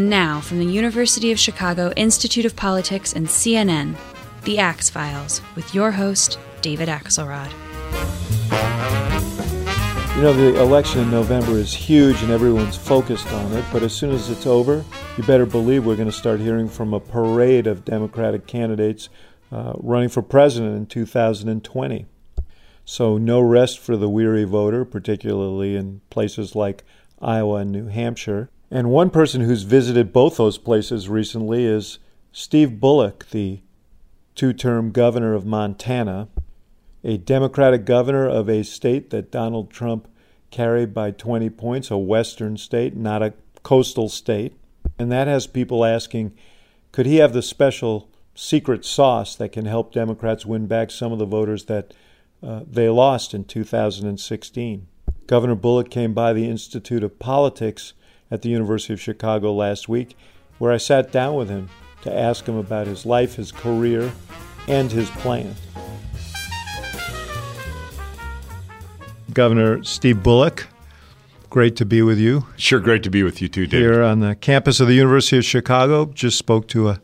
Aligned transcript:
And 0.00 0.08
now, 0.08 0.40
from 0.40 0.58
the 0.58 0.64
University 0.64 1.30
of 1.30 1.38
Chicago 1.38 1.92
Institute 1.94 2.46
of 2.46 2.56
Politics 2.56 3.12
and 3.12 3.26
CNN, 3.26 3.96
The 4.44 4.58
Axe 4.58 4.88
Files, 4.88 5.42
with 5.54 5.74
your 5.74 5.90
host, 5.90 6.38
David 6.62 6.88
Axelrod. 6.88 7.50
You 10.16 10.22
know, 10.22 10.32
the 10.32 10.58
election 10.58 11.02
in 11.02 11.10
November 11.10 11.52
is 11.58 11.74
huge 11.74 12.22
and 12.22 12.30
everyone's 12.32 12.78
focused 12.78 13.30
on 13.30 13.52
it, 13.52 13.62
but 13.70 13.82
as 13.82 13.92
soon 13.92 14.10
as 14.12 14.30
it's 14.30 14.46
over, 14.46 14.86
you 15.18 15.24
better 15.24 15.44
believe 15.44 15.84
we're 15.84 15.96
going 15.96 16.08
to 16.08 16.16
start 16.16 16.40
hearing 16.40 16.70
from 16.70 16.94
a 16.94 17.00
parade 17.00 17.66
of 17.66 17.84
Democratic 17.84 18.46
candidates 18.46 19.10
uh, 19.52 19.74
running 19.76 20.08
for 20.08 20.22
president 20.22 20.76
in 20.78 20.86
2020. 20.86 22.06
So, 22.86 23.18
no 23.18 23.42
rest 23.42 23.78
for 23.78 23.98
the 23.98 24.08
weary 24.08 24.44
voter, 24.44 24.86
particularly 24.86 25.76
in 25.76 26.00
places 26.08 26.56
like 26.56 26.84
Iowa 27.20 27.56
and 27.56 27.70
New 27.70 27.88
Hampshire. 27.88 28.48
And 28.70 28.90
one 28.90 29.10
person 29.10 29.40
who's 29.40 29.64
visited 29.64 30.12
both 30.12 30.36
those 30.36 30.58
places 30.58 31.08
recently 31.08 31.64
is 31.64 31.98
Steve 32.30 32.78
Bullock, 32.78 33.26
the 33.30 33.60
two 34.36 34.52
term 34.52 34.92
governor 34.92 35.34
of 35.34 35.44
Montana, 35.44 36.28
a 37.02 37.16
Democratic 37.16 37.84
governor 37.84 38.28
of 38.28 38.48
a 38.48 38.62
state 38.62 39.10
that 39.10 39.32
Donald 39.32 39.70
Trump 39.70 40.06
carried 40.52 40.94
by 40.94 41.10
20 41.10 41.50
points, 41.50 41.90
a 41.90 41.98
western 41.98 42.56
state, 42.56 42.94
not 42.94 43.22
a 43.22 43.34
coastal 43.62 44.08
state. 44.08 44.56
And 44.98 45.10
that 45.10 45.26
has 45.26 45.46
people 45.46 45.84
asking 45.84 46.32
could 46.92 47.06
he 47.06 47.16
have 47.16 47.32
the 47.32 47.42
special 47.42 48.08
secret 48.34 48.84
sauce 48.84 49.34
that 49.36 49.52
can 49.52 49.64
help 49.64 49.92
Democrats 49.92 50.44
win 50.44 50.66
back 50.66 50.90
some 50.90 51.12
of 51.12 51.18
the 51.18 51.26
voters 51.26 51.64
that 51.64 51.94
uh, 52.42 52.62
they 52.68 52.88
lost 52.88 53.34
in 53.34 53.44
2016? 53.44 54.86
Governor 55.26 55.54
Bullock 55.54 55.90
came 55.90 56.14
by 56.14 56.32
the 56.32 56.48
Institute 56.48 57.04
of 57.04 57.18
Politics 57.20 57.94
at 58.30 58.42
the 58.42 58.48
University 58.48 58.92
of 58.92 59.00
Chicago 59.00 59.52
last 59.52 59.88
week, 59.88 60.16
where 60.58 60.72
I 60.72 60.76
sat 60.76 61.10
down 61.10 61.34
with 61.34 61.48
him 61.48 61.68
to 62.02 62.14
ask 62.14 62.46
him 62.46 62.56
about 62.56 62.86
his 62.86 63.04
life, 63.04 63.36
his 63.36 63.52
career, 63.52 64.12
and 64.68 64.90
his 64.90 65.10
plan. 65.10 65.54
Governor 69.32 69.82
Steve 69.84 70.22
Bullock, 70.22 70.66
great 71.50 71.76
to 71.76 71.84
be 71.84 72.02
with 72.02 72.18
you. 72.18 72.46
Sure, 72.56 72.80
great 72.80 73.02
to 73.04 73.10
be 73.10 73.22
with 73.22 73.40
you 73.40 73.48
too, 73.48 73.66
Dave. 73.66 73.80
Here 73.80 74.02
on 74.02 74.20
the 74.20 74.34
campus 74.34 74.80
of 74.80 74.88
the 74.88 74.94
University 74.94 75.38
of 75.38 75.44
Chicago, 75.44 76.06
just 76.06 76.38
spoke 76.38 76.66
to 76.68 76.88
a, 76.88 77.00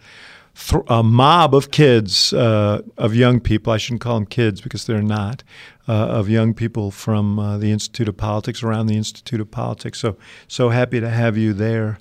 th- 0.56 0.82
a 0.88 1.02
mob 1.02 1.54
of 1.54 1.70
kids, 1.70 2.32
uh, 2.32 2.82
of 2.96 3.14
young 3.14 3.40
people. 3.40 3.72
I 3.72 3.76
shouldn't 3.76 4.00
call 4.00 4.14
them 4.14 4.26
kids 4.26 4.60
because 4.60 4.86
they're 4.86 5.02
not. 5.02 5.42
Uh, 5.88 6.18
of 6.18 6.28
young 6.28 6.52
people 6.52 6.90
from 6.90 7.38
uh, 7.38 7.56
the 7.58 7.70
Institute 7.70 8.08
of 8.08 8.16
Politics, 8.16 8.60
around 8.64 8.88
the 8.88 8.96
Institute 8.96 9.40
of 9.40 9.48
Politics. 9.48 10.00
So, 10.00 10.16
so 10.48 10.70
happy 10.70 10.98
to 10.98 11.08
have 11.08 11.36
you 11.36 11.52
there. 11.52 11.98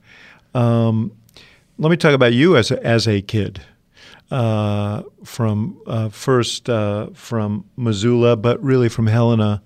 Um, 0.55 1.11
let 1.77 1.91
me 1.91 1.97
talk 1.97 2.13
about 2.13 2.33
you 2.33 2.57
as 2.57 2.71
a, 2.71 2.83
as 2.83 3.07
a 3.07 3.21
kid. 3.21 3.61
Uh, 4.31 5.03
from 5.23 5.79
uh, 5.85 6.09
first 6.09 6.67
uh, 6.67 7.09
from 7.13 7.63
Missoula, 7.77 8.35
but 8.35 8.59
really 8.63 8.89
from 8.89 9.05
Helena, 9.05 9.61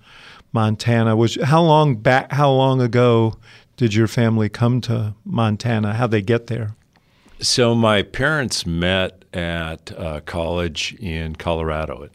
Montana. 0.52 1.16
Was 1.16 1.38
how 1.42 1.62
long 1.62 1.96
back? 1.96 2.30
How 2.30 2.50
long 2.50 2.82
ago 2.82 3.38
did 3.78 3.94
your 3.94 4.06
family 4.06 4.50
come 4.50 4.82
to 4.82 5.14
Montana? 5.24 5.94
How 5.94 6.06
they 6.06 6.20
get 6.20 6.48
there? 6.48 6.76
So 7.38 7.74
my 7.74 8.02
parents 8.02 8.66
met 8.66 9.24
at 9.32 9.98
uh, 9.98 10.20
college 10.26 10.94
in 11.00 11.36
Colorado. 11.36 12.04
At, 12.04 12.10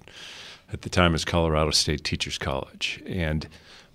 at 0.72 0.82
the 0.82 0.90
time, 0.90 1.12
it 1.12 1.14
was 1.14 1.26
Colorado 1.26 1.72
State 1.72 2.04
Teachers 2.04 2.38
College, 2.38 3.02
and 3.06 3.48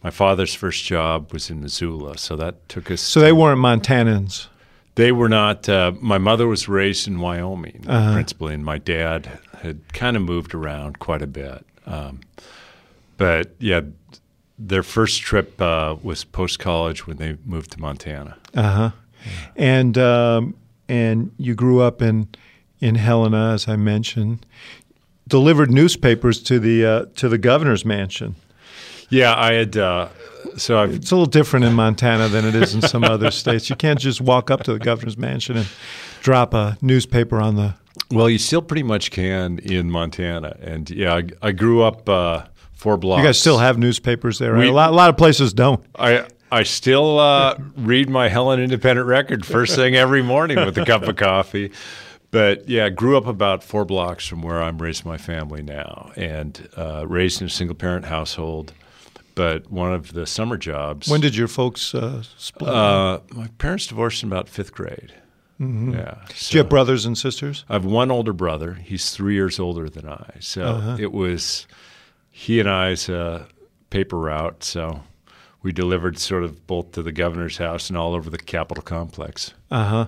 my 0.02 0.10
father's 0.10 0.54
first 0.54 0.84
job 0.84 1.32
was 1.32 1.50
in 1.50 1.60
Missoula. 1.60 2.16
So 2.18 2.36
that 2.36 2.68
took 2.68 2.90
us. 2.90 3.00
So 3.00 3.20
they 3.20 3.32
weren't 3.32 3.60
Montanans. 3.60 4.46
They 4.94 5.12
were 5.12 5.28
not. 5.28 5.68
Uh, 5.68 5.92
my 6.00 6.18
mother 6.18 6.46
was 6.46 6.68
raised 6.68 7.06
in 7.06 7.20
Wyoming, 7.20 7.84
uh-huh. 7.86 8.12
principally, 8.12 8.54
and 8.54 8.64
my 8.64 8.78
dad 8.78 9.38
had 9.62 9.92
kind 9.92 10.16
of 10.16 10.22
moved 10.22 10.54
around 10.54 10.98
quite 10.98 11.22
a 11.22 11.26
bit. 11.26 11.64
Um, 11.86 12.20
but 13.16 13.54
yeah, 13.58 13.82
their 14.58 14.82
first 14.82 15.22
trip 15.22 15.60
uh, 15.60 15.96
was 16.02 16.24
post 16.24 16.58
college 16.58 17.06
when 17.06 17.16
they 17.16 17.36
moved 17.44 17.72
to 17.72 17.80
Montana. 17.80 18.36
Uh 18.54 18.62
huh. 18.62 18.90
And 19.56 19.96
um, 19.98 20.56
and 20.88 21.32
you 21.38 21.54
grew 21.54 21.80
up 21.80 22.02
in 22.02 22.28
in 22.80 22.94
Helena, 22.94 23.52
as 23.52 23.68
I 23.68 23.76
mentioned. 23.76 24.44
Delivered 25.30 25.70
newspapers 25.70 26.42
to 26.42 26.58
the 26.58 26.84
uh, 26.84 27.04
to 27.16 27.28
the 27.28 27.38
governor's 27.38 27.84
mansion. 27.84 28.34
Yeah, 29.08 29.34
I 29.34 29.54
had. 29.54 29.76
Uh, 29.76 30.08
so 30.56 30.78
I've, 30.78 30.94
it's 30.94 31.10
a 31.10 31.14
little 31.14 31.26
different 31.26 31.64
in 31.64 31.72
Montana 31.72 32.28
than 32.28 32.44
it 32.44 32.54
is 32.54 32.74
in 32.74 32.82
some 32.82 33.04
other 33.04 33.30
states. 33.30 33.70
You 33.70 33.76
can't 33.76 33.98
just 33.98 34.20
walk 34.20 34.50
up 34.50 34.62
to 34.64 34.72
the 34.72 34.78
governor's 34.78 35.16
mansion 35.16 35.56
and 35.56 35.68
drop 36.20 36.52
a 36.52 36.76
newspaper 36.82 37.40
on 37.40 37.56
the. 37.56 37.74
Well, 38.10 38.28
you 38.28 38.38
still 38.38 38.62
pretty 38.62 38.82
much 38.82 39.10
can 39.10 39.58
in 39.60 39.90
Montana, 39.90 40.56
and 40.60 40.90
yeah, 40.90 41.14
I, 41.14 41.24
I 41.42 41.52
grew 41.52 41.82
up 41.82 42.08
uh, 42.08 42.44
four 42.72 42.96
blocks. 42.96 43.20
You 43.20 43.28
guys 43.28 43.38
still 43.38 43.58
have 43.58 43.78
newspapers 43.78 44.38
there, 44.38 44.52
right? 44.52 44.60
We, 44.60 44.68
a, 44.68 44.72
lot, 44.72 44.90
a 44.90 44.94
lot 44.94 45.10
of 45.10 45.16
places 45.16 45.52
don't. 45.52 45.84
I 45.96 46.26
I 46.52 46.64
still 46.64 47.20
uh, 47.20 47.56
read 47.76 48.10
my 48.10 48.28
Helena 48.28 48.62
Independent 48.62 49.06
Record 49.06 49.46
first 49.46 49.76
thing 49.76 49.94
every 49.94 50.22
morning 50.22 50.56
with 50.56 50.76
a 50.78 50.84
cup 50.84 51.02
of 51.02 51.14
coffee. 51.16 51.70
But 52.30 52.68
yeah, 52.68 52.88
grew 52.90 53.16
up 53.16 53.26
about 53.26 53.64
four 53.64 53.84
blocks 53.84 54.26
from 54.26 54.42
where 54.42 54.62
I'm 54.62 54.80
raising 54.80 55.08
my 55.08 55.18
family 55.18 55.62
now, 55.62 56.12
and 56.16 56.68
uh, 56.76 57.04
raised 57.06 57.40
in 57.40 57.48
a 57.48 57.50
single 57.50 57.74
parent 57.74 58.04
household 58.04 58.72
but 59.40 59.70
one 59.70 59.94
of 59.94 60.12
the 60.12 60.26
summer 60.26 60.58
jobs. 60.58 61.08
When 61.08 61.22
did 61.22 61.34
your 61.34 61.48
folks 61.48 61.94
uh, 61.94 62.22
split? 62.36 62.68
Uh, 62.68 63.20
my 63.30 63.46
parents 63.56 63.86
divorced 63.86 64.22
in 64.22 64.28
about 64.28 64.50
fifth 64.50 64.72
grade. 64.72 65.14
Mm-hmm. 65.58 65.92
Yeah. 65.92 66.26
So 66.34 66.52
Do 66.52 66.56
you 66.56 66.62
have 66.62 66.68
brothers 66.68 67.06
and 67.06 67.16
sisters? 67.16 67.64
I 67.68 67.74
have 67.74 67.84
one 67.86 68.10
older 68.10 68.34
brother. 68.34 68.74
He's 68.74 69.10
three 69.10 69.34
years 69.34 69.58
older 69.58 69.88
than 69.88 70.06
I. 70.06 70.36
So 70.40 70.62
uh-huh. 70.62 70.96
it 71.00 71.12
was 71.12 71.66
he 72.30 72.60
and 72.60 72.68
I's 72.68 73.08
uh, 73.08 73.46
paper 73.90 74.18
route. 74.18 74.64
So 74.64 75.02
we 75.62 75.72
delivered 75.72 76.18
sort 76.18 76.44
of 76.44 76.66
both 76.66 76.92
to 76.92 77.02
the 77.02 77.12
governor's 77.12 77.58
house 77.58 77.88
and 77.88 77.96
all 77.96 78.14
over 78.14 78.30
the 78.30 78.38
Capitol 78.38 78.82
complex. 78.82 79.52
Uh 79.70 79.84
huh. 79.84 80.06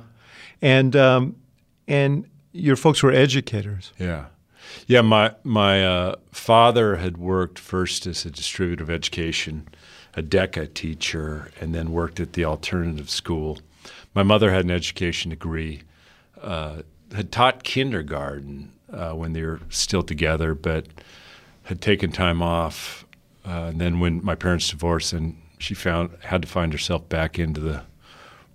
And 0.61 0.97
um, 0.97 1.37
and 1.93 2.27
your 2.53 2.77
folks 2.77 3.03
were 3.03 3.13
educators. 3.13 3.93
Yeah. 3.99 4.27
Yeah, 4.87 5.03
my 5.03 5.35
my 5.45 5.85
uh, 5.85 6.15
father 6.31 6.97
had 6.97 7.19
worked 7.19 7.59
first 7.59 8.07
as 8.07 8.25
a 8.25 8.31
distributor 8.31 8.83
of 8.83 8.91
education, 8.91 9.69
a 10.15 10.23
DECA 10.23 10.73
teacher, 10.73 11.51
and 11.61 11.75
then 11.75 11.93
worked 11.93 12.19
at 12.21 12.33
the 12.33 12.45
alternative 12.45 13.11
school. 13.11 13.59
My 14.15 14.23
mother 14.23 14.51
had 14.51 14.65
an 14.65 14.71
education 14.71 15.31
degree, 15.31 15.83
uh, 16.41 16.83
had 17.15 17.31
taught 17.31 17.65
kindergarten 17.65 18.73
uh, 18.91 19.13
when 19.13 19.35
they 19.35 19.43
were 19.43 19.61
still 19.69 20.03
together, 20.03 20.55
but 20.55 20.87
had 21.65 21.83
taken 21.83 22.11
time 22.11 22.41
off. 22.41 23.05
Uh, 23.45 23.69
and 23.71 23.81
then 23.81 24.01
when 24.01 24.25
my 24.25 24.35
parents 24.35 24.71
divorced, 24.71 25.13
and 25.13 25.37
she 25.59 25.75
found 25.75 26.11
had 26.23 26.43
to 26.43 26.49
find 26.49 26.73
herself 26.73 27.07
back 27.09 27.39
into 27.39 27.61
the 27.61 27.83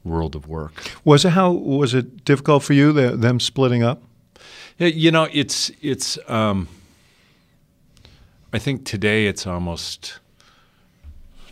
world 0.07 0.35
of 0.35 0.47
work. 0.47 0.73
Was 1.03 1.25
it 1.25 1.31
how 1.31 1.51
was 1.51 1.94
it 1.94 2.25
difficult 2.25 2.63
for 2.63 2.73
you 2.73 2.91
the, 2.91 3.16
them 3.16 3.40
splitting 3.40 3.84
up? 3.84 4.01
You 4.78 5.12
know, 5.12 5.28
it's 5.31 5.72
it's. 5.81 6.19
Um, 6.29 6.68
I 8.53 8.59
think 8.59 8.85
today 8.85 9.28
it's 9.28 9.47
almost 9.47 10.19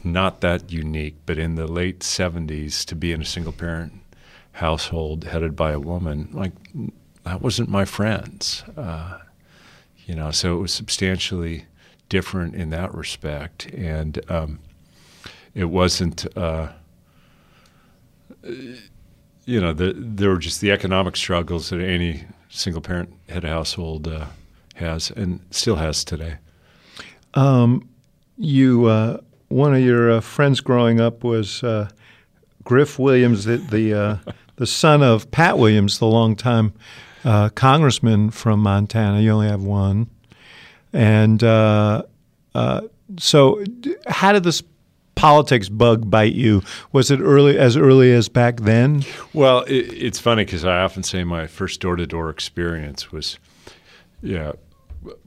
not 0.03 0.41
that 0.41 0.71
unique, 0.71 1.15
but 1.25 1.37
in 1.37 1.55
the 1.55 1.67
late 1.67 1.99
'70s, 1.99 2.85
to 2.85 2.95
be 2.95 3.11
in 3.11 3.21
a 3.21 3.25
single 3.25 3.51
parent 3.51 3.93
household 4.53 5.25
headed 5.25 5.55
by 5.55 5.71
a 5.71 5.79
woman, 5.79 6.29
like 6.31 6.53
that 7.23 7.41
wasn't 7.41 7.67
my 7.67 7.83
friends. 7.83 8.63
Uh, 8.77 9.19
you 10.05 10.13
know, 10.13 10.29
so 10.29 10.57
it 10.57 10.61
was 10.61 10.71
substantially 10.71 11.65
different 12.09 12.53
in 12.53 12.69
that 12.69 12.93
respect, 12.93 13.65
and 13.73 14.19
um, 14.29 14.59
it 15.55 15.65
wasn't. 15.65 16.25
Uh, 16.37 16.69
you 19.45 19.61
know, 19.61 19.73
the, 19.73 19.93
there 19.95 20.29
were 20.29 20.37
just 20.37 20.61
the 20.61 20.71
economic 20.71 21.15
struggles 21.15 21.69
that 21.69 21.79
any 21.79 22.23
single 22.49 22.81
parent 22.81 23.13
head 23.29 23.43
household 23.43 24.07
uh, 24.07 24.25
has 24.75 25.11
and 25.11 25.39
still 25.51 25.75
has 25.75 26.03
today. 26.03 26.37
Um, 27.33 27.87
you, 28.37 28.85
uh, 28.85 29.19
one 29.49 29.75
of 29.75 29.81
your 29.81 30.11
uh, 30.11 30.21
friends 30.21 30.61
growing 30.61 30.99
up 30.99 31.23
was 31.23 31.63
uh, 31.63 31.89
Griff 32.63 32.97
Williams, 32.97 33.45
the 33.45 33.57
the, 33.57 33.93
uh, 33.93 34.17
the, 34.55 34.65
son 34.65 35.03
of 35.03 35.29
Pat 35.31 35.57
Williams, 35.57 35.99
the 35.99 36.07
longtime 36.07 36.73
uh, 37.23 37.49
congressman 37.49 38.31
from 38.31 38.59
Montana. 38.61 39.21
You 39.21 39.31
only 39.31 39.47
have 39.47 39.63
one, 39.63 40.09
and 40.91 41.41
so 43.17 43.63
how 44.07 44.31
did 44.31 44.43
this 44.43 44.63
politics 45.25 45.69
bug 45.69 46.07
bite 46.07 46.33
you? 46.33 46.61
Was 46.91 47.09
it 47.09 47.19
early 47.19 47.57
as 47.57 47.75
early 47.75 48.11
as 48.11 48.29
back 48.29 48.59
then? 48.59 49.03
Well, 49.33 49.61
it, 49.63 49.91
it's 49.91 50.19
funny 50.19 50.45
because 50.45 50.63
I 50.63 50.81
often 50.81 51.01
say 51.01 51.23
my 51.23 51.47
first 51.47 51.81
door 51.81 51.95
to 51.95 52.05
door 52.05 52.29
experience 52.29 53.11
was, 53.11 53.39
yeah, 54.21 54.51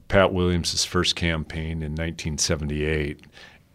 Pat 0.07 0.31
Williams' 0.31 0.85
first 0.85 1.17
campaign 1.17 1.83
in 1.83 1.91
1978, 1.91 3.25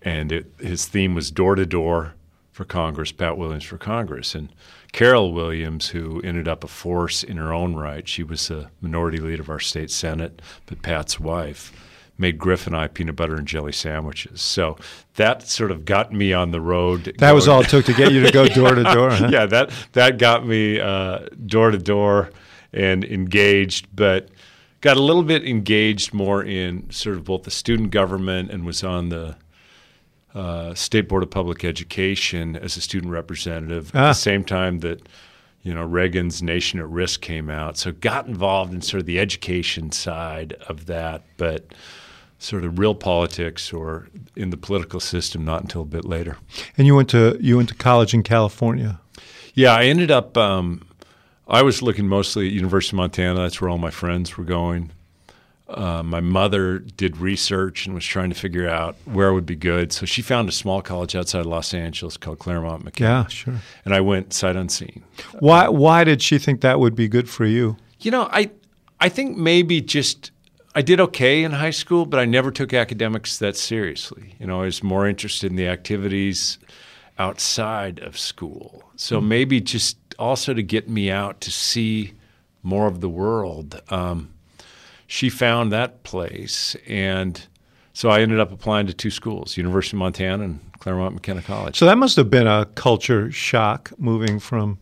and 0.01 0.33
it, 0.33 0.47
his 0.59 0.87
theme 0.87 1.15
was 1.15 1.31
door 1.31 1.57
to 1.57 1.67
door, 1.67 2.15
for 2.53 2.65
Congress, 2.65 3.11
Pat 3.11 3.37
Williams 3.37 3.65
for 3.65 3.79
Congress. 3.79 4.35
And 4.35 4.49
Carol 4.93 5.33
Williams, 5.33 5.89
who 5.89 6.23
ended 6.23 6.47
up 6.47 6.63
a 6.63 6.69
force 6.69 7.25
in 7.25 7.37
her 7.37 7.53
own 7.53 7.75
right, 7.75 8.09
she 8.09 8.23
was 8.23 8.47
the 8.47 8.71
minority 8.81 9.19
leader 9.19 9.43
of 9.43 9.51
our 9.51 9.59
state 9.59 9.91
Senate, 9.91 10.41
but 10.67 10.81
Pat's 10.81 11.19
wife 11.19 11.73
made 12.17 12.39
Griff 12.39 12.67
and 12.67 12.77
I 12.77 12.89
peanut 12.89 13.17
butter 13.17 13.35
and 13.35 13.47
jelly 13.47 13.73
sandwiches. 13.73 14.41
So 14.41 14.77
that 15.17 15.47
sort 15.49 15.71
of 15.71 15.85
got 15.85 16.13
me 16.13 16.33
on 16.33 16.51
the 16.51 16.61
road. 16.61 17.15
That 17.19 17.33
was 17.33 17.49
all 17.49 17.63
it 17.63 17.69
took 17.69 17.87
to 17.87 17.95
get 17.95 18.13
you 18.13 18.23
to 18.23 18.31
go 18.31 18.47
door 18.55 18.75
to 18.75 18.83
door. 18.83 19.11
Yeah, 19.29 19.47
that 19.47 19.71
that 19.93 20.19
got 20.19 20.47
me 20.47 20.81
uh, 20.81 21.27
door 21.47 21.71
to 21.71 21.79
door 21.79 22.31
and 22.73 23.05
engaged, 23.05 23.89
but 23.95 24.29
got 24.81 24.97
a 24.97 25.03
little 25.03 25.23
bit 25.23 25.47
engaged 25.47 26.13
more 26.13 26.43
in 26.43 26.91
sort 26.91 27.17
of 27.17 27.25
both 27.25 27.45
the 27.45 27.51
student 27.51 27.91
government 27.91 28.51
and 28.51 28.65
was 28.67 28.85
on 28.85 29.09
the 29.09 29.37
uh, 30.35 30.75
State 30.75 31.09
Board 31.09 31.23
of 31.23 31.31
Public 31.31 31.65
Education 31.65 32.57
as 32.57 32.77
a 32.77 32.81
student 32.81 33.13
representative 33.13 33.93
ah. 33.95 33.99
at 33.99 34.09
the 34.09 34.13
same 34.15 34.45
time 34.45 34.81
that 34.81 35.09
you 35.63 35.73
know 35.73 35.85
Reagan's 35.85 36.43
Nation 36.43 36.79
at 36.81 36.89
Risk 36.89 37.21
came 37.21 37.49
out. 37.49 37.79
So 37.79 37.93
got 37.93 38.27
involved 38.27 38.75
in 38.75 38.83
sort 38.83 39.01
of 39.01 39.07
the 39.07 39.19
education 39.19 39.91
side 39.91 40.55
of 40.69 40.87
that, 40.87 41.23
but 41.37 41.75
sort 42.39 42.65
of 42.65 42.79
real 42.79 42.95
politics 42.95 43.73
or 43.73 44.09
in 44.37 44.51
the 44.51 44.57
political 44.57 45.01
system 45.01 45.45
not 45.45 45.63
until 45.63 45.83
a 45.83 45.87
bit 45.87 46.05
later. 46.05 46.37
And 46.77 46.87
you 46.87 46.95
went 46.95 47.09
to 47.11 47.37
you 47.41 47.57
went 47.57 47.69
to 47.71 47.75
college 47.75 48.15
in 48.15 48.23
California. 48.23 49.01
Yeah, 49.55 49.75
I 49.75 49.85
ended 49.85 50.11
up. 50.11 50.37
Um, 50.37 50.87
I 51.47 51.63
was 51.63 51.83
looking 51.83 52.09
mostly 52.09 52.47
at 52.49 52.53
University 52.53 52.97
of 52.97 52.99
Montana. 52.99 53.41
That's 53.41 53.61
where 53.61 53.71
all 53.71 53.79
my 53.79 53.91
friends 53.91 54.37
were 54.37 54.45
going. 54.45 54.91
Uh, 55.69 56.03
my 56.03 56.21
mother 56.21 56.79
did 56.79 57.17
research 57.17 57.87
and 57.87 57.95
was 57.95 58.05
trying 58.05 58.29
to 58.29 58.35
figure 58.35 58.69
out 58.69 58.97
where 59.07 59.33
would 59.33 59.47
be 59.47 59.57
good. 59.57 59.93
So 59.93 60.05
she 60.05 60.21
found 60.21 60.49
a 60.49 60.53
small 60.53 60.83
college 60.83 61.17
outside 61.17 61.41
of 61.41 61.47
Los 61.47 61.73
Angeles 61.73 62.17
called 62.19 62.39
Claremont 62.39 62.85
McKenna. 62.85 63.11
Yeah, 63.11 63.27
sure. 63.29 63.55
And 63.85 63.95
I 63.95 64.01
went 64.01 64.35
sight 64.35 64.57
unseen. 64.57 65.03
Why? 65.39 65.69
Why 65.69 66.05
did 66.05 66.21
she 66.21 66.39
think 66.39 66.61
that 66.61 66.81
would 66.81 66.95
be 66.95 67.09
good 67.09 67.31
for 67.31 67.47
you? 67.47 67.77
You 68.01 68.11
know, 68.11 68.29
I 68.31 68.51
I 69.01 69.09
think 69.09 69.37
maybe 69.37 69.81
just 69.81 70.31
I 70.75 70.83
did 70.83 71.01
okay 71.01 71.45
in 71.45 71.53
high 71.53 71.71
school, 71.71 72.05
but 72.05 72.19
I 72.19 72.25
never 72.25 72.51
took 72.51 72.75
academics 72.75 73.39
that 73.39 73.57
seriously. 73.57 74.35
You 74.41 74.47
know, 74.47 74.63
I 74.63 74.65
was 74.65 74.83
more 74.83 75.07
interested 75.07 75.51
in 75.51 75.57
the 75.57 75.69
activities 75.69 76.59
outside 77.19 78.01
of 78.01 78.19
school. 78.19 78.83
So 78.97 79.19
mm-hmm. 79.19 79.29
maybe 79.29 79.61
just 79.61 79.97
also 80.19 80.53
to 80.53 80.63
get 80.63 80.89
me 80.89 81.11
out 81.11 81.41
to 81.43 81.51
see 81.51 82.15
more 82.63 82.87
of 82.87 83.01
the 83.01 83.09
world. 83.09 83.81
Um, 83.89 84.31
she 85.07 85.29
found 85.29 85.71
that 85.73 86.03
place, 86.03 86.77
and 86.89 87.47
so 87.93 88.09
I 88.09 88.21
ended 88.21 88.41
up 88.41 88.51
applying 88.53 88.87
to 88.87 88.95
two 88.95 89.11
schools: 89.11 89.57
University 89.57 89.97
of 89.97 90.01
Montana 90.01 90.45
and 90.45 90.61
Claremont 90.81 91.15
McKenna 91.15 91.43
College. 91.43 91.77
So 91.77 91.87
that 91.87 91.99
must 91.99 92.17
have 92.17 92.31
been 92.31 92.47
a 92.47 92.67
culture 92.75 93.31
shock 93.31 93.93
moving 93.99 94.41
from 94.41 94.79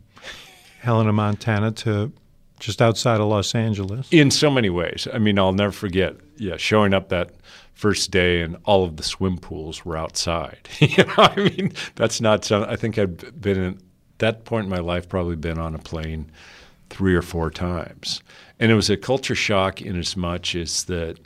Helena, 0.81 1.13
Montana, 1.13 1.73
to 1.73 2.13
just 2.63 2.81
outside 2.81 3.21
of 3.21 3.27
Los 3.27 3.57
Angeles. 3.57 4.07
In 4.13 4.31
so 4.31 4.49
many 4.49 4.71
ways. 4.71 5.09
I 5.13 5.19
mean, 5.19 5.37
I'll 5.37 5.53
never 5.53 5.73
forget, 5.73 6.15
yeah, 6.37 6.57
showing 6.57 6.95
up 6.95 7.09
that 7.09 7.31
first 7.75 8.13
day 8.13 8.41
and 8.41 8.57
all 8.65 8.85
of 8.85 8.97
the 8.97 9.03
swim 9.03 9.37
pools 9.37 9.85
were 9.85 9.97
outside. 9.97 10.69
you 10.79 11.05
know, 11.05 11.15
I 11.19 11.35
mean, 11.37 11.73
that's 11.97 12.21
not 12.21 12.45
something, 12.45 12.71
I 12.71 12.77
think 12.77 12.99
I'd 12.99 13.41
been 13.41 13.61
in 13.61 13.81
that 14.19 14.45
point 14.45 14.65
in 14.65 14.71
my 14.71 14.79
life, 14.79 15.09
probably 15.09 15.35
been 15.35 15.59
on 15.59 15.75
a 15.75 15.79
plane 15.79 16.31
three 16.89 17.17
or 17.17 17.23
four 17.23 17.51
times. 17.51 18.23
And 18.61 18.71
it 18.71 18.77
was 18.77 18.89
a 18.89 18.97
culture 18.97 19.35
shock 19.35 19.83
in 19.83 19.99
as 19.99 20.17
much 20.17 20.55
as 20.55 20.85
that 20.85 21.19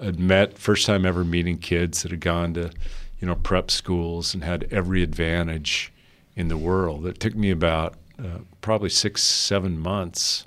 I'd 0.00 0.18
met, 0.18 0.58
first 0.58 0.86
time 0.86 1.06
ever 1.06 1.22
meeting 1.22 1.58
kids 1.58 2.02
that 2.02 2.10
had 2.10 2.20
gone 2.20 2.54
to, 2.54 2.72
you 3.20 3.28
know, 3.28 3.36
prep 3.36 3.70
schools 3.70 4.34
and 4.34 4.42
had 4.42 4.66
every 4.72 5.04
advantage 5.04 5.92
in 6.34 6.48
the 6.48 6.56
world. 6.56 7.06
It 7.06 7.20
took 7.20 7.36
me 7.36 7.52
about 7.52 7.94
uh, 8.18 8.38
probably 8.60 8.90
six, 8.90 9.22
seven 9.22 9.78
months 9.78 10.44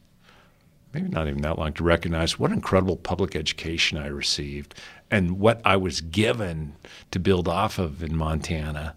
maybe 0.93 1.09
not 1.09 1.27
even 1.27 1.41
that 1.41 1.57
long 1.57 1.73
to 1.73 1.83
recognize 1.83 2.38
what 2.38 2.51
incredible 2.51 2.95
public 2.95 3.35
education 3.35 3.97
I 3.97 4.07
received 4.07 4.75
and 5.09 5.39
what 5.39 5.61
I 5.65 5.77
was 5.77 6.01
given 6.01 6.75
to 7.11 7.19
build 7.19 7.47
off 7.47 7.77
of 7.77 8.01
in 8.03 8.15
Montana 8.15 8.95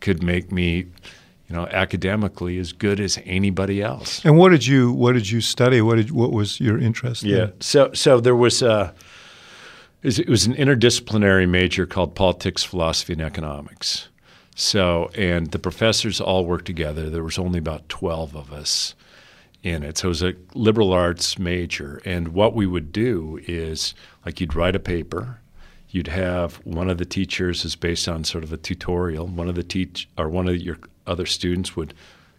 could 0.00 0.22
make 0.22 0.52
me 0.52 0.86
you 1.48 1.54
know 1.54 1.66
academically 1.66 2.58
as 2.58 2.72
good 2.72 3.00
as 3.00 3.18
anybody 3.24 3.82
else. 3.82 4.24
And 4.24 4.36
what 4.36 4.50
did 4.50 4.66
you 4.66 4.92
what 4.92 5.12
did 5.12 5.30
you 5.30 5.40
study? 5.40 5.80
What 5.80 5.96
did 5.96 6.10
what 6.10 6.32
was 6.32 6.60
your 6.60 6.78
interest? 6.78 7.22
Yeah. 7.22 7.44
In? 7.44 7.60
So 7.60 7.92
so 7.92 8.20
there 8.20 8.36
was 8.36 8.62
uh, 8.62 8.92
a 10.02 10.18
it 10.18 10.28
was 10.28 10.46
an 10.46 10.54
interdisciplinary 10.54 11.48
major 11.48 11.86
called 11.86 12.14
politics, 12.14 12.62
philosophy, 12.62 13.12
and 13.12 13.22
economics. 13.22 14.08
So 14.54 15.10
and 15.14 15.50
the 15.50 15.58
professors 15.58 16.20
all 16.20 16.46
worked 16.46 16.66
together. 16.66 17.10
There 17.10 17.24
was 17.24 17.38
only 17.38 17.58
about 17.58 17.88
twelve 17.88 18.34
of 18.34 18.52
us 18.52 18.94
in 19.66 19.82
it. 19.82 19.98
So 19.98 20.06
it 20.06 20.10
was 20.10 20.22
a 20.22 20.34
liberal 20.54 20.92
arts 20.92 21.40
major. 21.40 22.00
And 22.04 22.28
what 22.28 22.54
we 22.54 22.66
would 22.66 22.92
do 22.92 23.40
is 23.48 23.94
like 24.24 24.40
you'd 24.40 24.54
write 24.54 24.76
a 24.76 24.80
paper, 24.80 25.40
you'd 25.90 26.06
have 26.06 26.56
one 26.64 26.88
of 26.88 26.98
the 26.98 27.04
teachers 27.04 27.64
is 27.64 27.74
based 27.74 28.06
on 28.06 28.22
sort 28.22 28.44
of 28.44 28.52
a 28.52 28.56
tutorial. 28.56 29.26
One 29.26 29.48
of 29.48 29.56
the 29.56 29.64
teach 29.64 30.08
or 30.16 30.28
one 30.28 30.48
of 30.48 30.56
your 30.56 30.78
other 31.06 31.26
students 31.26 31.74
would 31.74 31.94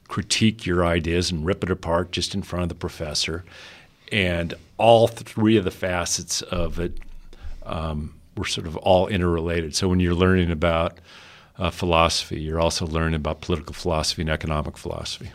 critique 0.08 0.66
your 0.66 0.86
ideas 0.86 1.30
and 1.30 1.46
rip 1.46 1.64
it 1.66 1.70
apart 1.70 2.14
just 2.14 2.34
in 2.34 2.44
front 2.44 2.64
of 2.64 2.70
the 2.70 2.76
professor. 2.76 3.44
And 4.10 4.54
all 4.78 5.08
three 5.10 5.58
of 5.58 5.66
the 5.66 5.72
facets 5.72 6.42
of 6.44 6.80
it 6.80 6.98
um, 7.66 8.14
were 8.38 8.46
sort 8.46 8.68
of 8.68 8.78
all 8.78 9.08
interrelated. 9.08 9.76
So 9.76 9.90
when 9.90 10.00
you're 10.00 10.16
learning 10.16 10.50
about 10.50 10.98
uh, 11.58 11.72
philosophy, 11.72 12.40
you're 12.40 12.62
also 12.62 12.88
learning 12.88 13.16
about 13.16 13.42
political 13.42 13.74
philosophy 13.74 14.22
and 14.22 14.30
economic 14.30 14.78
philosophy. 14.78 15.32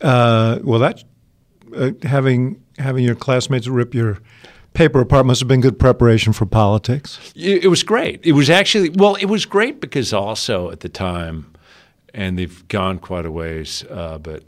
Uh, 0.00 0.58
well, 0.64 0.80
that 0.80 1.04
uh, 1.74 1.92
having 2.02 2.62
having 2.78 3.04
your 3.04 3.14
classmates 3.14 3.68
rip 3.68 3.94
your 3.94 4.18
paper 4.74 5.00
apart 5.00 5.26
must 5.26 5.40
have 5.40 5.48
been 5.48 5.60
good 5.60 5.78
preparation 5.78 6.32
for 6.32 6.46
politics. 6.46 7.32
It, 7.34 7.64
it 7.64 7.68
was 7.68 7.82
great. 7.82 8.24
It 8.24 8.32
was 8.32 8.50
actually 8.50 8.90
well, 8.90 9.14
it 9.16 9.26
was 9.26 9.44
great 9.46 9.80
because 9.80 10.12
also 10.12 10.70
at 10.70 10.80
the 10.80 10.88
time, 10.88 11.52
and 12.14 12.38
they've 12.38 12.66
gone 12.68 12.98
quite 12.98 13.26
a 13.26 13.30
ways, 13.30 13.84
uh, 13.90 14.18
but 14.18 14.42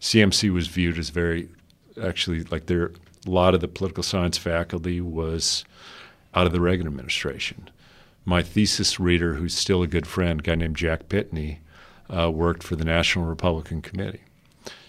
CMC 0.00 0.52
was 0.52 0.68
viewed 0.68 0.98
as 0.98 1.10
very 1.10 1.48
actually 2.02 2.44
like 2.44 2.66
there. 2.66 2.92
A 3.26 3.30
lot 3.30 3.54
of 3.54 3.60
the 3.60 3.68
political 3.68 4.02
science 4.02 4.38
faculty 4.38 5.00
was 5.00 5.64
out 6.34 6.46
of 6.46 6.52
the 6.52 6.60
Reagan 6.60 6.86
administration. 6.86 7.68
My 8.24 8.42
thesis 8.42 9.00
reader, 9.00 9.34
who's 9.34 9.54
still 9.54 9.82
a 9.82 9.86
good 9.86 10.06
friend, 10.06 10.40
a 10.40 10.42
guy 10.42 10.54
named 10.54 10.76
Jack 10.76 11.08
Pitney, 11.08 11.58
uh, 12.14 12.30
worked 12.30 12.62
for 12.62 12.76
the 12.76 12.84
National 12.84 13.24
Republican 13.24 13.82
Committee. 13.82 14.22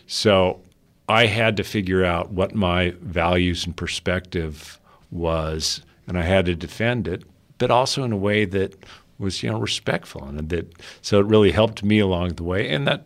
So 0.07 0.61
I 1.09 1.25
had 1.25 1.57
to 1.57 1.63
figure 1.63 2.05
out 2.05 2.31
what 2.31 2.53
my 2.53 2.93
values 3.01 3.65
and 3.65 3.75
perspective 3.75 4.79
was, 5.09 5.81
and 6.07 6.17
I 6.17 6.21
had 6.21 6.45
to 6.45 6.55
defend 6.55 7.07
it, 7.07 7.23
but 7.57 7.71
also 7.71 8.03
in 8.03 8.11
a 8.11 8.17
way 8.17 8.45
that 8.45 8.75
was 9.17 9.43
you 9.43 9.51
know 9.51 9.59
respectful 9.59 10.23
and 10.23 10.49
that 10.49 10.73
so 11.01 11.19
it 11.19 11.25
really 11.25 11.51
helped 11.51 11.83
me 11.83 11.99
along 11.99 12.29
the 12.35 12.43
way. 12.43 12.69
And 12.69 12.87
that 12.87 13.05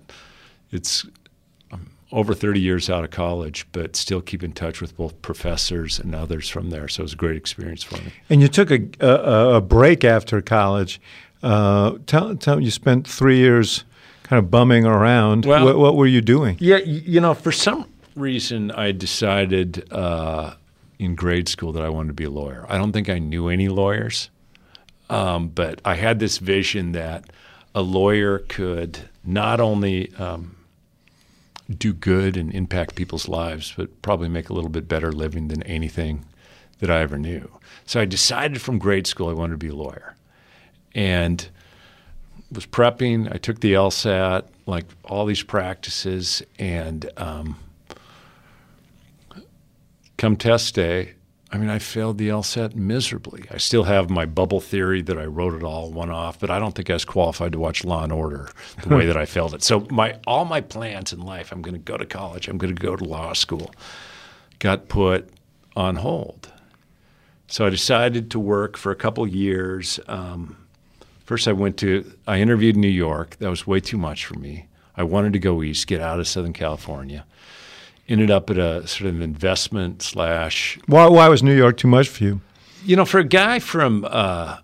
it's 0.72 1.06
um, 1.72 1.90
over 2.12 2.34
30 2.34 2.60
years 2.60 2.90
out 2.90 3.04
of 3.04 3.10
college 3.10 3.66
but 3.72 3.96
still 3.96 4.22
keep 4.22 4.44
in 4.44 4.52
touch 4.52 4.80
with 4.80 4.96
both 4.96 5.20
professors 5.22 5.98
and 5.98 6.14
others 6.14 6.50
from 6.50 6.70
there. 6.70 6.88
So 6.88 7.02
it 7.02 7.06
was 7.06 7.14
a 7.14 7.18
great 7.18 7.38
experience 7.38 7.84
for 7.84 7.96
me. 7.96 8.14
And 8.30 8.42
you 8.42 8.48
took 8.48 8.70
a, 8.70 8.82
a, 9.00 9.56
a 9.56 9.62
break 9.62 10.04
after 10.04 10.42
college. 10.42 11.02
Uh, 11.42 11.98
tell, 12.06 12.36
tell 12.36 12.60
you 12.62 12.72
spent 12.72 13.08
three 13.08 13.38
years 13.38 13.84
kind 14.24 14.40
of 14.40 14.50
bumming 14.50 14.86
around. 14.86 15.46
Well, 15.46 15.66
what, 15.66 15.78
what 15.78 15.96
were 15.96 16.08
you 16.08 16.22
doing? 16.22 16.58
Yeah 16.60 16.78
you 16.78 17.20
know 17.20 17.34
for 17.34 17.52
some 17.52 17.90
reason, 18.16 18.72
I 18.72 18.92
decided 18.92 19.92
uh, 19.92 20.56
in 21.00 21.16
grade 21.16 21.48
school 21.48 21.72
that 21.74 21.84
I 21.84 21.90
wanted 21.90 22.10
to 22.10 22.14
be 22.14 22.24
a 22.26 22.30
lawyer. 22.30 22.66
I 22.70 22.78
don't 22.78 22.92
think 22.92 23.10
I 23.10 23.20
knew 23.20 23.50
any 23.50 23.68
lawyers, 23.68 24.30
um, 25.10 25.50
but 25.50 25.82
I 25.84 25.96
had 25.96 26.20
this 26.20 26.38
vision 26.38 26.94
that 26.94 27.26
a 27.76 27.82
lawyer 27.82 28.40
could 28.40 29.00
not 29.24 29.60
only 29.60 30.14
um, 30.16 30.56
do 31.78 31.94
good 31.94 32.38
and 32.38 32.54
impact 32.54 32.96
people's 32.96 33.28
lives, 33.28 33.74
but 33.76 34.02
probably 34.02 34.30
make 34.30 34.50
a 34.50 34.54
little 34.54 34.70
bit 34.70 34.88
better 34.88 35.12
living 35.12 35.48
than 35.48 35.64
anything 35.64 36.26
that 36.80 36.92
I 36.92 37.02
ever 37.02 37.18
knew. 37.18 37.50
So 37.86 38.00
I 38.00 38.06
decided 38.06 38.62
from 38.62 38.80
grade 38.80 39.08
school 39.08 39.30
I 39.30 39.34
wanted 39.34 39.54
to 39.54 39.58
be 39.58 39.70
a 39.70 39.76
lawyer, 39.76 40.16
and 40.94 41.48
was 42.52 42.66
prepping. 42.66 43.34
I 43.34 43.38
took 43.38 43.62
the 43.62 43.74
LSAT, 43.74 44.46
like 44.66 44.86
all 45.06 45.26
these 45.26 45.44
practices, 45.44 46.44
and 46.60 47.10
um, 47.18 47.58
come 50.18 50.36
test 50.36 50.76
day, 50.76 51.14
I 51.52 51.58
mean, 51.58 51.70
I 51.70 51.78
failed 51.78 52.18
the 52.18 52.30
LSAT 52.30 52.76
miserably. 52.76 53.46
I 53.52 53.58
still 53.58 53.84
have 53.84 54.10
my 54.10 54.26
bubble 54.26 54.60
theory 54.60 55.04
that 55.04 55.20
I 55.20 55.26
wrote 55.26 55.54
it 55.54 55.64
all 55.64 55.92
one 55.92 56.10
off, 56.10 56.40
but 56.40 56.50
I 56.50 56.58
don't 56.58 56.74
think 56.74 56.90
I 56.90 56.94
was 56.94 57.06
qualified 57.06 57.52
to 57.52 57.60
watch 57.60 57.84
Law 57.84 58.04
and 58.04 58.12
Order 58.12 58.50
the 58.82 58.96
way 58.96 59.06
that 59.06 59.18
I 59.18 59.26
failed 59.28 59.54
it. 59.54 59.62
So 59.62 59.86
my 59.92 60.18
all 60.26 60.46
my 60.46 60.62
plans 60.62 61.14
in 61.14 61.22
life, 61.22 61.52
I'm 61.52 61.62
going 61.62 61.76
to 61.76 61.80
go 61.80 61.98
to 61.98 62.06
college, 62.06 62.48
I'm 62.48 62.58
going 62.58 62.76
to 62.76 62.82
go 62.82 62.96
to 62.96 63.04
law 63.04 63.34
school, 63.34 63.72
got 64.60 64.88
put 64.88 65.30
on 65.76 65.98
hold. 65.98 66.52
So 67.48 67.68
I 67.68 67.70
decided 67.70 68.32
to 68.32 68.40
work 68.40 68.78
for 68.78 68.92
a 68.92 68.96
couple 68.96 69.28
years 69.28 70.00
um, 70.08 70.58
First, 71.26 71.48
I 71.48 71.54
went 71.54 71.78
to, 71.78 72.12
I 72.28 72.40
interviewed 72.40 72.76
in 72.76 72.82
New 72.82 72.88
York. 72.90 73.38
That 73.40 73.50
was 73.50 73.66
way 73.66 73.80
too 73.80 73.98
much 73.98 74.26
for 74.26 74.38
me. 74.38 74.68
I 74.96 75.04
wanted 75.04 75.34
to 75.34 75.40
go 75.40 75.64
east, 75.64 75.88
get 75.88 76.02
out 76.02 76.20
of 76.20 76.28
Southern 76.28 76.54
California. 76.54 77.26
Ended 78.14 78.30
up 78.30 78.52
at 78.52 78.60
a 78.60 78.86
sort 78.86 79.10
of 79.10 79.22
investment 79.22 80.04
slash. 80.04 80.78
Why, 80.86 81.08
why 81.08 81.30
was 81.30 81.42
New 81.42 81.58
York 81.58 81.78
too 81.78 81.88
much 81.88 82.08
for 82.08 82.24
you? 82.24 82.42
You 82.86 82.96
know, 82.96 83.06
for 83.06 83.20
a 83.20 83.24
guy 83.24 83.58
from 83.58 84.06
uh, 84.08 84.58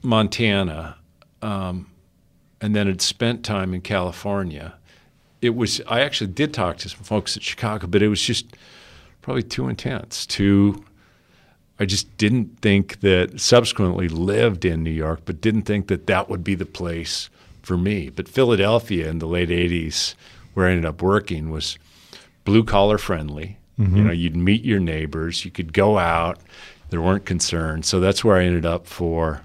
Montana, 0.00 0.96
um, 1.42 1.90
and 2.62 2.74
then 2.74 2.86
had 2.86 3.02
spent 3.02 3.44
time 3.44 3.74
in 3.74 3.82
California, 3.82 4.72
it 5.42 5.50
was. 5.54 5.82
I 5.86 6.00
actually 6.00 6.28
did 6.28 6.54
talk 6.54 6.78
to 6.78 6.88
some 6.88 7.02
folks 7.02 7.36
at 7.36 7.42
Chicago, 7.42 7.86
but 7.86 8.02
it 8.02 8.08
was 8.08 8.22
just 8.22 8.56
probably 9.20 9.42
too 9.42 9.68
intense. 9.68 10.24
Too. 10.24 10.82
I 11.78 11.84
just 11.84 12.16
didn't 12.16 12.62
think 12.62 13.00
that. 13.00 13.38
Subsequently, 13.38 14.08
lived 14.08 14.64
in 14.64 14.82
New 14.82 14.90
York, 14.90 15.20
but 15.26 15.42
didn't 15.42 15.64
think 15.64 15.88
that 15.88 16.06
that 16.06 16.30
would 16.30 16.42
be 16.42 16.54
the 16.54 16.64
place 16.64 17.28
for 17.60 17.76
me. 17.76 18.08
But 18.08 18.30
Philadelphia 18.30 19.10
in 19.10 19.18
the 19.18 19.28
late 19.28 19.50
'80s, 19.50 20.14
where 20.54 20.68
I 20.68 20.70
ended 20.70 20.86
up 20.86 21.02
working, 21.02 21.50
was 21.50 21.78
blue 22.44 22.64
collar 22.64 22.98
friendly. 22.98 23.58
Mm-hmm. 23.78 23.96
You 23.96 24.04
know, 24.04 24.12
you'd 24.12 24.36
meet 24.36 24.64
your 24.64 24.80
neighbors, 24.80 25.44
you 25.44 25.50
could 25.50 25.72
go 25.72 25.98
out, 25.98 26.38
there 26.90 27.00
weren't 27.00 27.24
concerns. 27.24 27.88
So 27.88 28.00
that's 28.00 28.22
where 28.22 28.36
I 28.36 28.44
ended 28.44 28.66
up 28.66 28.86
for 28.86 29.42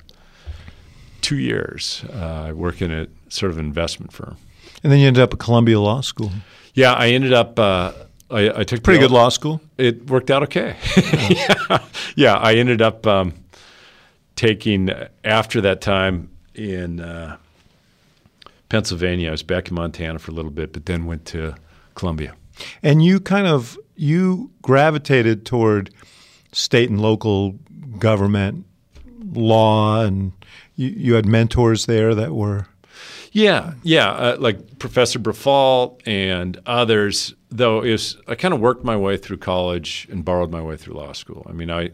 two 1.21 1.37
years, 1.37 2.03
uh, 2.11 2.51
working 2.55 2.91
at 2.91 3.09
sort 3.29 3.51
of 3.51 3.57
an 3.57 3.65
investment 3.65 4.11
firm. 4.11 4.37
And 4.83 4.91
then 4.91 4.99
you 4.99 5.07
ended 5.07 5.23
up 5.23 5.33
at 5.33 5.39
Columbia 5.39 5.79
Law 5.79 6.01
School. 6.01 6.31
Yeah, 6.73 6.93
I 6.93 7.09
ended 7.09 7.33
up. 7.33 7.57
Uh, 7.57 7.93
I, 8.29 8.59
I, 8.59 8.63
took 8.63 8.83
pretty 8.83 8.99
good 8.99 9.09
law 9.09 9.29
school. 9.29 9.61
It 9.77 10.09
worked 10.09 10.29
out 10.29 10.43
okay. 10.43 10.75
yeah. 11.29 11.79
yeah, 12.15 12.35
I 12.35 12.55
ended 12.55 12.81
up 12.81 13.07
um, 13.07 13.33
taking 14.35 14.91
after 15.23 15.61
that 15.61 15.79
time 15.81 16.29
in 16.53 16.99
uh, 16.99 17.37
Pennsylvania. 18.69 19.29
I 19.29 19.31
was 19.31 19.43
back 19.43 19.69
in 19.69 19.75
Montana 19.75 20.19
for 20.19 20.31
a 20.31 20.33
little 20.33 20.51
bit, 20.51 20.73
but 20.73 20.85
then 20.85 21.05
went 21.05 21.25
to 21.27 21.55
Columbia. 21.95 22.35
And 22.81 23.03
you 23.03 23.19
kind 23.19 23.47
of 23.47 23.77
you 23.95 24.51
gravitated 24.61 25.45
toward 25.45 25.91
state 26.51 26.89
and 26.89 27.01
local 27.01 27.53
government 27.99 28.65
law, 29.33 30.01
and 30.03 30.31
you, 30.75 30.89
you 30.89 31.13
had 31.15 31.25
mentors 31.25 31.85
there 31.85 32.15
that 32.15 32.33
were. 32.33 32.67
Yeah, 33.31 33.73
yeah, 33.83 34.11
uh, 34.11 34.37
like 34.39 34.79
Professor 34.79 35.19
Briffault 35.19 36.01
and 36.07 36.59
others. 36.65 37.33
Though 37.49 37.83
is 37.83 38.17
I 38.27 38.35
kind 38.35 38.53
of 38.53 38.59
worked 38.59 38.83
my 38.83 38.97
way 38.97 39.17
through 39.17 39.37
college 39.37 40.07
and 40.11 40.25
borrowed 40.25 40.51
my 40.51 40.61
way 40.61 40.77
through 40.77 40.95
law 40.95 41.13
school. 41.13 41.45
I 41.49 41.53
mean, 41.53 41.69
I 41.69 41.91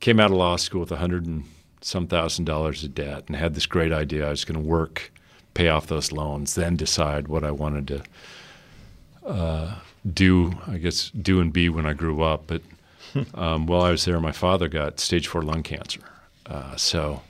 came 0.00 0.20
out 0.20 0.30
of 0.30 0.36
law 0.36 0.56
school 0.56 0.80
with 0.80 0.92
a 0.92 0.96
hundred 0.96 1.26
and 1.26 1.44
some 1.80 2.06
thousand 2.06 2.46
dollars 2.46 2.82
of 2.84 2.94
debt, 2.94 3.24
and 3.26 3.36
had 3.36 3.54
this 3.54 3.66
great 3.66 3.92
idea 3.92 4.26
I 4.26 4.30
was 4.30 4.44
going 4.44 4.60
to 4.60 4.66
work, 4.66 5.12
pay 5.54 5.68
off 5.68 5.86
those 5.86 6.12
loans, 6.12 6.54
then 6.54 6.76
decide 6.76 7.28
what 7.28 7.44
I 7.44 7.50
wanted 7.50 7.88
to 7.88 9.28
uh, 9.28 9.74
do. 10.12 10.58
I 10.66 10.78
guess 10.78 11.10
do 11.10 11.40
and 11.40 11.52
be 11.52 11.68
when 11.68 11.86
I 11.86 11.94
grew 11.94 12.22
up, 12.22 12.44
but 12.46 12.62
um, 13.34 13.66
while 13.66 13.82
I 13.82 13.90
was 13.90 14.04
there, 14.04 14.20
my 14.20 14.32
father 14.32 14.68
got 14.68 15.00
stage 15.00 15.28
four 15.28 15.42
lung 15.42 15.62
cancer. 15.62 16.00
Uh, 16.46 16.76
so 16.76 17.22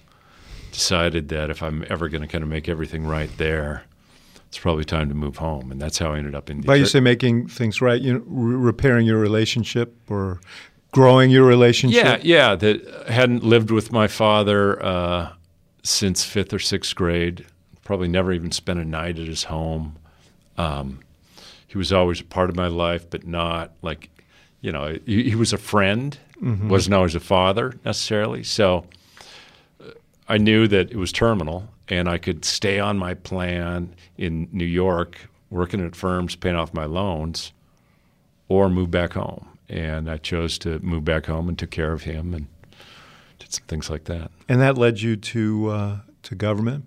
decided 0.73 1.28
that 1.28 1.50
if 1.50 1.62
I'm 1.62 1.85
ever 1.88 2.09
going 2.09 2.23
to 2.23 2.28
kind 2.28 2.43
of 2.43 2.50
make 2.50 2.69
everything 2.69 3.07
right 3.07 3.31
there, 3.38 3.85
it's 4.49 4.59
probably 4.59 4.85
time 4.85 5.09
to 5.09 5.14
move 5.14 5.37
home. 5.37 5.71
And 5.71 5.81
that's 5.81 5.99
how 5.99 6.12
I 6.12 6.19
ended 6.19 6.35
up 6.35 6.50
in. 6.50 6.61
By 6.61 6.76
you 6.76 6.87
say 6.87 7.00
making 7.00 7.49
things 7.49 7.81
right, 7.81 8.00
you 8.00 8.14
know, 8.14 8.23
re- 8.26 8.57
repairing 8.57 9.07
your 9.07 9.19
relationship 9.19 9.97
or 10.09 10.40
growing 10.93 11.31
your 11.31 11.45
relationship. 11.45 12.04
Yeah, 12.04 12.19
yeah. 12.23 12.54
That 12.54 13.09
hadn't 13.09 13.45
lived 13.45 13.71
with 13.71 13.93
my 13.93 14.07
father 14.07 14.85
uh, 14.85 15.33
since 15.83 16.25
fifth 16.25 16.52
or 16.52 16.59
sixth 16.59 16.95
grade. 16.95 17.47
Probably 17.85 18.09
never 18.09 18.33
even 18.33 18.50
spent 18.50 18.81
a 18.81 18.85
night 18.85 19.19
at 19.19 19.26
his 19.26 19.45
home. 19.45 19.97
Um, 20.57 21.00
he 21.67 21.79
was 21.79 21.93
always 21.93 22.21
a 22.21 22.25
part 22.25 22.50
of 22.50 22.57
my 22.57 22.69
life, 22.69 23.09
but 23.11 23.26
not 23.26 23.73
like 23.83 24.11
you 24.64 24.73
know, 24.73 24.97
he, 25.05 25.25
he 25.25 25.35
was 25.35 25.53
a 25.53 25.59
friend, 25.59 26.17
mm-hmm. 26.43 26.71
wasn't 26.71 26.95
always 26.95 27.14
a 27.14 27.21
father 27.21 27.75
necessarily. 27.85 28.43
So 28.43 28.87
uh, 29.79 29.91
I 30.26 30.38
knew 30.38 30.67
that 30.69 30.91
it 30.91 30.97
was 30.97 31.12
terminal, 31.12 31.69
and 31.87 32.09
I 32.09 32.17
could 32.17 32.47
stay 32.47 32.81
on 32.81 32.97
my 32.97 33.12
plan 33.12 33.95
in 34.17 34.49
New 34.53 34.64
York, 34.64 35.29
working 35.50 35.85
at 35.85 35.95
firms, 35.95 36.35
paying 36.35 36.57
off 36.57 36.73
my 36.73 36.87
loans, 36.87 37.53
or 38.49 38.71
move 38.71 38.91
back 38.91 39.12
home. 39.12 39.47
And 39.69 40.11
I 40.11 40.17
chose 40.17 40.57
to 40.61 40.79
move 40.79 41.05
back 41.05 41.26
home 41.26 41.47
and 41.50 41.59
took 41.59 41.71
care 41.71 41.93
of 41.93 42.05
him 42.05 42.33
and 42.33 42.47
did 43.38 43.53
some 43.53 43.64
things 43.67 43.91
like 43.91 44.05
that. 44.05 44.31
And 44.49 44.62
that 44.62 44.79
led 44.79 45.03
you 45.03 45.17
to 45.17 45.69
uh, 45.69 45.99
to 46.23 46.35
government. 46.35 46.87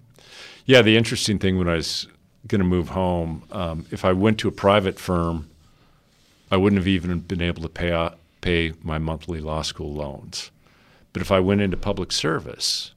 Yeah, 0.68 0.84
the 0.84 0.96
interesting 0.96 1.40
thing 1.40 1.58
when 1.58 1.68
I 1.68 1.78
was 1.78 2.08
going 2.48 2.60
to 2.60 2.66
move 2.66 2.90
home, 2.90 3.42
um, 3.52 3.88
if 3.90 4.06
I 4.06 4.14
went 4.14 4.38
to 4.40 4.48
a 4.48 4.52
private 4.52 5.00
firm 5.00 5.50
I 6.50 6.58
wouldn't 6.58 6.80
have 6.80 6.88
even 6.88 7.20
been 7.20 7.42
able 7.42 7.62
to 7.64 7.70
pay 7.70 7.92
out, 7.92 8.18
pay 8.42 8.74
my 8.82 8.98
monthly 8.98 9.40
law 9.40 9.62
school 9.62 9.94
loans. 9.94 10.52
But 11.14 11.22
if 11.22 11.32
I 11.32 11.40
went 11.40 11.62
into 11.62 11.78
public 11.78 12.12
service, 12.12 12.94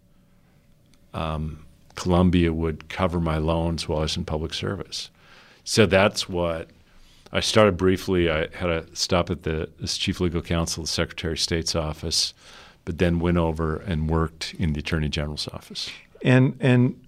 um, 1.13 1.65
Columbia 1.97 2.53
would 2.53 2.89
cover 2.89 3.21
my 3.21 3.39
loans 3.39 3.89
while 3.89 4.01
I 4.01 4.03
was 4.03 4.17
in 4.17 4.25
public 4.25 4.55
service. 4.55 5.11
So 5.65 5.87
that's 5.87 6.29
what 6.29 6.69
I 7.33 7.41
started 7.41 7.77
briefly. 7.77 8.31
I 8.31 8.49
had 8.55 8.71
a 8.71 8.87
stop 8.95 9.31
at 9.31 9.43
the 9.43 9.69
as 9.83 9.97
chief 9.97 10.21
legal 10.21 10.43
counsel 10.43 10.85
the 10.85 10.89
Secretary 10.89 11.35
of 11.35 11.41
State's 11.41 11.75
office, 11.75 12.35
but 12.85 12.99
then 12.99 13.19
went 13.19 13.39
over 13.39 13.77
and 13.77 14.09
worked 14.09 14.55
in 14.59 14.73
the 14.75 14.81
Attorney 14.81 15.09
General's 15.09 15.49
office. 15.49 15.91
And 16.23 16.57
and 16.61 17.01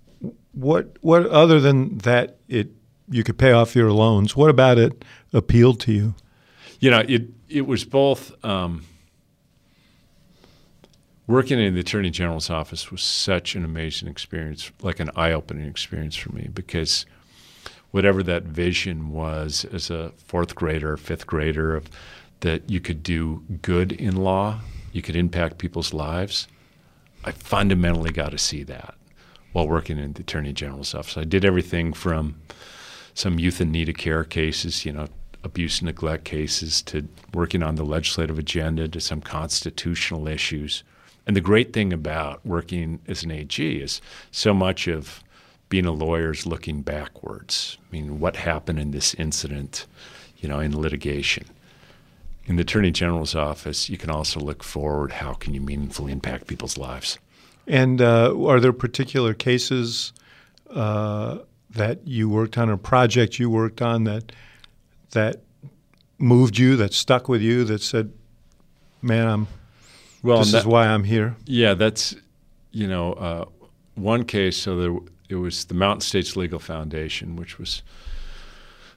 what 0.52 0.96
what 1.00 1.26
other 1.26 1.60
than 1.60 1.98
that 1.98 2.38
it 2.48 2.70
you 3.10 3.24
could 3.24 3.38
pay 3.38 3.52
off 3.52 3.74
your 3.74 3.92
loans? 3.92 4.36
What 4.36 4.50
about 4.50 4.78
it 4.78 5.04
appealed 5.32 5.80
to 5.80 5.92
you? 5.92 6.14
you 6.82 6.90
know, 6.90 7.02
it 7.08 7.28
it 7.48 7.66
was 7.66 7.84
both. 7.84 8.44
Um, 8.44 8.84
working 11.28 11.60
in 11.60 11.74
the 11.74 11.80
attorney 11.80 12.10
general's 12.10 12.50
office 12.50 12.90
was 12.90 13.00
such 13.00 13.54
an 13.54 13.64
amazing 13.64 14.08
experience, 14.08 14.72
like 14.82 14.98
an 14.98 15.08
eye-opening 15.14 15.66
experience 15.66 16.16
for 16.16 16.32
me, 16.32 16.48
because 16.52 17.06
whatever 17.92 18.22
that 18.24 18.42
vision 18.42 19.10
was 19.10 19.64
as 19.72 19.88
a 19.88 20.10
fourth 20.18 20.56
grader, 20.56 20.96
fifth 20.96 21.24
grader, 21.24 21.76
of 21.76 21.88
that 22.40 22.68
you 22.68 22.80
could 22.80 23.04
do 23.04 23.44
good 23.62 23.92
in 23.92 24.16
law, 24.16 24.58
you 24.92 25.00
could 25.00 25.14
impact 25.14 25.58
people's 25.58 25.94
lives. 25.94 26.48
I 27.24 27.30
fundamentally 27.30 28.10
got 28.10 28.32
to 28.32 28.38
see 28.38 28.64
that 28.64 28.96
while 29.52 29.68
working 29.68 29.98
in 29.98 30.14
the 30.14 30.20
attorney 30.20 30.52
general's 30.52 30.94
office. 30.94 31.16
I 31.16 31.24
did 31.24 31.44
everything 31.44 31.92
from 31.92 32.36
some 33.14 33.38
youth 33.38 33.60
in 33.60 33.70
need 33.70 33.88
of 33.88 33.96
care 33.96 34.24
cases, 34.24 34.84
you 34.84 34.92
know, 34.92 35.08
abuse 35.44 35.80
and 35.80 35.86
neglect 35.86 36.24
cases 36.24 36.82
to 36.82 37.08
working 37.34 37.62
on 37.62 37.74
the 37.74 37.84
legislative 37.84 38.38
agenda 38.38 38.88
to 38.88 39.00
some 39.00 39.20
constitutional 39.20 40.28
issues. 40.28 40.82
And 41.26 41.36
the 41.36 41.40
great 41.40 41.72
thing 41.72 41.92
about 41.92 42.44
working 42.44 43.00
as 43.06 43.22
an 43.22 43.30
AG 43.30 43.62
is 43.62 44.00
so 44.30 44.54
much 44.54 44.88
of 44.88 45.22
being 45.68 45.86
a 45.86 45.92
lawyer 45.92 46.32
is 46.32 46.46
looking 46.46 46.82
backwards. 46.82 47.78
I 47.80 47.92
mean, 47.92 48.20
what 48.20 48.36
happened 48.36 48.78
in 48.78 48.90
this 48.90 49.14
incident, 49.14 49.86
you 50.38 50.48
know, 50.48 50.60
in 50.60 50.78
litigation? 50.78 51.46
In 52.44 52.56
the 52.56 52.62
Attorney 52.62 52.90
General's 52.90 53.34
office, 53.34 53.88
you 53.88 53.96
can 53.96 54.10
also 54.10 54.40
look 54.40 54.64
forward. 54.64 55.12
How 55.12 55.34
can 55.34 55.54
you 55.54 55.60
meaningfully 55.60 56.12
impact 56.12 56.48
people's 56.48 56.76
lives? 56.76 57.18
And 57.66 58.00
uh, 58.00 58.34
are 58.46 58.60
there 58.60 58.72
particular 58.72 59.34
cases 59.34 60.12
uh, 60.70 61.38
that 61.70 62.06
you 62.06 62.28
worked 62.28 62.58
on, 62.58 62.70
or 62.70 62.76
project 62.76 63.38
you 63.38 63.50
worked 63.50 63.80
on 63.80 64.04
that 64.04 64.32
that 65.10 65.42
moved 66.18 66.58
you, 66.58 66.76
that 66.76 66.92
stuck 66.92 67.28
with 67.28 67.42
you, 67.42 67.64
that 67.64 67.82
said, 67.82 68.12
"Man, 69.00 69.26
I'm 69.28 69.46
well. 70.22 70.38
This 70.38 70.52
that, 70.52 70.58
is 70.58 70.66
why 70.66 70.86
I'm 70.86 71.04
here." 71.04 71.36
Yeah, 71.44 71.74
that's 71.74 72.14
you 72.72 72.86
know 72.86 73.12
uh, 73.14 73.44
one 73.94 74.24
case. 74.24 74.56
So 74.56 74.76
there, 74.76 74.96
it 75.28 75.36
was 75.36 75.66
the 75.66 75.74
Mountain 75.74 76.02
States 76.02 76.36
Legal 76.36 76.58
Foundation, 76.58 77.36
which 77.36 77.58
was 77.58 77.82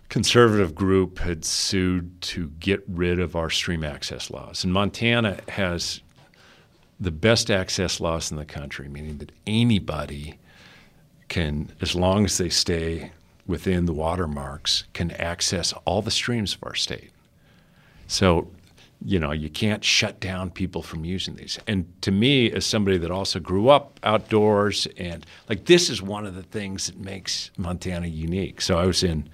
a 0.04 0.08
conservative 0.08 0.74
group 0.74 1.20
had 1.20 1.46
sued 1.46 2.20
to 2.22 2.50
get 2.60 2.84
rid 2.88 3.20
of 3.20 3.36
our 3.36 3.50
stream 3.50 3.84
access 3.84 4.32
laws, 4.32 4.64
and 4.64 4.74
Montana 4.74 5.40
has 5.50 6.02
the 7.00 7.12
best 7.12 7.52
access 7.52 8.00
laws 8.00 8.32
in 8.32 8.38
the 8.38 8.46
country, 8.46 8.88
meaning 8.88 9.18
that 9.18 9.32
anybody 9.46 10.40
can, 11.28 11.72
as 11.82 11.96
long 11.96 12.26
as 12.26 12.38
they 12.38 12.50
stay 12.50 13.12
within 13.48 13.86
the 13.86 13.94
watermarks 13.94 14.86
can 14.94 15.12
access 15.12 15.74
all 15.86 16.02
the 16.02 16.12
streams 16.12 16.56
of 16.56 16.64
our 16.64 16.76
state. 16.76 17.12
So, 18.08 18.50
you 19.04 19.20
know, 19.20 19.32
you 19.32 19.50
can't 19.50 19.84
shut 19.84 20.20
down 20.20 20.50
people 20.50 20.82
from 20.82 21.06
using 21.06 21.36
these. 21.36 21.60
And 21.68 21.86
to 22.02 22.12
me, 22.12 22.52
as 22.52 22.66
somebody 22.66 22.98
that 23.00 23.12
also 23.12 23.40
grew 23.40 23.70
up 23.70 24.00
outdoors, 24.04 24.88
and 24.98 25.26
like 25.50 25.66
this 25.66 25.90
is 25.90 26.02
one 26.02 26.26
of 26.26 26.36
the 26.36 26.44
things 26.44 26.88
that 26.88 26.98
makes 26.98 27.52
Montana 27.58 28.08
unique. 28.08 28.62
So 28.62 28.78
I 28.80 28.86
was 28.86 29.04
in 29.04 29.30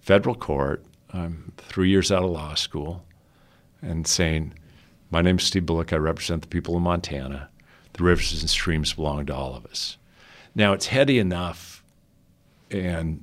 federal 0.00 0.34
court, 0.34 0.84
I'm 1.12 1.52
three 1.58 1.90
years 1.90 2.12
out 2.12 2.22
of 2.22 2.30
law 2.30 2.54
school, 2.54 3.04
and 3.82 4.06
saying, 4.06 4.54
My 5.10 5.22
name 5.22 5.38
is 5.38 5.44
Steve 5.44 5.66
Bullock, 5.66 5.92
I 5.92 5.96
represent 5.96 6.42
the 6.42 6.48
people 6.48 6.76
of 6.76 6.82
Montana. 6.82 7.48
the 7.94 8.04
rivers 8.04 8.40
and 8.40 8.48
streams 8.48 8.92
belong 8.92 9.26
to 9.26 9.34
all 9.34 9.54
of 9.56 9.66
us. 9.66 9.96
Now 10.54 10.72
it's 10.72 10.86
heady 10.86 11.18
enough, 11.18 11.82
and 12.70 13.22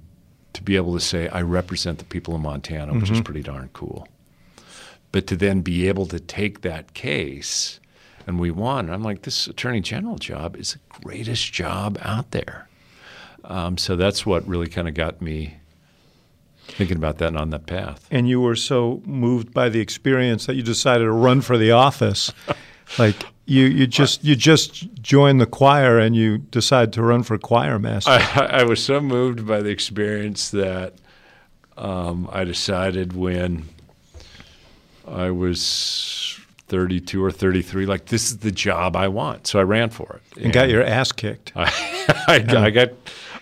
to 0.53 0.61
be 0.61 0.75
able 0.75 0.93
to 0.93 0.99
say 0.99 1.29
I 1.29 1.41
represent 1.41 1.99
the 1.99 2.05
people 2.05 2.35
of 2.35 2.41
Montana, 2.41 2.93
which 2.93 3.09
is 3.09 3.21
pretty 3.21 3.41
darn 3.43 3.69
cool. 3.71 4.07
But 5.13 5.25
to 5.27 5.37
then 5.37 5.61
be 5.61 5.87
able 5.87 6.05
to 6.07 6.19
take 6.19 6.61
that 6.61 6.93
case, 6.93 7.79
and 8.27 8.39
we 8.39 8.51
won. 8.51 8.89
I'm 8.89 9.03
like, 9.03 9.21
this 9.21 9.47
attorney 9.47 9.79
general 9.79 10.17
job 10.17 10.57
is 10.57 10.73
the 10.73 10.79
greatest 11.01 11.53
job 11.53 11.97
out 12.01 12.31
there. 12.31 12.67
Um, 13.45 13.77
so 13.77 13.95
that's 13.95 14.25
what 14.25 14.45
really 14.45 14.67
kind 14.67 14.89
of 14.89 14.93
got 14.93 15.21
me 15.21 15.57
thinking 16.67 16.97
about 16.97 17.17
that 17.19 17.29
and 17.29 17.37
on 17.37 17.49
that 17.51 17.65
path. 17.65 18.07
And 18.11 18.27
you 18.27 18.41
were 18.41 18.55
so 18.55 19.01
moved 19.05 19.53
by 19.53 19.69
the 19.69 19.79
experience 19.79 20.45
that 20.45 20.55
you 20.55 20.63
decided 20.63 21.05
to 21.05 21.11
run 21.11 21.41
for 21.41 21.57
the 21.57 21.71
office. 21.71 22.31
like 22.99 23.15
you, 23.45 23.65
you 23.65 23.87
just 23.87 24.23
you 24.23 24.35
just 24.35 24.93
joined 25.01 25.39
the 25.39 25.45
choir 25.45 25.99
and 25.99 26.15
you 26.15 26.37
decided 26.37 26.93
to 26.93 27.01
run 27.01 27.23
for 27.23 27.37
choir 27.37 27.79
master. 27.79 28.11
I, 28.11 28.59
I 28.59 28.63
was 28.63 28.83
so 28.83 28.99
moved 28.99 29.47
by 29.47 29.61
the 29.61 29.69
experience 29.69 30.51
that 30.51 30.93
um, 31.77 32.29
I 32.31 32.43
decided 32.43 33.13
when 33.13 33.65
I 35.07 35.31
was 35.31 36.39
32 36.67 37.23
or 37.23 37.31
33, 37.31 37.85
like 37.85 38.05
this 38.07 38.29
is 38.29 38.39
the 38.39 38.51
job 38.51 38.95
I 38.95 39.07
want. 39.07 39.47
So 39.47 39.59
I 39.59 39.63
ran 39.63 39.89
for 39.89 40.19
it 40.19 40.43
and 40.43 40.51
got 40.51 40.69
your 40.69 40.83
ass 40.83 41.11
kicked. 41.11 41.53
I, 41.55 41.63
I, 42.27 42.65
I 42.65 42.69
got 42.69 42.89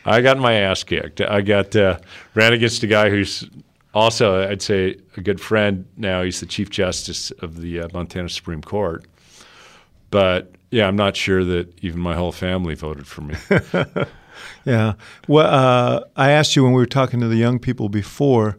I 0.06 0.22
got 0.22 0.38
my 0.38 0.54
ass 0.54 0.84
kicked. 0.84 1.22
I 1.22 1.42
got 1.42 1.76
uh, 1.76 1.98
ran 2.36 2.54
against 2.54 2.84
a 2.84 2.88
guy 2.88 3.10
who's 3.10 3.50
also, 3.94 4.48
I'd 4.48 4.62
say, 4.62 4.98
a 5.18 5.22
good 5.22 5.42
friend 5.42 5.86
now. 5.98 6.22
He's 6.22 6.42
the 6.42 6.46
Chief 6.46 6.70
Justice 6.70 7.32
of 7.32 7.62
the 7.62 7.82
uh, 7.82 7.88
Montana 7.94 8.30
Supreme 8.30 8.62
Court. 8.62 9.06
But 10.12 10.52
yeah, 10.70 10.88
I'm 10.88 10.96
not 10.96 11.16
sure 11.16 11.44
that 11.44 11.74
even 11.84 12.00
my 12.00 12.14
whole 12.14 12.32
family 12.32 12.76
voted 12.76 13.08
for 13.08 13.22
me. 13.22 13.36
yeah. 14.66 14.94
Well, 15.28 15.48
uh, 15.48 16.04
I 16.16 16.32
asked 16.32 16.56
you 16.56 16.64
when 16.64 16.74
we 16.74 16.82
were 16.82 16.86
talking 16.86 17.20
to 17.22 17.28
the 17.28 17.38
young 17.38 17.58
people 17.58 17.90
before. 17.90 18.58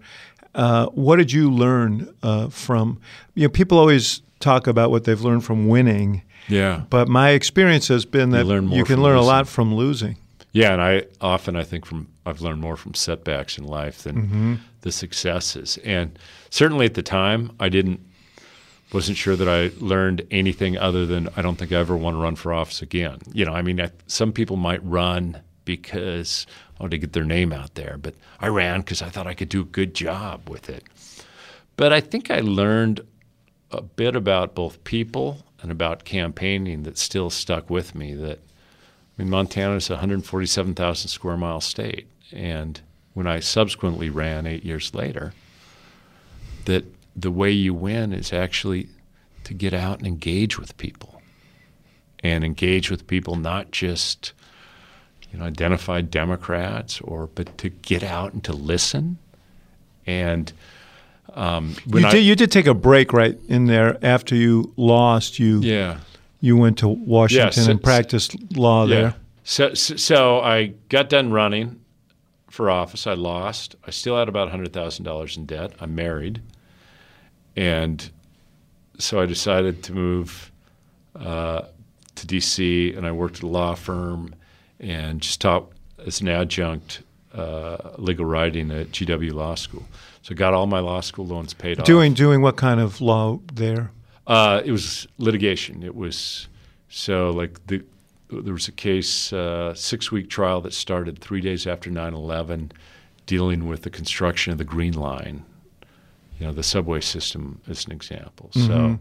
Uh, 0.55 0.87
what 0.87 1.17
did 1.17 1.33
you 1.33 1.50
learn 1.50 2.12
uh, 2.23 2.49
from? 2.49 2.99
You 3.35 3.45
know, 3.45 3.50
people 3.50 3.79
always 3.79 4.23
talk 4.41 4.67
about 4.67 4.91
what 4.91 5.05
they've 5.05 5.21
learned 5.21 5.45
from 5.45 5.69
winning. 5.69 6.23
Yeah. 6.49 6.85
But 6.88 7.09
my 7.09 7.31
experience 7.31 7.88
has 7.88 8.07
been 8.07 8.31
that 8.31 8.47
You 8.47 8.71
you 8.71 8.85
can 8.85 9.03
learn 9.03 9.17
a 9.17 9.23
lot 9.23 9.47
from 9.47 9.75
losing. 9.75 10.17
Yeah, 10.56 10.72
and 10.72 10.80
I 10.80 11.04
often 11.20 11.54
I 11.54 11.64
think 11.64 11.84
from 11.84 12.08
I've 12.25 12.40
learned 12.40 12.60
more 12.62 12.76
from 12.76 12.94
setbacks 12.94 13.58
in 13.58 13.64
life 13.66 14.02
than 14.04 14.16
Mm-hmm. 14.16 14.54
the 14.80 14.90
successes. 14.92 15.78
And 15.84 16.18
certainly 16.50 16.86
at 16.86 16.94
the 16.94 17.02
time, 17.02 17.52
I 17.60 17.68
didn't 17.68 18.00
wasn't 18.92 19.18
sure 19.18 19.36
that 19.36 19.48
I 19.48 19.70
learned 19.84 20.26
anything 20.30 20.78
other 20.78 21.04
than 21.06 21.28
I 21.36 21.42
don't 21.42 21.56
think 21.58 21.72
I 21.72 21.76
ever 21.76 21.96
want 21.96 22.14
to 22.16 22.20
run 22.22 22.36
for 22.36 22.52
office 22.54 22.80
again. 22.82 23.18
You 23.32 23.44
know, 23.44 23.52
I 23.52 23.60
mean, 23.62 23.80
I, 23.80 23.90
some 24.06 24.32
people 24.32 24.56
might 24.56 24.82
run 24.84 25.42
because 25.66 26.46
oh 26.80 26.88
to 26.88 26.96
get 26.96 27.12
their 27.12 27.25
name 27.25 27.52
out 27.52 27.75
there, 27.75 27.98
but 28.00 28.14
I 28.40 28.46
ran 28.48 28.80
because 28.80 29.02
I 29.02 29.08
thought 29.10 29.26
I 29.26 29.34
could 29.34 29.48
do 29.50 29.60
a 29.60 29.64
good 29.64 29.92
job 29.94 30.48
with 30.48 30.70
it. 30.70 30.84
But 31.76 31.92
I 31.92 32.00
think 32.00 32.30
I 32.30 32.40
learned 32.40 33.00
a 33.70 33.82
bit 33.82 34.16
about 34.16 34.54
both 34.54 34.82
people 34.84 35.44
and 35.60 35.70
about 35.70 36.04
campaigning 36.04 36.84
that 36.84 36.96
still 36.96 37.28
stuck 37.30 37.68
with 37.68 37.94
me. 37.94 38.14
That 38.14 38.38
I 39.18 39.23
mean, 39.23 39.30
Montana 39.30 39.76
is 39.76 39.88
a 39.88 39.94
147,000 39.94 41.08
square 41.08 41.37
mile 41.37 41.61
state, 41.61 42.06
and 42.32 42.80
when 43.14 43.26
I 43.26 43.40
subsequently 43.40 44.11
ran 44.11 44.46
eight 44.46 44.64
years 44.64 44.94
later, 44.94 45.32
that 46.66 46.85
the 47.14 47.30
way 47.30 47.50
you 47.50 47.73
win 47.73 48.12
is 48.12 48.32
actually 48.32 48.88
to 49.44 49.54
get 49.54 49.73
out 49.73 49.99
and 49.99 50.06
engage 50.06 50.58
with 50.58 50.76
people, 50.76 51.23
and 52.20 52.44
engage 52.44 52.90
with 52.90 53.06
people 53.06 53.37
not 53.37 53.70
just 53.70 54.32
you 55.32 55.38
know 55.38 55.44
identified 55.46 56.11
Democrats 56.11 57.00
or 57.00 57.28
but 57.28 57.56
to 57.58 57.68
get 57.70 58.02
out 58.02 58.32
and 58.34 58.45
to 58.45 58.52
listen, 58.52 59.17
and 60.06 60.52
um, 61.34 61.75
You 61.86 62.06
I- 62.06 62.10
did, 62.10 62.21
you 62.23 62.34
did 62.36 62.50
take 62.52 62.67
a 62.67 62.75
break 62.75 63.12
right 63.14 63.38
in 63.49 63.67
there 63.67 63.97
after 64.04 64.34
you 64.34 64.75
lost. 64.76 65.38
You 65.38 65.60
yeah. 65.60 66.00
You 66.47 66.56
went 66.56 66.78
to 66.78 66.89
Washington 66.89 67.52
so- 67.52 67.71
and 67.71 67.82
practiced 67.82 68.56
law 68.56 68.87
there. 68.87 69.15
So, 69.49 69.75
so, 69.75 70.41
I 70.41 70.73
got 70.89 71.09
done 71.09 71.30
running 71.30 71.80
for 72.50 72.69
office. 72.69 73.06
I 73.06 73.15
lost. 73.15 73.76
I 73.87 73.91
still 73.91 74.19
had 74.19 74.28
about 74.28 74.50
hundred 74.50 74.73
thousand 74.73 75.04
dollars 75.04 75.37
in 75.37 75.47
debt. 75.47 75.73
I'm 75.78 75.95
married, 75.95 76.43
and 77.54 78.11
so 78.99 79.21
I 79.21 79.26
decided 79.26 79.85
to 79.85 79.93
move 79.93 80.50
uh, 81.15 81.63
to 82.17 82.26
D.C. 82.26 82.95
and 82.95 83.06
I 83.06 83.13
worked 83.13 83.37
at 83.37 83.43
a 83.45 83.47
law 83.47 83.75
firm 83.75 84.35
and 84.80 85.21
just 85.21 85.41
taught 85.41 85.71
as 86.04 86.21
an 86.21 86.28
adjunct 86.28 87.02
uh, 87.32 87.76
legal 87.99 88.25
writing 88.25 88.71
at 88.73 88.91
GW 88.91 89.32
Law 89.32 89.54
School. 89.54 89.85
So 90.23 90.35
got 90.35 90.54
all 90.54 90.67
my 90.67 90.80
law 90.80 91.02
school 91.02 91.26
loans 91.26 91.54
paid 91.54 91.78
off. 91.78 91.87
Doing 91.87 92.15
doing 92.15 92.43
what 92.43 92.56
kind 92.56 92.80
of 92.80 93.00
law 93.00 93.39
there? 93.52 93.93
Uh, 94.26 94.60
it 94.65 94.73
was 94.73 95.06
litigation. 95.19 95.82
It 95.82 95.95
was 95.95 96.49
so 96.89 97.30
like 97.30 97.65
the 97.67 97.82
there 98.30 98.52
was 98.54 98.67
a 98.67 98.73
case, 98.73 99.32
uh, 99.32 99.73
six 99.75 100.10
week 100.10 100.28
trial 100.28 100.60
that 100.62 100.73
started 100.75 101.21
three 101.21 101.41
days 101.41 101.65
after 101.67 101.91
9/11, 101.91 102.73
dealing 103.26 103.69
with 103.69 103.82
the 103.82 103.91
construction 103.91 104.50
of 104.52 104.58
the 104.58 104.65
Green 104.65 104.95
Line. 104.95 105.45
You 106.41 106.47
know, 106.49 106.52
the 106.52 106.62
subway 106.65 107.00
system 107.00 107.60
as 107.69 107.86
an 107.86 107.93
example. 107.93 108.50
So 108.52 108.99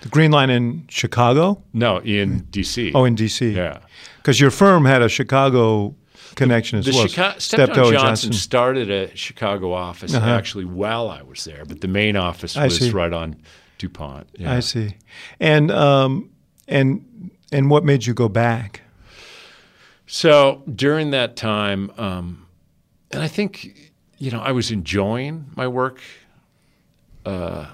The 0.00 0.08
Green 0.08 0.32
Line 0.32 0.50
in 0.50 0.84
Chicago? 0.88 1.62
no, 1.72 1.98
in 1.98 2.40
D.C. 2.50 2.90
Oh, 2.94 3.04
in 3.04 3.14
D.C. 3.14 3.50
yeah. 3.50 3.78
Because 4.16 4.40
your 4.40 4.50
firm 4.50 4.84
had 4.86 5.00
a 5.02 5.08
Chicago 5.08 5.94
connection 6.34 6.78
as 6.80 6.86
The 6.86 6.92
well. 6.92 7.06
Chica- 7.06 7.34
Steptoe 7.38 7.74
Johnson. 7.92 7.92
Johnson 7.92 8.32
started 8.32 8.90
a 8.90 9.14
Chicago 9.14 9.72
office 9.72 10.12
Uh-huh. 10.14 10.26
actually 10.28 10.64
while 10.64 11.08
I 11.10 11.22
was 11.22 11.44
there, 11.44 11.64
but 11.66 11.82
the 11.82 11.88
main 11.88 12.16
office 12.16 12.56
I 12.56 12.64
was 12.64 12.78
see. 12.78 12.90
right 12.90 13.12
on 13.12 13.36
DuPont. 13.82 14.28
Yeah. 14.38 14.52
I 14.54 14.60
see. 14.60 14.94
And 15.40 15.70
um, 15.72 16.30
and 16.68 17.30
and 17.50 17.68
what 17.68 17.84
made 17.84 18.06
you 18.06 18.14
go 18.14 18.28
back? 18.28 18.82
So 20.06 20.62
during 20.72 21.10
that 21.10 21.34
time, 21.36 21.90
um, 21.98 22.46
and 23.10 23.22
I 23.22 23.28
think, 23.28 23.92
you 24.18 24.30
know, 24.30 24.40
I 24.40 24.52
was 24.52 24.70
enjoying 24.70 25.46
my 25.56 25.66
work 25.66 26.00
uh, 27.26 27.66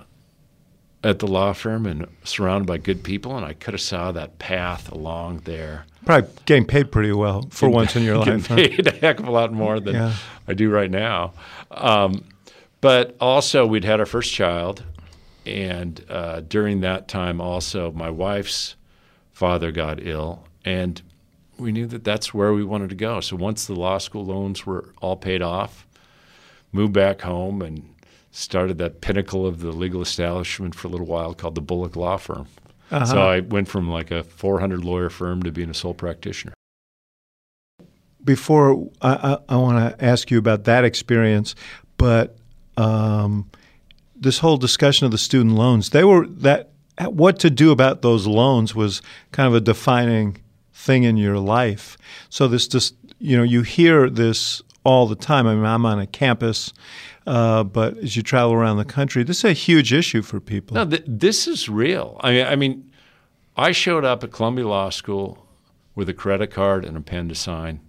at 1.04 1.18
the 1.18 1.26
law 1.26 1.52
firm 1.52 1.84
and 1.86 2.06
surrounded 2.24 2.66
by 2.66 2.78
good 2.78 3.02
people, 3.02 3.36
and 3.36 3.44
I 3.44 3.52
could 3.54 3.74
have 3.74 3.80
saw 3.80 4.12
that 4.12 4.38
path 4.38 4.90
along 4.90 5.40
there. 5.44 5.84
Probably 6.06 6.30
getting 6.46 6.64
paid 6.64 6.90
pretty 6.92 7.12
well 7.12 7.46
for 7.50 7.68
once 7.68 7.96
in 7.96 8.02
your 8.02 8.16
life. 8.24 8.46
huh? 8.46 8.56
paid 8.56 8.86
a 8.86 8.92
heck 8.92 9.20
of 9.20 9.26
a 9.26 9.30
lot 9.30 9.52
more 9.52 9.78
than 9.80 9.94
Yeah. 9.94 10.14
I 10.46 10.54
do 10.54 10.70
right 10.70 10.90
now. 10.90 11.32
Um, 11.70 12.24
but 12.80 13.16
also, 13.20 13.66
we'd 13.66 13.84
had 13.84 13.98
our 14.00 14.06
first 14.06 14.32
child, 14.32 14.84
and 15.48 16.04
uh, 16.08 16.40
during 16.40 16.80
that 16.80 17.08
time, 17.08 17.40
also 17.40 17.92
my 17.92 18.10
wife's 18.10 18.76
father 19.32 19.72
got 19.72 20.04
ill, 20.04 20.46
and 20.64 21.00
we 21.58 21.72
knew 21.72 21.86
that 21.86 22.04
that's 22.04 22.32
where 22.32 22.52
we 22.52 22.64
wanted 22.64 22.90
to 22.90 22.94
go. 22.94 23.20
So 23.20 23.36
once 23.36 23.66
the 23.66 23.74
law 23.74 23.98
school 23.98 24.24
loans 24.24 24.64
were 24.64 24.92
all 25.00 25.16
paid 25.16 25.42
off, 25.42 25.86
moved 26.72 26.92
back 26.92 27.22
home 27.22 27.62
and 27.62 27.94
started 28.30 28.78
that 28.78 29.00
pinnacle 29.00 29.46
of 29.46 29.60
the 29.60 29.72
legal 29.72 30.00
establishment 30.00 30.74
for 30.74 30.88
a 30.88 30.90
little 30.90 31.06
while 31.06 31.34
called 31.34 31.54
the 31.54 31.60
Bullock 31.60 31.96
Law 31.96 32.16
Firm. 32.16 32.46
Uh-huh. 32.90 33.04
So 33.04 33.18
I 33.18 33.40
went 33.40 33.68
from 33.68 33.90
like 33.90 34.10
a 34.10 34.22
400 34.22 34.84
lawyer 34.84 35.10
firm 35.10 35.42
to 35.42 35.50
being 35.50 35.70
a 35.70 35.74
sole 35.74 35.94
practitioner. 35.94 36.54
Before 38.24 38.88
I, 39.00 39.12
I, 39.48 39.54
I 39.54 39.56
want 39.56 39.98
to 39.98 40.04
ask 40.04 40.30
you 40.30 40.38
about 40.38 40.64
that 40.64 40.84
experience, 40.84 41.54
but 41.96 42.36
um, 42.76 43.50
this 44.20 44.38
whole 44.38 44.56
discussion 44.56 45.04
of 45.06 45.12
the 45.12 45.18
student 45.18 45.54
loans, 45.54 45.90
they 45.90 46.04
were 46.04 46.26
that 46.26 46.70
what 47.06 47.38
to 47.40 47.50
do 47.50 47.70
about 47.70 48.02
those 48.02 48.26
loans 48.26 48.74
was 48.74 49.02
kind 49.32 49.46
of 49.46 49.54
a 49.54 49.60
defining 49.60 50.36
thing 50.72 51.04
in 51.04 51.16
your 51.16 51.38
life. 51.38 51.96
So 52.28 52.48
this 52.48 52.66
just 52.68 52.94
you 53.18 53.36
know 53.36 53.42
you 53.42 53.62
hear 53.62 54.10
this 54.10 54.62
all 54.84 55.06
the 55.06 55.16
time. 55.16 55.46
I 55.46 55.54
mean, 55.54 55.64
I'm 55.64 55.84
on 55.84 55.98
a 55.98 56.06
campus, 56.06 56.72
uh, 57.26 57.64
but 57.64 57.98
as 57.98 58.16
you 58.16 58.22
travel 58.22 58.54
around 58.54 58.78
the 58.78 58.84
country, 58.84 59.22
this 59.22 59.38
is 59.38 59.44
a 59.44 59.52
huge 59.52 59.92
issue 59.92 60.22
for 60.22 60.40
people. 60.40 60.74
No, 60.74 60.84
th- 60.86 61.04
this 61.06 61.46
is 61.46 61.68
real. 61.68 62.18
I 62.20 62.32
mean, 62.32 62.46
I 62.46 62.56
mean, 62.56 62.90
I 63.56 63.72
showed 63.72 64.04
up 64.04 64.24
at 64.24 64.32
Columbia 64.32 64.66
Law 64.66 64.90
School 64.90 65.46
with 65.94 66.08
a 66.08 66.14
credit 66.14 66.50
card 66.50 66.84
and 66.84 66.96
a 66.96 67.00
pen 67.00 67.28
to 67.28 67.34
sign 67.34 67.80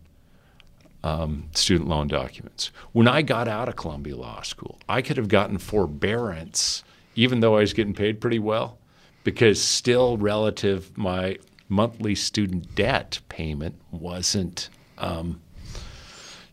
um, 1.03 1.49
student 1.53 1.89
loan 1.89 2.07
documents. 2.07 2.71
When 2.91 3.07
I 3.07 3.21
got 3.21 3.47
out 3.47 3.69
of 3.69 3.75
Columbia 3.75 4.15
Law 4.15 4.41
School, 4.41 4.79
I 4.87 5.01
could 5.01 5.17
have 5.17 5.27
gotten 5.27 5.57
forbearance, 5.57 6.83
even 7.15 7.39
though 7.39 7.57
I 7.57 7.61
was 7.61 7.73
getting 7.73 7.93
paid 7.93 8.19
pretty 8.19 8.39
well, 8.39 8.77
because 9.23 9.61
still 9.61 10.17
relative 10.17 10.97
my 10.97 11.37
monthly 11.67 12.15
student 12.15 12.75
debt 12.75 13.19
payment 13.29 13.75
wasn't. 13.91 14.69
Um, 14.97 15.41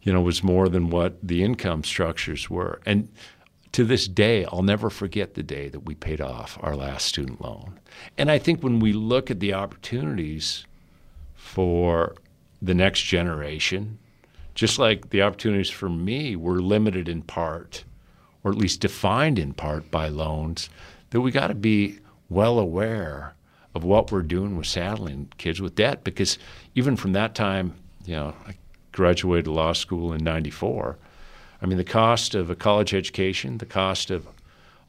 you 0.02 0.12
know, 0.12 0.20
was 0.20 0.44
more 0.44 0.68
than 0.68 0.88
what 0.88 1.18
the 1.20 1.42
income 1.42 1.82
structures 1.82 2.48
were. 2.48 2.80
And 2.86 3.08
to 3.72 3.84
this 3.84 4.06
day, 4.06 4.44
I'll 4.44 4.62
never 4.62 4.88
forget 4.88 5.34
the 5.34 5.42
day 5.42 5.68
that 5.68 5.80
we 5.80 5.96
paid 5.96 6.20
off 6.20 6.56
our 6.62 6.76
last 6.76 7.06
student 7.06 7.40
loan. 7.40 7.80
And 8.16 8.30
I 8.30 8.38
think 8.38 8.62
when 8.62 8.78
we 8.78 8.92
look 8.92 9.32
at 9.32 9.40
the 9.40 9.52
opportunities 9.52 10.64
for 11.34 12.14
the 12.62 12.72
next 12.72 13.02
generation, 13.02 13.98
just 14.56 14.78
like 14.78 15.10
the 15.10 15.22
opportunities 15.22 15.70
for 15.70 15.88
me 15.88 16.34
were 16.34 16.60
limited 16.60 17.08
in 17.08 17.22
part, 17.22 17.84
or 18.42 18.50
at 18.50 18.58
least 18.58 18.80
defined 18.80 19.38
in 19.38 19.52
part 19.52 19.90
by 19.90 20.08
loans, 20.08 20.68
that 21.10 21.20
we 21.20 21.30
got 21.30 21.48
to 21.48 21.54
be 21.54 21.98
well 22.28 22.58
aware 22.58 23.34
of 23.74 23.84
what 23.84 24.10
we're 24.10 24.22
doing 24.22 24.56
with 24.56 24.66
saddling 24.66 25.30
kids 25.36 25.60
with 25.60 25.74
debt. 25.74 26.02
Because 26.02 26.38
even 26.74 26.96
from 26.96 27.12
that 27.12 27.34
time, 27.34 27.74
you 28.06 28.16
know, 28.16 28.34
I 28.46 28.56
graduated 28.92 29.46
law 29.46 29.74
school 29.74 30.14
in 30.14 30.24
94. 30.24 30.96
I 31.60 31.66
mean, 31.66 31.76
the 31.76 31.84
cost 31.84 32.34
of 32.34 32.48
a 32.48 32.56
college 32.56 32.94
education, 32.94 33.58
the 33.58 33.66
cost 33.66 34.10
of 34.10 34.26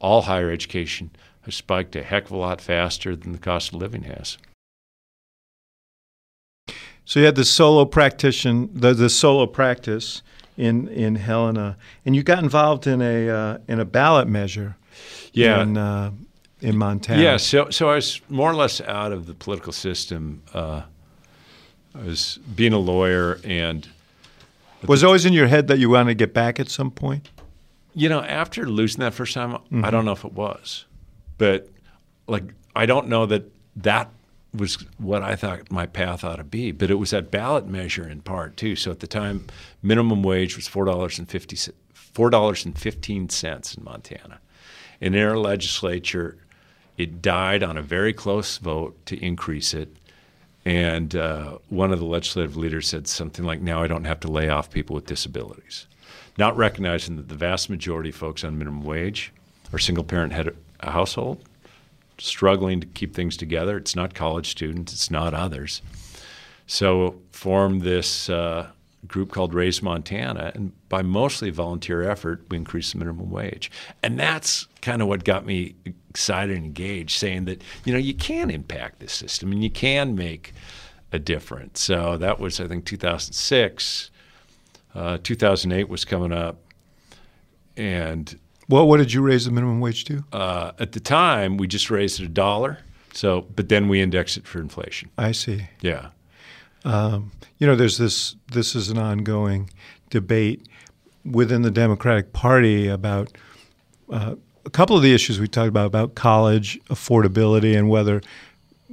all 0.00 0.22
higher 0.22 0.50
education 0.50 1.10
has 1.42 1.54
spiked 1.54 1.94
a 1.94 2.02
heck 2.02 2.24
of 2.26 2.32
a 2.32 2.36
lot 2.36 2.62
faster 2.62 3.14
than 3.14 3.32
the 3.32 3.38
cost 3.38 3.74
of 3.74 3.80
living 3.80 4.04
has. 4.04 4.38
So 7.08 7.20
you 7.20 7.24
had 7.24 7.36
the 7.36 7.44
solo 7.46 7.86
practitioner, 7.86 8.68
the, 8.70 8.92
the 8.92 9.08
solo 9.08 9.46
practice 9.46 10.20
in 10.58 10.88
in 10.88 11.14
Helena, 11.14 11.78
and 12.04 12.14
you 12.14 12.22
got 12.22 12.42
involved 12.42 12.86
in 12.86 13.00
a 13.00 13.30
uh, 13.30 13.58
in 13.66 13.80
a 13.80 13.86
ballot 13.86 14.28
measure. 14.28 14.76
Yeah. 15.32 15.62
In, 15.62 15.78
uh, 15.78 16.10
in 16.60 16.76
Montana. 16.76 17.22
Yeah. 17.22 17.38
So 17.38 17.70
so 17.70 17.88
I 17.88 17.94
was 17.94 18.20
more 18.28 18.50
or 18.50 18.54
less 18.54 18.82
out 18.82 19.12
of 19.12 19.24
the 19.24 19.32
political 19.32 19.72
system. 19.72 20.42
Uh, 20.52 20.82
I 21.94 22.02
was 22.04 22.40
being 22.54 22.74
a 22.74 22.78
lawyer, 22.78 23.40
and 23.42 23.88
was 24.86 25.02
it 25.02 25.06
always 25.06 25.24
in 25.24 25.32
your 25.32 25.46
head 25.46 25.66
that 25.68 25.78
you 25.78 25.88
wanted 25.88 26.10
to 26.10 26.14
get 26.14 26.34
back 26.34 26.60
at 26.60 26.68
some 26.68 26.90
point? 26.90 27.30
You 27.94 28.10
know, 28.10 28.20
after 28.20 28.68
losing 28.68 29.00
that 29.00 29.14
first 29.14 29.32
time, 29.32 29.52
Mm-hmm. 29.52 29.82
I 29.82 29.90
don't 29.90 30.04
know 30.04 30.12
if 30.12 30.26
it 30.26 30.34
was, 30.34 30.84
but 31.38 31.70
like 32.26 32.52
I 32.76 32.84
don't 32.84 33.08
know 33.08 33.24
that 33.24 33.44
that 33.76 34.10
was 34.54 34.76
what 34.98 35.22
I 35.22 35.36
thought 35.36 35.70
my 35.70 35.86
path 35.86 36.24
ought 36.24 36.36
to 36.36 36.44
be. 36.44 36.72
But 36.72 36.90
it 36.90 36.96
was 36.96 37.10
that 37.10 37.30
ballot 37.30 37.66
measure 37.66 38.08
in 38.08 38.22
part 38.22 38.56
too. 38.56 38.76
So 38.76 38.90
at 38.90 39.00
the 39.00 39.06
time, 39.06 39.46
minimum 39.82 40.22
wage 40.22 40.56
was 40.56 40.66
four 40.66 40.84
dollars 40.84 41.18
and 41.18 41.28
fifty 41.28 41.56
four 41.92 42.30
dollars 42.30 42.64
and 42.64 42.78
fifteen 42.78 43.28
cents 43.28 43.74
in 43.74 43.84
Montana. 43.84 44.40
In 45.00 45.16
our 45.16 45.36
legislature, 45.36 46.36
it 46.96 47.22
died 47.22 47.62
on 47.62 47.76
a 47.76 47.82
very 47.82 48.12
close 48.12 48.58
vote 48.58 49.06
to 49.06 49.16
increase 49.24 49.74
it. 49.74 49.94
And 50.64 51.14
uh, 51.14 51.58
one 51.68 51.92
of 51.92 51.98
the 51.98 52.04
legislative 52.04 52.56
leaders 52.56 52.88
said 52.88 53.06
something 53.06 53.44
like, 53.44 53.60
"Now 53.60 53.82
I 53.82 53.86
don't 53.86 54.04
have 54.04 54.20
to 54.20 54.30
lay 54.30 54.48
off 54.48 54.70
people 54.70 54.94
with 54.94 55.06
disabilities." 55.06 55.86
not 56.38 56.56
recognizing 56.56 57.16
that 57.16 57.28
the 57.28 57.34
vast 57.34 57.68
majority 57.68 58.10
of 58.10 58.14
folks 58.14 58.44
on 58.44 58.56
minimum 58.56 58.84
wage 58.84 59.32
are 59.72 59.78
single 59.78 60.04
parent 60.04 60.32
head 60.32 60.56
household, 60.80 61.44
struggling 62.18 62.80
to 62.80 62.86
keep 62.86 63.14
things 63.14 63.36
together. 63.36 63.76
It's 63.76 63.96
not 63.96 64.14
college 64.14 64.50
students, 64.50 64.92
it's 64.92 65.10
not 65.10 65.34
others. 65.34 65.82
So 66.66 67.20
formed 67.32 67.82
this 67.82 68.28
uh, 68.28 68.68
group 69.06 69.32
called 69.32 69.54
Raise 69.54 69.82
Montana, 69.82 70.52
and 70.54 70.72
by 70.88 71.02
mostly 71.02 71.50
volunteer 71.50 72.08
effort, 72.08 72.44
we 72.50 72.56
increased 72.56 72.92
the 72.92 72.98
minimum 72.98 73.30
wage. 73.30 73.70
And 74.02 74.18
that's 74.18 74.66
kind 74.82 75.00
of 75.00 75.08
what 75.08 75.24
got 75.24 75.46
me 75.46 75.74
excited 76.10 76.56
and 76.56 76.66
engaged, 76.66 77.18
saying 77.18 77.44
that 77.46 77.62
you 77.84 77.92
know 77.92 77.98
you 77.98 78.14
can 78.14 78.50
impact 78.50 79.00
this 79.00 79.12
system 79.12 79.52
and 79.52 79.62
you 79.62 79.70
can 79.70 80.14
make 80.14 80.52
a 81.12 81.18
difference. 81.18 81.80
So 81.80 82.16
that 82.18 82.38
was 82.38 82.60
I 82.60 82.66
think 82.66 82.84
2006. 82.84 84.10
Uh, 84.94 85.18
2008 85.22 85.88
was 85.88 86.04
coming 86.04 86.32
up, 86.32 86.56
and 87.76 88.38
Well, 88.68 88.86
what 88.86 88.98
did 88.98 89.12
you 89.12 89.22
raise 89.22 89.44
the 89.46 89.50
minimum 89.50 89.80
wage 89.80 90.04
to? 90.06 90.24
uh, 90.32 90.72
at 90.78 90.92
the 90.92 91.00
time 91.00 91.56
we 91.56 91.66
just 91.66 91.90
raised 91.90 92.20
it 92.20 92.24
a 92.24 92.28
dollar. 92.28 92.78
So, 93.14 93.46
but 93.56 93.68
then 93.68 93.88
we 93.88 94.00
indexed 94.00 94.36
it 94.36 94.46
for 94.46 94.60
inflation. 94.60 95.10
I 95.16 95.32
see. 95.32 95.66
Yeah, 95.80 96.08
You 96.84 97.66
know, 97.66 97.74
there's 97.74 97.98
this. 97.98 98.36
This 98.52 98.74
is 98.76 98.90
an 98.90 98.98
ongoing 98.98 99.70
debate 100.10 100.68
within 101.24 101.62
the 101.62 101.70
Democratic 101.70 102.32
Party 102.32 102.86
about 102.86 103.36
uh, 104.12 104.34
a 104.64 104.70
couple 104.70 104.96
of 104.96 105.02
the 105.02 105.14
issues 105.14 105.40
we 105.40 105.48
talked 105.48 105.68
about 105.68 105.86
about 105.86 106.14
college 106.14 106.78
affordability 106.90 107.76
and 107.76 107.88
whether 107.88 108.20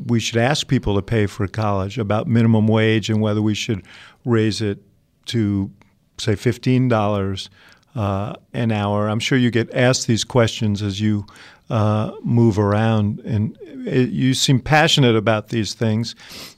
we 0.07 0.19
should 0.19 0.37
ask 0.37 0.67
people 0.67 0.95
to 0.95 1.01
pay 1.01 1.25
for 1.25 1.47
college, 1.47 1.97
about 1.97 2.27
minimum 2.27 2.67
wage 2.67 3.09
and 3.09 3.21
whether 3.21 3.41
we 3.41 3.53
should 3.53 3.83
raise 4.25 4.61
it 4.61 4.79
to 5.27 5.69
say 6.17 6.35
fifteen 6.35 6.87
dollars 6.87 7.49
uh, 7.95 8.35
an 8.53 8.71
hour. 8.71 9.07
I'm 9.07 9.19
sure 9.19 9.37
you 9.37 9.49
get 9.49 9.73
asked 9.73 10.07
these 10.07 10.23
questions 10.23 10.81
as 10.81 10.99
you 10.99 11.25
uh, 11.69 12.11
move 12.21 12.59
around, 12.59 13.19
and 13.21 13.57
it, 13.87 14.09
you 14.09 14.33
seem 14.33 14.59
passionate 14.59 15.15
about 15.15 15.49
these 15.49 15.73
things. 15.73 16.15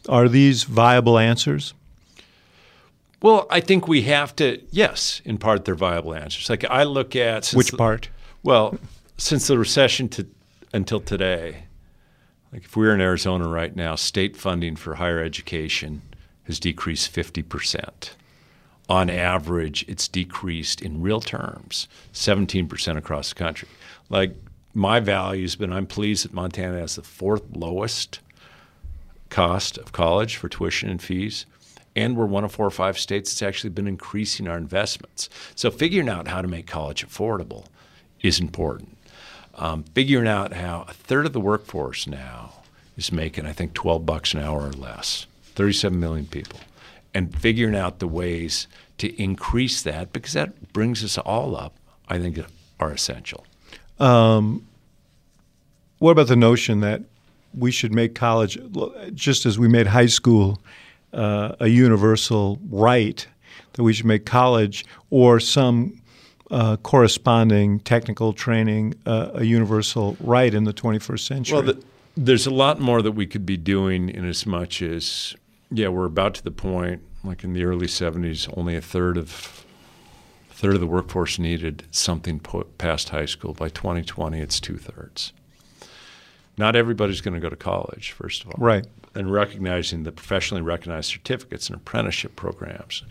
Are 0.09 0.27
these 0.27 0.63
viable 0.63 1.17
answers? 1.17 1.73
Well, 3.21 3.47
I 3.49 3.61
think 3.61 3.87
we 3.87 4.03
have 4.03 4.35
to. 4.35 4.61
Yes, 4.71 5.21
in 5.25 5.37
part, 5.37 5.65
they're 5.65 5.75
viable 5.75 6.13
answers. 6.13 6.49
Like 6.49 6.65
I 6.65 6.83
look 6.83 7.15
at 7.15 7.45
since 7.45 7.71
Which 7.71 7.77
part? 7.77 8.09
Well, 8.43 8.77
since 9.17 9.47
the 9.47 9.57
recession 9.57 10.09
to 10.09 10.27
until 10.73 10.99
today, 10.99 11.63
like 12.51 12.65
if 12.65 12.75
we 12.75 12.85
were 12.85 12.93
in 12.93 13.01
Arizona 13.01 13.47
right 13.47 13.75
now, 13.75 13.95
state 13.95 14.35
funding 14.37 14.75
for 14.75 14.95
higher 14.95 15.23
education 15.23 16.01
has 16.43 16.59
decreased 16.59 17.09
fifty 17.09 17.41
percent. 17.41 18.15
On 18.89 19.09
average, 19.09 19.83
it's 19.87 20.07
decreased 20.07 20.81
in 20.81 21.01
real 21.01 21.19
terms 21.21 21.87
seventeen 22.13 22.67
percent 22.67 22.97
across 22.97 23.29
the 23.29 23.35
country. 23.35 23.67
Like 24.09 24.35
my 24.73 24.99
values, 24.99 25.55
but 25.55 25.71
I'm 25.71 25.87
pleased 25.87 26.23
that 26.23 26.33
Montana 26.33 26.79
has 26.79 26.95
the 26.95 27.01
fourth 27.01 27.43
lowest 27.55 28.19
cost 29.29 29.77
of 29.77 29.91
college 29.91 30.35
for 30.37 30.47
tuition 30.47 30.89
and 30.89 31.01
fees. 31.01 31.45
And 31.95 32.15
we're 32.15 32.27
one 32.27 32.43
of 32.43 32.51
four 32.51 32.67
or 32.67 32.71
five 32.71 32.99
states 32.99 33.31
that's 33.31 33.41
actually 33.41 33.71
been 33.71 33.87
increasing 33.87 34.47
our 34.47 34.57
investments. 34.57 35.29
So 35.55 35.71
figuring 35.71 36.09
out 36.09 36.27
how 36.27 36.43
to 36.43 36.47
make 36.47 36.67
college 36.67 37.05
affordable 37.05 37.65
is 38.21 38.39
important. 38.39 38.95
Um, 39.55 39.83
figuring 39.95 40.27
out 40.27 40.53
how 40.53 40.85
a 40.87 40.93
third 40.93 41.25
of 41.25 41.33
the 41.33 41.39
workforce 41.39 42.05
now 42.05 42.53
is 42.95 43.11
making, 43.11 43.47
I 43.47 43.51
think, 43.51 43.73
12 43.73 44.05
bucks 44.05 44.35
an 44.35 44.41
hour 44.41 44.67
or 44.67 44.73
less, 44.73 45.25
37 45.55 45.99
million 45.99 46.27
people, 46.27 46.59
and 47.13 47.35
figuring 47.35 47.75
out 47.75 47.99
the 47.99 48.07
ways 48.07 48.67
to 48.97 49.21
increase 49.21 49.81
that 49.83 50.13
because 50.13 50.33
that 50.33 50.73
brings 50.73 51.03
us 51.03 51.17
all 51.17 51.55
up, 51.55 51.75
I 52.07 52.19
think, 52.19 52.39
are 52.79 52.91
essential. 52.91 53.45
What 55.99 56.11
about 56.11 56.27
the 56.27 56.35
notion 56.35 56.81
that 56.81 57.01
we 57.57 57.71
should 57.71 57.93
make 57.93 58.13
college, 58.13 58.57
just 59.13 59.45
as 59.45 59.57
we 59.57 59.67
made 59.67 59.87
high 59.87 60.05
school 60.05 60.61
uh, 61.13 61.55
a 61.59 61.67
universal 61.67 62.59
right, 62.69 63.27
that 63.73 63.83
we 63.83 63.93
should 63.93 64.05
make 64.05 64.25
college 64.25 64.85
or 65.09 65.39
some 65.39 65.99
uh, 66.51 66.77
corresponding 66.77 67.79
technical 67.79 68.31
training 68.31 68.93
uh, 69.05 69.31
a 69.33 69.43
universal 69.43 70.15
right 70.19 70.53
in 70.53 70.65
the 70.65 70.73
21st 70.73 71.19
century? 71.19 71.55
Well, 71.55 71.63
the, 71.63 71.83
there's 72.15 72.45
a 72.45 72.51
lot 72.51 72.79
more 72.79 73.01
that 73.01 73.13
we 73.13 73.25
could 73.25 73.45
be 73.45 73.57
doing 73.57 74.09
in 74.09 74.27
as 74.27 74.45
much 74.45 74.81
as, 74.83 75.35
yeah, 75.71 75.89
we're 75.89 76.05
about 76.05 76.35
to 76.35 76.43
the 76.43 76.51
point, 76.51 77.01
like 77.23 77.43
in 77.43 77.53
the 77.53 77.63
early 77.63 77.87
70s, 77.87 78.51
only 78.57 78.75
a 78.75 78.81
third 78.81 79.17
of 79.17 79.65
third 80.49 80.73
of 80.73 80.79
the 80.79 80.87
workforce 80.87 81.37
needed 81.37 81.85
something 81.91 82.39
put 82.39 82.79
past 82.79 83.09
high 83.09 83.27
school. 83.27 83.53
By 83.53 83.69
2020, 83.69 84.39
it's 84.39 84.59
two 84.59 84.77
thirds. 84.77 85.31
Not 86.57 86.75
everybody's 86.75 87.21
going 87.21 87.35
to 87.35 87.39
go 87.39 87.49
to 87.49 87.55
college, 87.55 88.11
first 88.13 88.43
of 88.43 88.49
all. 88.49 88.55
Right. 88.57 88.87
And 89.13 89.31
recognizing 89.31 90.01
the 90.01 90.11
professionally 90.11 90.63
recognized 90.63 91.11
certificates 91.11 91.67
and 91.67 91.75
apprenticeship 91.75 92.35
programs. 92.35 93.03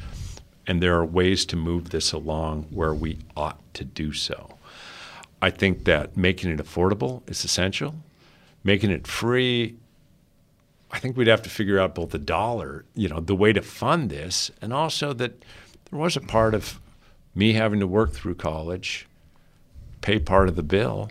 And 0.66 0.82
there 0.82 0.96
are 0.96 1.06
ways 1.06 1.46
to 1.46 1.56
move 1.56 1.90
this 1.90 2.12
along 2.12 2.64
where 2.70 2.92
we 2.92 3.18
ought 3.36 3.60
to 3.74 3.84
do 3.84 4.12
so. 4.12 4.58
I 5.40 5.50
think 5.50 5.84
that 5.84 6.16
making 6.16 6.50
it 6.50 6.58
affordable 6.58 7.28
is 7.30 7.44
essential. 7.44 7.94
Making 8.64 8.90
it 8.90 9.06
free, 9.06 9.76
I 10.90 10.98
think 10.98 11.16
we'd 11.16 11.26
have 11.26 11.42
to 11.42 11.50
figure 11.50 11.78
out 11.78 11.94
both 11.94 12.10
the 12.10 12.18
dollar, 12.18 12.84
you 12.94 13.08
know, 13.08 13.20
the 13.20 13.34
way 13.34 13.52
to 13.52 13.62
fund 13.62 14.10
this, 14.10 14.50
and 14.62 14.72
also 14.72 15.12
that 15.14 15.44
there 15.90 15.98
was 15.98 16.16
a 16.16 16.20
part 16.20 16.54
of 16.54 16.80
me 17.34 17.52
having 17.54 17.80
to 17.80 17.86
work 17.86 18.12
through 18.12 18.36
college, 18.36 19.06
pay 20.00 20.18
part 20.18 20.48
of 20.48 20.56
the 20.56 20.62
bill, 20.62 21.10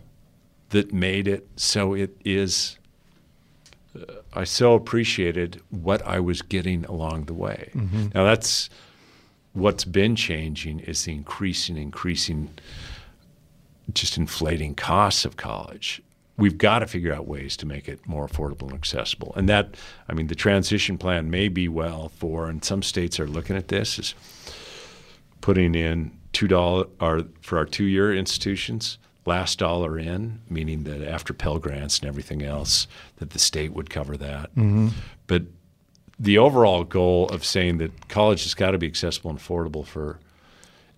that 0.70 0.94
made 0.94 1.28
it 1.28 1.48
so 1.56 1.94
it 1.94 2.16
is. 2.26 2.78
Uh, 3.96 4.14
I 4.34 4.44
so 4.44 4.74
appreciated 4.74 5.62
what 5.70 6.02
I 6.06 6.20
was 6.20 6.42
getting 6.42 6.86
along 6.86 7.26
the 7.26 7.34
way. 7.34 7.70
Now 8.14 8.24
that's 8.24 8.70
what's 9.54 9.86
been 9.86 10.16
changing 10.16 10.80
is 10.80 11.06
the 11.06 11.14
increasing, 11.14 11.78
increasing, 11.78 12.50
just 13.94 14.18
inflating 14.18 14.76
costs 14.76 15.24
of 15.26 15.38
college. 15.38 16.02
We've 16.38 16.58
got 16.58 16.80
to 16.80 16.88
figure 16.88 17.14
out 17.14 17.28
ways 17.28 17.56
to 17.58 17.66
make 17.66 17.88
it 17.88 18.06
more 18.06 18.28
affordable 18.28 18.64
and 18.64 18.74
accessible. 18.74 19.34
And 19.38 19.48
that, 19.48 19.76
I 20.10 20.14
mean, 20.14 20.28
the 20.28 20.36
transition 20.36 20.98
plan 20.98 21.30
may 21.30 21.48
be 21.48 21.68
well 21.70 22.10
for, 22.10 22.50
and 22.50 22.64
some 22.64 22.84
states 22.84 23.20
are 23.20 23.28
looking 23.28 23.56
at 23.56 23.70
this, 23.70 23.98
is 23.98 24.16
putting 25.42 25.76
in 25.76 26.12
two 26.34 26.48
dollar 26.48 26.88
or 27.00 27.24
for 27.42 27.58
our 27.58 27.66
two 27.66 27.86
year 27.86 28.14
institutions, 28.14 28.98
last 29.26 29.60
dollar 29.60 29.98
in, 29.98 30.42
meaning 30.50 30.84
that 30.84 31.02
after 31.02 31.34
Pell 31.34 31.58
Grants 31.58 32.00
and 32.00 32.08
everything 32.08 32.44
else, 32.44 32.88
that 33.18 33.30
the 33.30 33.40
state 33.40 33.72
would 33.74 33.90
cover 33.90 34.18
that. 34.18 34.50
But 35.28 35.44
the 36.20 36.38
overall 36.38 36.84
goal 36.84 37.28
of 37.30 37.46
saying 37.46 37.78
that 37.78 38.08
college 38.10 38.44
has 38.44 38.54
got 38.54 38.72
to 38.72 38.78
be 38.78 38.88
accessible 38.88 39.30
and 39.32 39.40
affordable 39.40 39.86
for 39.86 40.20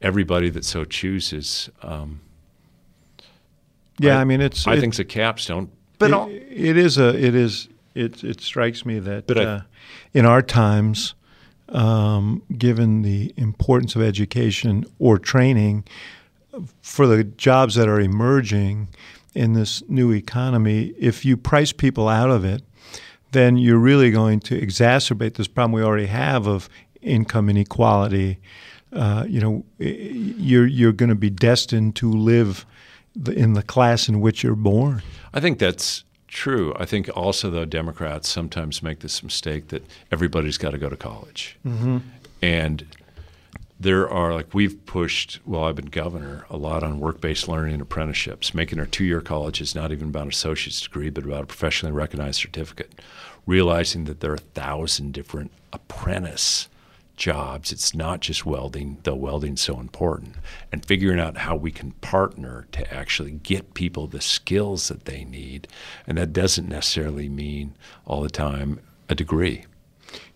everybody 0.01 0.49
that 0.49 0.65
so 0.65 0.83
chooses. 0.85 1.69
Um, 1.81 2.21
yeah, 3.99 4.17
I, 4.17 4.21
I, 4.21 4.23
mean 4.23 4.41
it's. 4.41 4.67
I 4.67 4.75
it, 4.75 4.79
think 4.81 4.95
the 4.95 5.05
capstone, 5.05 5.71
but 5.99 6.11
it, 6.29 6.47
it 6.51 6.77
is 6.77 6.97
a 6.97 7.09
it 7.09 7.35
is 7.35 7.67
it 7.95 8.23
it 8.23 8.41
strikes 8.41 8.85
me 8.85 8.99
that 8.99 9.29
uh, 9.35 9.61
in 10.13 10.25
our 10.25 10.41
times, 10.41 11.15
um, 11.69 12.43
given 12.57 13.01
the 13.01 13.33
importance 13.37 13.95
of 13.95 14.01
education 14.01 14.85
or 14.99 15.17
training 15.17 15.83
for 16.81 17.07
the 17.07 17.23
jobs 17.23 17.75
that 17.75 17.87
are 17.87 17.99
emerging 17.99 18.87
in 19.33 19.53
this 19.53 19.83
new 19.87 20.11
economy, 20.11 20.93
if 20.97 21.23
you 21.23 21.37
price 21.37 21.71
people 21.71 22.07
out 22.07 22.31
of 22.31 22.43
it, 22.43 22.63
then 23.31 23.57
you're 23.57 23.77
really 23.77 24.09
going 24.09 24.39
to 24.39 24.59
exacerbate 24.59 25.35
this 25.35 25.47
problem 25.47 25.71
we 25.71 25.83
already 25.83 26.07
have 26.07 26.47
of 26.47 26.69
income 27.01 27.49
inequality. 27.49 28.39
Uh, 28.93 29.25
you 29.27 29.39
know, 29.39 29.65
you're 29.79 30.65
you're 30.65 30.93
going 30.93 31.09
to 31.09 31.15
be 31.15 31.29
destined 31.29 31.95
to 31.95 32.11
live 32.11 32.65
the, 33.17 33.33
in 33.33 33.53
the 33.53 33.63
class 33.63 34.07
in 34.07 34.21
which 34.21 34.43
you're 34.43 34.55
born. 34.55 35.01
I 35.33 35.39
think 35.39 35.59
that's 35.59 36.03
true. 36.27 36.73
I 36.77 36.85
think 36.85 37.09
also 37.15 37.49
though 37.49 37.65
Democrats 37.65 38.29
sometimes 38.29 38.83
make 38.83 38.99
this 38.99 39.23
mistake 39.23 39.69
that 39.69 39.85
everybody's 40.11 40.57
got 40.57 40.71
to 40.71 40.77
go 40.77 40.89
to 40.89 40.97
college, 40.97 41.57
mm-hmm. 41.65 41.99
and 42.41 42.85
there 43.79 44.09
are 44.09 44.33
like 44.33 44.53
we've 44.53 44.85
pushed 44.85 45.39
while 45.45 45.65
I've 45.65 45.75
been 45.75 45.85
governor 45.85 46.45
a 46.49 46.57
lot 46.57 46.83
on 46.83 46.99
work-based 46.99 47.47
learning 47.47 47.73
and 47.73 47.81
apprenticeships, 47.81 48.53
making 48.53 48.79
our 48.79 48.85
two-year 48.85 49.21
colleges 49.21 49.75
not 49.75 49.91
even 49.91 50.09
about 50.09 50.23
an 50.23 50.29
associate's 50.29 50.81
degree, 50.81 51.09
but 51.09 51.23
about 51.23 51.43
a 51.43 51.47
professionally 51.47 51.93
recognized 51.93 52.41
certificate. 52.41 52.91
Realizing 53.45 54.05
that 54.05 54.19
there 54.19 54.31
are 54.31 54.35
a 54.35 54.39
thousand 54.39 55.13
different 55.13 55.51
apprentice 55.71 56.67
jobs. 57.17 57.71
It's 57.71 57.93
not 57.93 58.21
just 58.21 58.45
welding, 58.45 58.99
though 59.03 59.15
welding's 59.15 59.61
so 59.61 59.79
important, 59.79 60.35
and 60.71 60.85
figuring 60.85 61.19
out 61.19 61.37
how 61.37 61.55
we 61.55 61.71
can 61.71 61.91
partner 61.93 62.67
to 62.71 62.93
actually 62.93 63.31
get 63.31 63.73
people 63.73 64.07
the 64.07 64.21
skills 64.21 64.87
that 64.87 65.05
they 65.05 65.25
need. 65.25 65.67
And 66.05 66.17
that 66.17 66.31
doesn't 66.31 66.69
necessarily 66.69 67.27
mean 67.27 67.75
all 68.05 68.21
the 68.21 68.29
time 68.29 68.79
a 69.09 69.15
degree. 69.15 69.65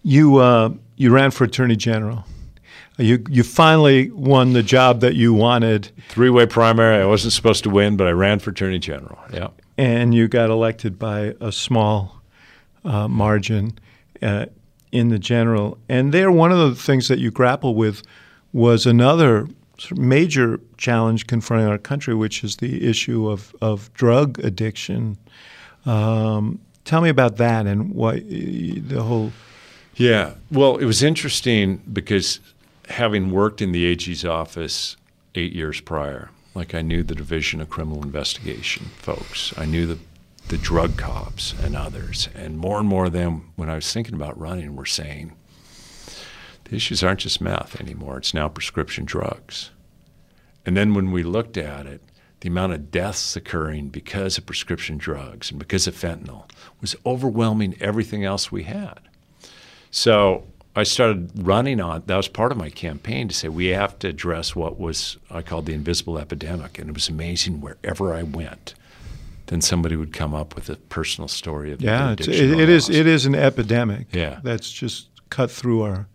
You 0.04 0.38
uh, 0.38 0.72
you 0.98 1.12
ran 1.12 1.32
for 1.32 1.46
attorney 1.46 1.76
general. 1.76 2.26
You 2.98 3.24
you 3.30 3.44
finally 3.44 4.12
won 4.12 4.54
the 4.54 4.64
job 4.64 5.00
that 5.02 5.16
you 5.16 5.34
wanted. 5.34 5.92
Three 6.10 6.30
way 6.30 6.46
primary. 6.46 7.02
I 7.02 7.06
wasn't 7.06 7.34
supposed 7.34 7.64
to 7.64 7.70
win, 7.70 7.96
but 7.96 8.08
I 8.08 8.12
ran 8.12 8.40
for 8.40 8.50
attorney 8.50 8.80
general. 8.80 9.20
Yeah. 9.32 9.50
And 9.78 10.14
you 10.14 10.28
got 10.28 10.50
elected 10.50 11.00
by 11.00 11.36
a 11.40 11.52
small 11.52 12.22
uh, 12.84 13.08
margin. 13.08 13.80
Uh, 14.22 14.48
in 14.92 15.10
the 15.10 15.20
general. 15.20 15.78
And 15.88 16.14
there, 16.14 16.32
one 16.32 16.52
of 16.52 16.58
the 16.58 16.76
things 16.76 17.08
that 17.08 17.20
you 17.20 17.32
grapple 17.32 17.76
with 17.76 18.04
was 18.54 18.86
another 18.86 19.48
major 19.96 20.60
challenge 20.78 21.28
confronting 21.28 21.68
our 21.68 21.78
country, 21.78 22.14
which 22.14 22.44
is 22.44 22.58
the 22.58 22.88
issue 22.88 23.30
of, 23.30 23.56
of 23.62 23.92
drug 23.94 24.40
addiction. 24.40 25.18
Um, 25.86 26.60
tell 26.86 27.02
me 27.02 27.10
about 27.10 27.38
that 27.38 27.66
and 27.66 27.94
what 27.94 28.28
the 28.28 29.02
whole. 29.02 29.32
Yeah, 29.96 30.34
well, 30.52 30.78
it 30.78 30.86
was 30.86 31.04
interesting 31.04 31.82
because 31.92 32.40
having 32.90 33.32
worked 33.32 33.62
in 33.62 33.72
the 33.72 33.86
AG's 33.86 34.26
office 34.26 34.98
eight 35.36 35.54
years 35.54 35.82
prior, 35.82 36.30
like 36.54 36.76
I 36.76 36.82
knew 36.82 37.04
the 37.04 37.16
Division 37.16 37.62
of 37.62 37.70
Criminal 37.70 38.04
Investigation 38.04 38.86
folks, 38.98 39.54
I 39.58 39.66
knew 39.66 39.86
the 39.86 40.00
the 40.52 40.58
drug 40.58 40.98
cops 40.98 41.54
and 41.64 41.78
others. 41.78 42.28
And 42.36 42.58
more 42.58 42.78
and 42.78 42.88
more 42.88 43.06
of 43.06 43.14
them, 43.14 43.54
when 43.56 43.70
I 43.70 43.76
was 43.76 43.92
thinking 43.92 44.16
about 44.16 44.38
running, 44.38 44.76
were 44.76 44.86
saying, 44.86 45.32
the 46.66 46.76
issues 46.76 47.02
aren't 47.02 47.22
just 47.22 47.40
meth 47.40 47.80
anymore, 47.80 48.18
it's 48.18 48.34
now 48.34 48.50
prescription 48.50 49.06
drugs. 49.06 49.72
And 50.66 50.76
then 50.76 50.94
when 50.94 51.12
we 51.12 51.24
looked 51.24 51.56
at 51.56 51.86
it, 51.86 52.02
the 52.42 52.50
amount 52.50 52.74
of 52.74 52.92
deaths 52.92 53.38
occurring 53.38 53.90
because 53.90 54.38
of 54.38 54.46
prescription 54.46 54.98
drugs 54.98 55.52
and 55.52 55.58
because 55.58 55.88
of 55.88 55.96
fentanyl 55.96 56.50
was 56.82 56.98
overwhelming 57.06 57.78
everything 57.80 58.26
else 58.26 58.52
we 58.52 58.64
had. 58.64 59.00
So 59.90 60.44
I 60.76 60.84
started 60.84 61.32
running 61.48 61.80
on 61.80 62.04
that 62.08 62.18
was 62.18 62.28
part 62.28 62.52
of 62.52 62.58
my 62.58 62.70
campaign 62.70 63.30
to 63.30 63.34
say 63.34 63.48
we 63.48 63.68
have 63.68 63.98
to 64.00 64.10
address 64.10 64.54
what 64.54 64.78
was 64.78 65.16
I 65.30 65.44
called 65.44 65.66
the 65.66 65.74
invisible 65.74 66.20
epidemic, 66.20 66.78
and 66.78 66.90
it 66.90 66.94
was 66.94 67.08
amazing 67.08 67.62
wherever 67.62 68.14
I 68.14 68.24
went 68.24 68.74
then 69.52 69.60
somebody 69.60 69.98
would 69.98 70.14
come 70.14 70.34
up 70.34 70.56
with 70.56 70.70
a 70.70 70.78
personal 70.78 71.28
story 71.28 71.74
of 71.74 71.82
yeah, 71.82 72.14
it, 72.14 72.26
it 72.30 72.70
is 72.70 72.90
it 72.90 73.06
is 73.06 73.26
an 73.26 73.36
epidemic. 73.36 74.08
Yeah, 74.14 74.40
that's 74.44 74.72
just 74.72 75.10
cut 75.30 75.52
through 75.52 75.82
our 75.82 76.08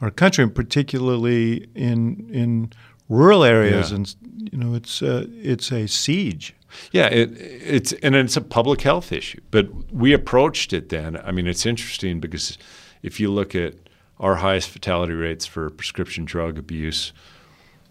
our 0.00 0.12
country, 0.12 0.44
and 0.44 0.54
particularly 0.54 1.68
in 1.74 2.30
in 2.32 2.72
rural 3.08 3.42
areas, 3.42 3.90
yeah. 3.90 3.96
and 3.96 4.14
you 4.52 4.56
know 4.56 4.74
it's 4.74 5.02
uh, 5.02 5.26
it's 5.28 5.72
a 5.72 5.88
siege. 5.88 6.54
Yeah, 6.92 7.06
it, 7.06 7.32
it's 7.36 7.92
and 7.94 8.14
it's 8.14 8.36
a 8.36 8.40
public 8.40 8.82
health 8.82 9.10
issue. 9.10 9.40
But 9.50 9.92
we 9.92 10.12
approached 10.12 10.72
it 10.72 10.88
then. 10.88 11.16
I 11.16 11.32
mean, 11.32 11.48
it's 11.48 11.66
interesting 11.66 12.20
because 12.20 12.58
if 13.02 13.18
you 13.18 13.28
look 13.28 13.56
at 13.56 13.74
our 14.20 14.36
highest 14.36 14.70
fatality 14.70 15.14
rates 15.14 15.46
for 15.46 15.68
prescription 15.68 16.24
drug 16.24 16.58
abuse 16.58 17.12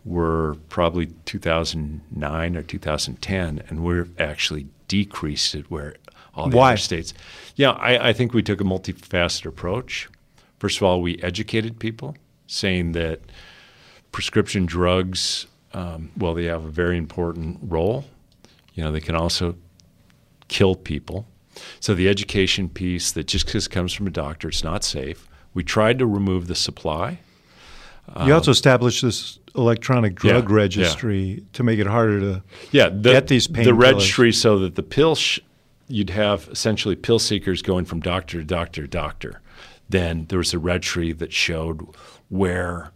were 0.06 0.56
probably 0.70 1.08
2009 1.26 2.56
or 2.56 2.64
2010, 2.64 3.64
and 3.68 3.84
we're 3.84 4.08
actually 4.18 4.68
decreased 4.88 5.56
it 5.56 5.70
where 5.70 5.96
all 6.34 6.50
the 6.50 6.58
Why? 6.58 6.70
other 6.70 6.78
states. 6.78 7.14
Yeah, 7.56 7.72
I, 7.72 8.10
I 8.10 8.14
think 8.14 8.34
we 8.34 8.44
took 8.44 8.62
a 8.62 8.64
multifaceted 8.64 9.46
approach. 9.46 10.08
First 10.60 10.78
of 10.78 10.84
all, 10.84 11.02
we 11.02 11.18
educated 11.22 11.80
people, 11.80 12.16
saying 12.48 12.94
that 12.94 13.22
prescription 14.12 14.66
drugs, 14.66 15.48
um, 15.74 16.12
well, 16.18 16.34
they 16.34 16.46
have 16.46 16.64
a 16.64 16.70
very 16.70 16.98
important 16.98 17.60
role. 17.62 18.06
You 18.74 18.84
know, 18.84 18.92
they 18.92 19.02
can 19.02 19.16
also 19.16 19.56
kill 20.48 20.76
people. 20.76 21.26
So 21.80 21.96
the 21.96 22.08
education 22.08 22.70
piece 22.70 23.12
that 23.12 23.28
just 23.28 23.48
because 23.48 23.66
it 23.66 23.72
comes 23.72 23.94
from 23.94 24.08
a 24.08 24.12
doctor, 24.12 24.48
it's 24.48 24.64
not 24.64 24.84
safe. 24.84 25.28
We 25.54 25.64
tried 25.64 25.98
to 26.00 26.06
remove 26.06 26.48
the 26.48 26.56
supply. 26.56 27.20
You 28.26 28.34
also 28.34 28.52
established 28.52 29.02
this 29.02 29.38
electronic 29.58 30.16
drug 30.16 30.50
yeah, 30.50 30.56
registry 30.56 31.20
yeah. 31.20 31.40
to 31.54 31.64
make 31.64 31.80
it 31.80 31.88
harder 31.88 32.20
to 32.20 32.44
yeah, 32.72 32.90
the, 32.90 33.12
get 33.12 33.28
these 33.28 33.48
pain 33.48 33.66
The 33.66 33.74
registry 33.74 34.32
so 34.32 34.60
that 34.60 34.76
the 34.76 34.84
pill 34.84 35.16
sh- 35.16 35.40
you'd 35.88 36.12
have 36.12 36.48
essentially 36.52 36.96
pill 36.96 37.20
seekers 37.20 37.62
going 37.62 37.86
from 37.86 38.00
doctor 38.00 38.40
to 38.40 38.46
doctor 38.46 38.84
to 38.84 38.88
doctor. 38.88 39.42
Then 39.90 40.26
there 40.28 40.38
was 40.38 40.54
a 40.54 40.60
registry 40.60 41.14
that 41.14 41.34
showed 41.34 41.82
where 42.30 42.92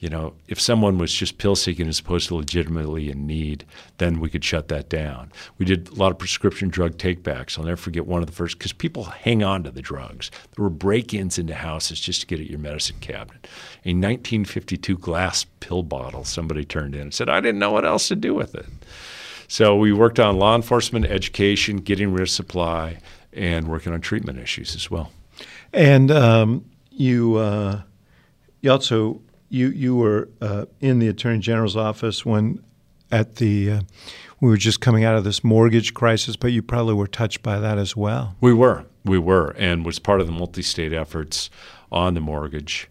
you 0.00 0.08
know, 0.08 0.32
if 0.48 0.58
someone 0.58 0.96
was 0.96 1.12
just 1.12 1.36
pill 1.36 1.54
seeking 1.54 1.86
as 1.86 2.00
opposed 2.00 2.28
to 2.28 2.34
legitimately 2.34 3.10
in 3.10 3.26
need, 3.26 3.66
then 3.98 4.18
we 4.18 4.30
could 4.30 4.42
shut 4.42 4.68
that 4.68 4.88
down. 4.88 5.30
We 5.58 5.66
did 5.66 5.88
a 5.88 5.94
lot 5.94 6.10
of 6.10 6.18
prescription 6.18 6.70
drug 6.70 6.96
takebacks. 6.96 7.58
I'll 7.58 7.66
never 7.66 7.76
forget 7.76 8.06
one 8.06 8.22
of 8.22 8.26
the 8.26 8.32
first 8.32 8.58
because 8.58 8.72
people 8.72 9.04
hang 9.04 9.42
on 9.42 9.62
to 9.64 9.70
the 9.70 9.82
drugs. 9.82 10.30
There 10.56 10.62
were 10.62 10.70
break-ins 10.70 11.38
into 11.38 11.54
houses 11.54 12.00
just 12.00 12.22
to 12.22 12.26
get 12.26 12.40
at 12.40 12.48
your 12.48 12.58
medicine 12.58 12.96
cabinet. 13.00 13.46
A 13.84 13.92
1952 13.92 14.96
glass 14.96 15.44
pill 15.60 15.82
bottle 15.82 16.24
somebody 16.24 16.64
turned 16.64 16.94
in 16.94 17.02
and 17.02 17.14
said, 17.14 17.28
"I 17.28 17.40
didn't 17.40 17.58
know 17.58 17.70
what 17.70 17.84
else 17.84 18.08
to 18.08 18.16
do 18.16 18.34
with 18.34 18.54
it." 18.54 18.66
So 19.48 19.76
we 19.76 19.92
worked 19.92 20.18
on 20.18 20.38
law 20.38 20.56
enforcement, 20.56 21.04
education, 21.04 21.76
getting 21.76 22.10
rid 22.12 22.22
of 22.22 22.30
supply, 22.30 23.00
and 23.34 23.68
working 23.68 23.92
on 23.92 24.00
treatment 24.00 24.38
issues 24.38 24.74
as 24.74 24.90
well. 24.90 25.12
And 25.74 26.10
um, 26.10 26.64
you 26.90 27.36
uh, 27.36 27.82
you 28.62 28.70
also 28.72 29.20
you 29.50 29.68
you 29.68 29.96
were 29.96 30.28
uh, 30.40 30.64
in 30.80 31.00
the 31.00 31.08
attorney 31.08 31.40
general's 31.40 31.76
office 31.76 32.24
when 32.24 32.62
at 33.12 33.36
the 33.36 33.70
uh, 33.72 33.80
we 34.40 34.48
were 34.48 34.56
just 34.56 34.80
coming 34.80 35.04
out 35.04 35.16
of 35.16 35.24
this 35.24 35.44
mortgage 35.44 35.92
crisis, 35.92 36.36
but 36.36 36.48
you 36.52 36.62
probably 36.62 36.94
were 36.94 37.06
touched 37.06 37.42
by 37.42 37.58
that 37.58 37.76
as 37.76 37.94
well. 37.94 38.36
We 38.40 38.54
were, 38.54 38.86
we 39.04 39.18
were, 39.18 39.50
and 39.58 39.84
was 39.84 39.98
part 39.98 40.20
of 40.20 40.26
the 40.26 40.32
multi-state 40.32 40.94
efforts 40.94 41.50
on 41.92 42.14
the 42.14 42.20
mortgage. 42.20 42.88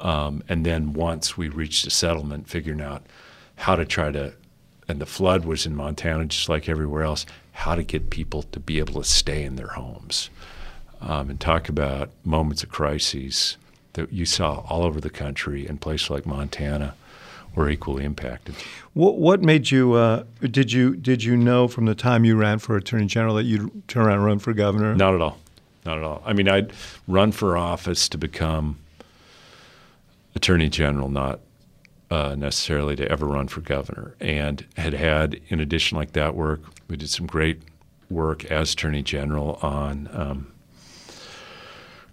Um, 0.00 0.42
and 0.48 0.64
then 0.64 0.94
once 0.94 1.36
we 1.36 1.48
reached 1.48 1.86
a 1.86 1.90
settlement, 1.90 2.48
figuring 2.48 2.80
out 2.80 3.04
how 3.56 3.76
to 3.76 3.84
try 3.84 4.10
to, 4.12 4.32
and 4.88 5.00
the 5.00 5.06
flood 5.06 5.44
was 5.44 5.66
in 5.66 5.76
Montana 5.76 6.24
just 6.26 6.48
like 6.48 6.68
everywhere 6.68 7.02
else, 7.02 7.26
how 7.52 7.74
to 7.74 7.82
get 7.82 8.08
people 8.08 8.42
to 8.44 8.60
be 8.60 8.78
able 8.78 9.02
to 9.02 9.08
stay 9.08 9.44
in 9.44 9.56
their 9.56 9.68
homes. 9.68 10.30
Um, 11.00 11.28
and 11.28 11.38
talk 11.38 11.68
about 11.68 12.10
moments 12.24 12.62
of 12.62 12.70
crises 12.70 13.58
that 13.94 14.12
you 14.12 14.26
saw 14.26 14.60
all 14.68 14.84
over 14.84 15.00
the 15.00 15.10
country 15.10 15.66
and 15.66 15.80
places 15.80 16.10
like 16.10 16.26
Montana 16.26 16.94
were 17.54 17.68
equally 17.68 18.04
impacted. 18.04 18.54
What, 18.92 19.16
what 19.18 19.42
made 19.42 19.70
you? 19.70 19.94
Uh, 19.94 20.24
did 20.42 20.72
you 20.72 20.96
did 20.96 21.22
you 21.24 21.36
know 21.36 21.68
from 21.68 21.86
the 21.86 21.94
time 21.94 22.24
you 22.24 22.36
ran 22.36 22.58
for 22.58 22.76
attorney 22.76 23.06
general 23.06 23.34
that 23.36 23.44
you'd 23.44 23.88
turn 23.88 24.06
around 24.06 24.16
and 24.16 24.24
run 24.24 24.38
for 24.38 24.52
governor? 24.52 24.94
Not 24.94 25.14
at 25.14 25.20
all. 25.20 25.38
Not 25.84 25.98
at 25.98 26.04
all. 26.04 26.22
I 26.24 26.32
mean, 26.32 26.48
I'd 26.48 26.72
run 27.06 27.32
for 27.32 27.56
office 27.56 28.08
to 28.10 28.18
become 28.18 28.78
attorney 30.34 30.68
general, 30.68 31.08
not 31.08 31.40
uh, 32.10 32.34
necessarily 32.36 32.96
to 32.96 33.10
ever 33.10 33.26
run 33.26 33.48
for 33.48 33.60
governor. 33.60 34.14
And 34.20 34.64
had 34.76 34.94
had, 34.94 35.40
in 35.48 35.60
addition, 35.60 35.98
like 35.98 36.12
that 36.12 36.34
work, 36.34 36.62
we 36.88 36.96
did 36.96 37.10
some 37.10 37.26
great 37.26 37.62
work 38.10 38.44
as 38.46 38.72
attorney 38.72 39.02
general 39.02 39.58
on 39.62 40.08
um, 40.12 40.53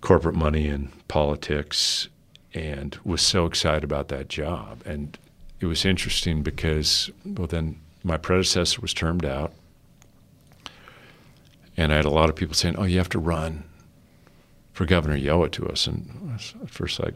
corporate 0.01 0.35
money 0.35 0.67
and 0.67 0.91
politics 1.07 2.09
and 2.53 2.97
was 3.03 3.21
so 3.21 3.45
excited 3.45 3.83
about 3.83 4.09
that 4.09 4.27
job. 4.27 4.81
And 4.85 5.17
it 5.59 5.67
was 5.67 5.85
interesting 5.85 6.41
because, 6.41 7.09
well, 7.23 7.47
then 7.47 7.79
my 8.03 8.17
predecessor 8.17 8.81
was 8.81 8.93
termed 8.93 9.25
out. 9.25 9.53
And 11.77 11.93
I 11.93 11.95
had 11.95 12.05
a 12.05 12.09
lot 12.09 12.29
of 12.29 12.35
people 12.35 12.55
saying, 12.55 12.75
oh, 12.77 12.83
you 12.83 12.97
have 12.97 13.09
to 13.09 13.19
run 13.19 13.63
for 14.73 14.85
governor. 14.85 15.15
It 15.15 15.51
to 15.53 15.67
us. 15.67 15.87
And 15.87 16.39
at 16.61 16.69
first 16.69 16.99
like, 16.99 17.13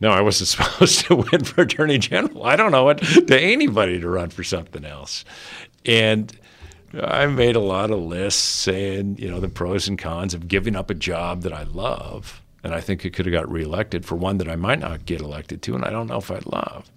no, 0.00 0.10
I 0.10 0.20
wasn't 0.20 0.48
supposed 0.68 1.06
to 1.06 1.16
win 1.16 1.44
for 1.44 1.62
attorney 1.62 1.98
general. 1.98 2.44
I 2.44 2.56
don't 2.56 2.72
know 2.72 2.88
it 2.88 2.98
to 2.98 3.38
anybody 3.38 4.00
to 4.00 4.08
run 4.08 4.30
for 4.30 4.42
something 4.42 4.84
else. 4.84 5.24
And 5.84 6.36
I 6.94 7.26
made 7.26 7.56
a 7.56 7.60
lot 7.60 7.90
of 7.90 7.98
lists 7.98 8.42
saying, 8.42 9.16
you 9.18 9.30
know, 9.30 9.40
the 9.40 9.48
pros 9.48 9.88
and 9.88 9.98
cons 9.98 10.34
of 10.34 10.48
giving 10.48 10.76
up 10.76 10.90
a 10.90 10.94
job 10.94 11.42
that 11.42 11.52
I 11.52 11.64
love. 11.64 12.42
And 12.62 12.74
I 12.74 12.80
think 12.80 13.04
it 13.04 13.10
could 13.10 13.26
have 13.26 13.32
got 13.32 13.50
reelected 13.50 14.04
for 14.04 14.16
one 14.16 14.38
that 14.38 14.48
I 14.48 14.56
might 14.56 14.80
not 14.80 15.04
get 15.04 15.20
elected 15.20 15.62
to, 15.62 15.74
and 15.74 15.84
I 15.84 15.90
don't 15.90 16.08
know 16.08 16.18
if 16.18 16.30
I'd 16.30 16.46
love. 16.46 16.90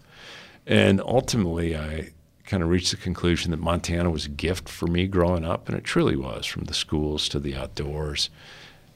And 0.66 1.02
ultimately, 1.02 1.76
I 1.76 2.10
kind 2.46 2.64
of 2.64 2.70
reached 2.70 2.92
the 2.92 2.98
conclusion 2.98 3.52
that 3.52 3.60
Montana 3.60 4.10
was 4.10 4.26
a 4.26 4.30
gift 4.30 4.68
for 4.68 4.88
me 4.88 5.06
growing 5.06 5.46
up, 5.46 5.68
and 5.68 5.78
it 5.78 5.84
truly 5.84 6.16
was 6.16 6.46
from 6.46 6.64
the 6.64 6.74
schools 6.74 7.30
to 7.30 7.40
the 7.40 7.56
outdoors. 7.56 8.30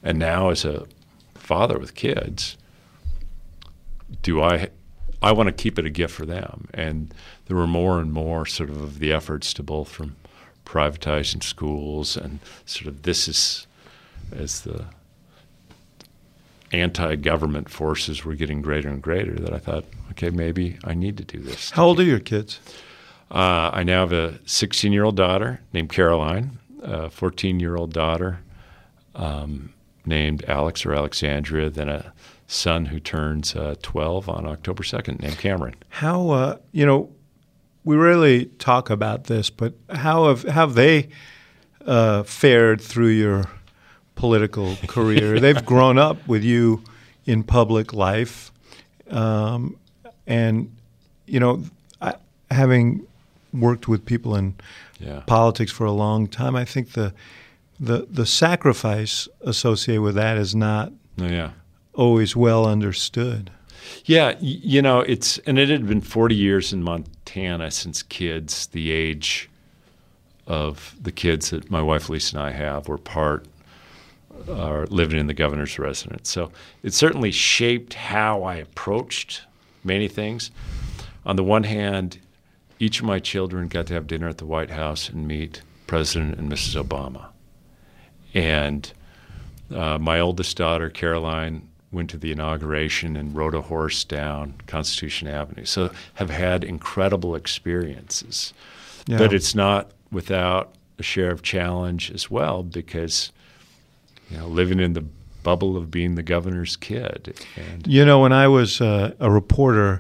And 0.02 0.18
now, 0.18 0.50
as 0.50 0.66
a 0.66 0.86
father 1.36 1.78
with 1.78 1.96
kids, 1.96 2.58
do 4.22 4.42
I 4.42 4.70
I 5.24 5.32
want 5.32 5.48
to 5.48 5.54
keep 5.54 5.80
it 5.80 5.86
a 5.86 5.90
gift 5.90 6.14
for 6.14 6.26
them. 6.26 6.68
And 6.74 7.14
there 7.46 7.56
were 7.56 7.66
more 7.66 8.00
and 8.00 8.12
more 8.12 8.46
sort 8.46 8.70
of, 8.70 8.82
of 8.82 9.00
the 9.00 9.14
efforts 9.14 9.54
to 9.54 9.64
both 9.64 9.90
from 9.90 10.18
privatizing 10.66 11.44
schools 11.44 12.18
and 12.18 12.40
sort 12.66 12.88
of 12.88 13.04
this 13.04 13.28
is 13.28 13.68
as 14.32 14.62
the 14.62 14.86
anti-government 16.72 17.70
forces 17.70 18.26
were 18.26 18.36
getting 18.36 18.62
greater 18.62 18.90
and 18.90 19.02
greater 19.02 19.36
that 19.36 19.54
I 19.54 19.60
thought, 19.60 19.86
okay, 20.12 20.30
maybe 20.30 20.78
I 20.84 20.94
need 20.94 21.18
to 21.18 21.24
do 21.24 21.40
this. 21.40 21.72
How 21.72 21.86
old 21.86 22.00
are 22.00 22.04
your 22.04 22.20
kids? 22.20 22.60
Uh, 23.30 23.70
I 23.74 23.84
now 23.84 24.02
have 24.02 24.14
a 24.14 24.40
16-year-old 24.46 25.16
daughter 25.16 25.62
named 25.72 25.90
Caroline, 25.90 26.60
a 26.82 27.10
14-year-old 27.10 27.94
daughter 27.94 28.40
um, 29.16 29.74
named 30.06 30.44
Alex 30.48 30.86
or 30.86 30.94
Alexandria, 30.94 31.70
then 31.70 31.90
a 31.90 32.14
son 32.48 32.86
who 32.86 33.00
turns 33.00 33.56
uh, 33.56 33.76
12 33.82 34.30
on 34.30 34.46
October 34.46 34.84
2nd, 34.84 35.22
named 35.22 35.38
Cameron. 35.38 35.76
How, 35.90 36.30
uh, 36.30 36.58
you 36.72 36.86
know, 36.86 37.10
we 37.84 37.96
rarely 37.96 38.46
talk 38.46 38.90
about 38.90 39.26
this, 39.26 39.50
but 39.50 39.74
how 39.90 40.28
have, 40.28 40.44
have 40.44 40.74
they 40.76 41.10
uh, 41.86 42.24
fared 42.24 42.82
through 42.82 43.10
your 43.10 43.46
political 44.16 44.76
career? 44.88 45.40
They've 45.40 45.64
grown 45.66 45.98
up 45.98 46.28
with 46.28 46.44
you 46.44 46.84
in 47.26 47.44
public 47.44 47.94
life. 47.94 48.52
Um, 49.10 49.78
and, 50.26 50.74
you 51.26 51.40
know, 51.40 51.64
I, 52.02 52.16
having 52.50 53.06
worked 53.54 53.88
with 53.88 54.06
people 54.06 54.36
in 54.36 54.56
yeah. 55.00 55.22
politics 55.28 55.72
for 55.72 55.86
a 55.86 55.92
long 55.92 56.28
time, 56.28 56.56
I 56.56 56.66
think 56.66 56.94
the, 56.94 57.14
the, 57.80 58.08
the 58.10 58.26
sacrifice 58.26 59.28
associated 59.42 60.02
with 60.02 60.16
that 60.16 60.38
is 60.38 60.56
not 60.56 60.92
oh, 61.20 61.26
yeah 61.26 61.52
always 61.94 62.36
well 62.36 62.66
understood. 62.66 63.52
Yeah, 64.06 64.36
you 64.40 64.82
know, 64.82 65.02
it's 65.02 65.38
and 65.40 65.58
it 65.58 65.70
had 65.70 65.88
been 65.88 66.02
40 66.02 66.36
years 66.36 66.74
in 66.74 66.84
Montana 66.84 67.72
since 67.72 68.04
kids 68.04 68.68
the 68.68 68.92
age 68.92 69.50
of 70.46 70.96
the 71.02 71.12
kids 71.12 71.52
that 71.52 71.72
my 71.72 71.82
wife 71.82 72.10
Lisa 72.10 72.38
and 72.38 72.46
I 72.46 72.52
have 72.52 72.88
were 72.88 72.98
part 72.98 73.46
are 74.50 74.86
living 74.88 75.20
in 75.20 75.28
the 75.28 75.34
governor's 75.34 75.80
residence. 75.80 76.30
So 76.30 76.52
it 76.82 76.94
certainly 76.94 77.32
shaped 77.32 77.94
how 77.94 78.44
I 78.44 78.56
approached 78.56 79.44
many 79.84 80.08
things. 80.08 80.52
On 81.26 81.36
the 81.36 81.44
one 81.44 81.64
hand, 81.64 82.18
each 82.80 83.00
of 83.00 83.06
my 83.06 83.20
children 83.20 83.68
got 83.68 83.88
to 83.88 83.94
have 83.94 84.08
dinner 84.08 84.28
at 84.28 84.38
the 84.38 84.46
White 84.46 84.72
House 84.72 85.10
and 85.10 85.28
meet 85.28 85.62
President 85.88 86.38
and 86.38 86.52
Mrs. 86.52 86.82
Obama. 86.82 87.28
And 88.34 88.92
uh, 89.74 89.98
my 90.00 90.20
oldest 90.20 90.58
daughter, 90.58 90.90
Caroline, 90.90 91.70
went 91.94 92.10
to 92.10 92.18
the 92.18 92.32
inauguration 92.32 93.16
and 93.16 93.36
rode 93.36 93.54
a 93.54 93.62
horse 93.62 94.04
down 94.04 94.56
Constitution 94.68 95.28
Avenue. 95.28 95.66
So 95.66 95.92
have 96.16 96.30
had 96.30 96.64
incredible 96.64 97.36
experiences. 97.36 98.54
Yeah. 99.06 99.18
But 99.18 99.34
it's 99.34 99.54
not 99.54 99.92
without 100.12 100.74
a 101.00 101.04
share 101.04 101.32
of 101.32 101.42
challenge 101.42 102.12
as 102.12 102.30
well 102.30 102.64
because 102.64 103.32
you 104.30 104.38
know 104.38 104.48
living 104.48 104.80
in 104.80 104.94
the 104.94 105.06
bubble 105.44 105.76
of 105.76 105.92
being 105.92 106.16
the 106.16 106.24
governor's 106.24 106.76
kid. 106.76 107.38
And 107.56 107.86
you 107.86 108.06
know, 108.06 108.22
when 108.22 108.32
I 108.32 108.48
was 108.48 108.82
uh, 108.82 109.14
a 109.20 109.30
reporter, 109.30 110.00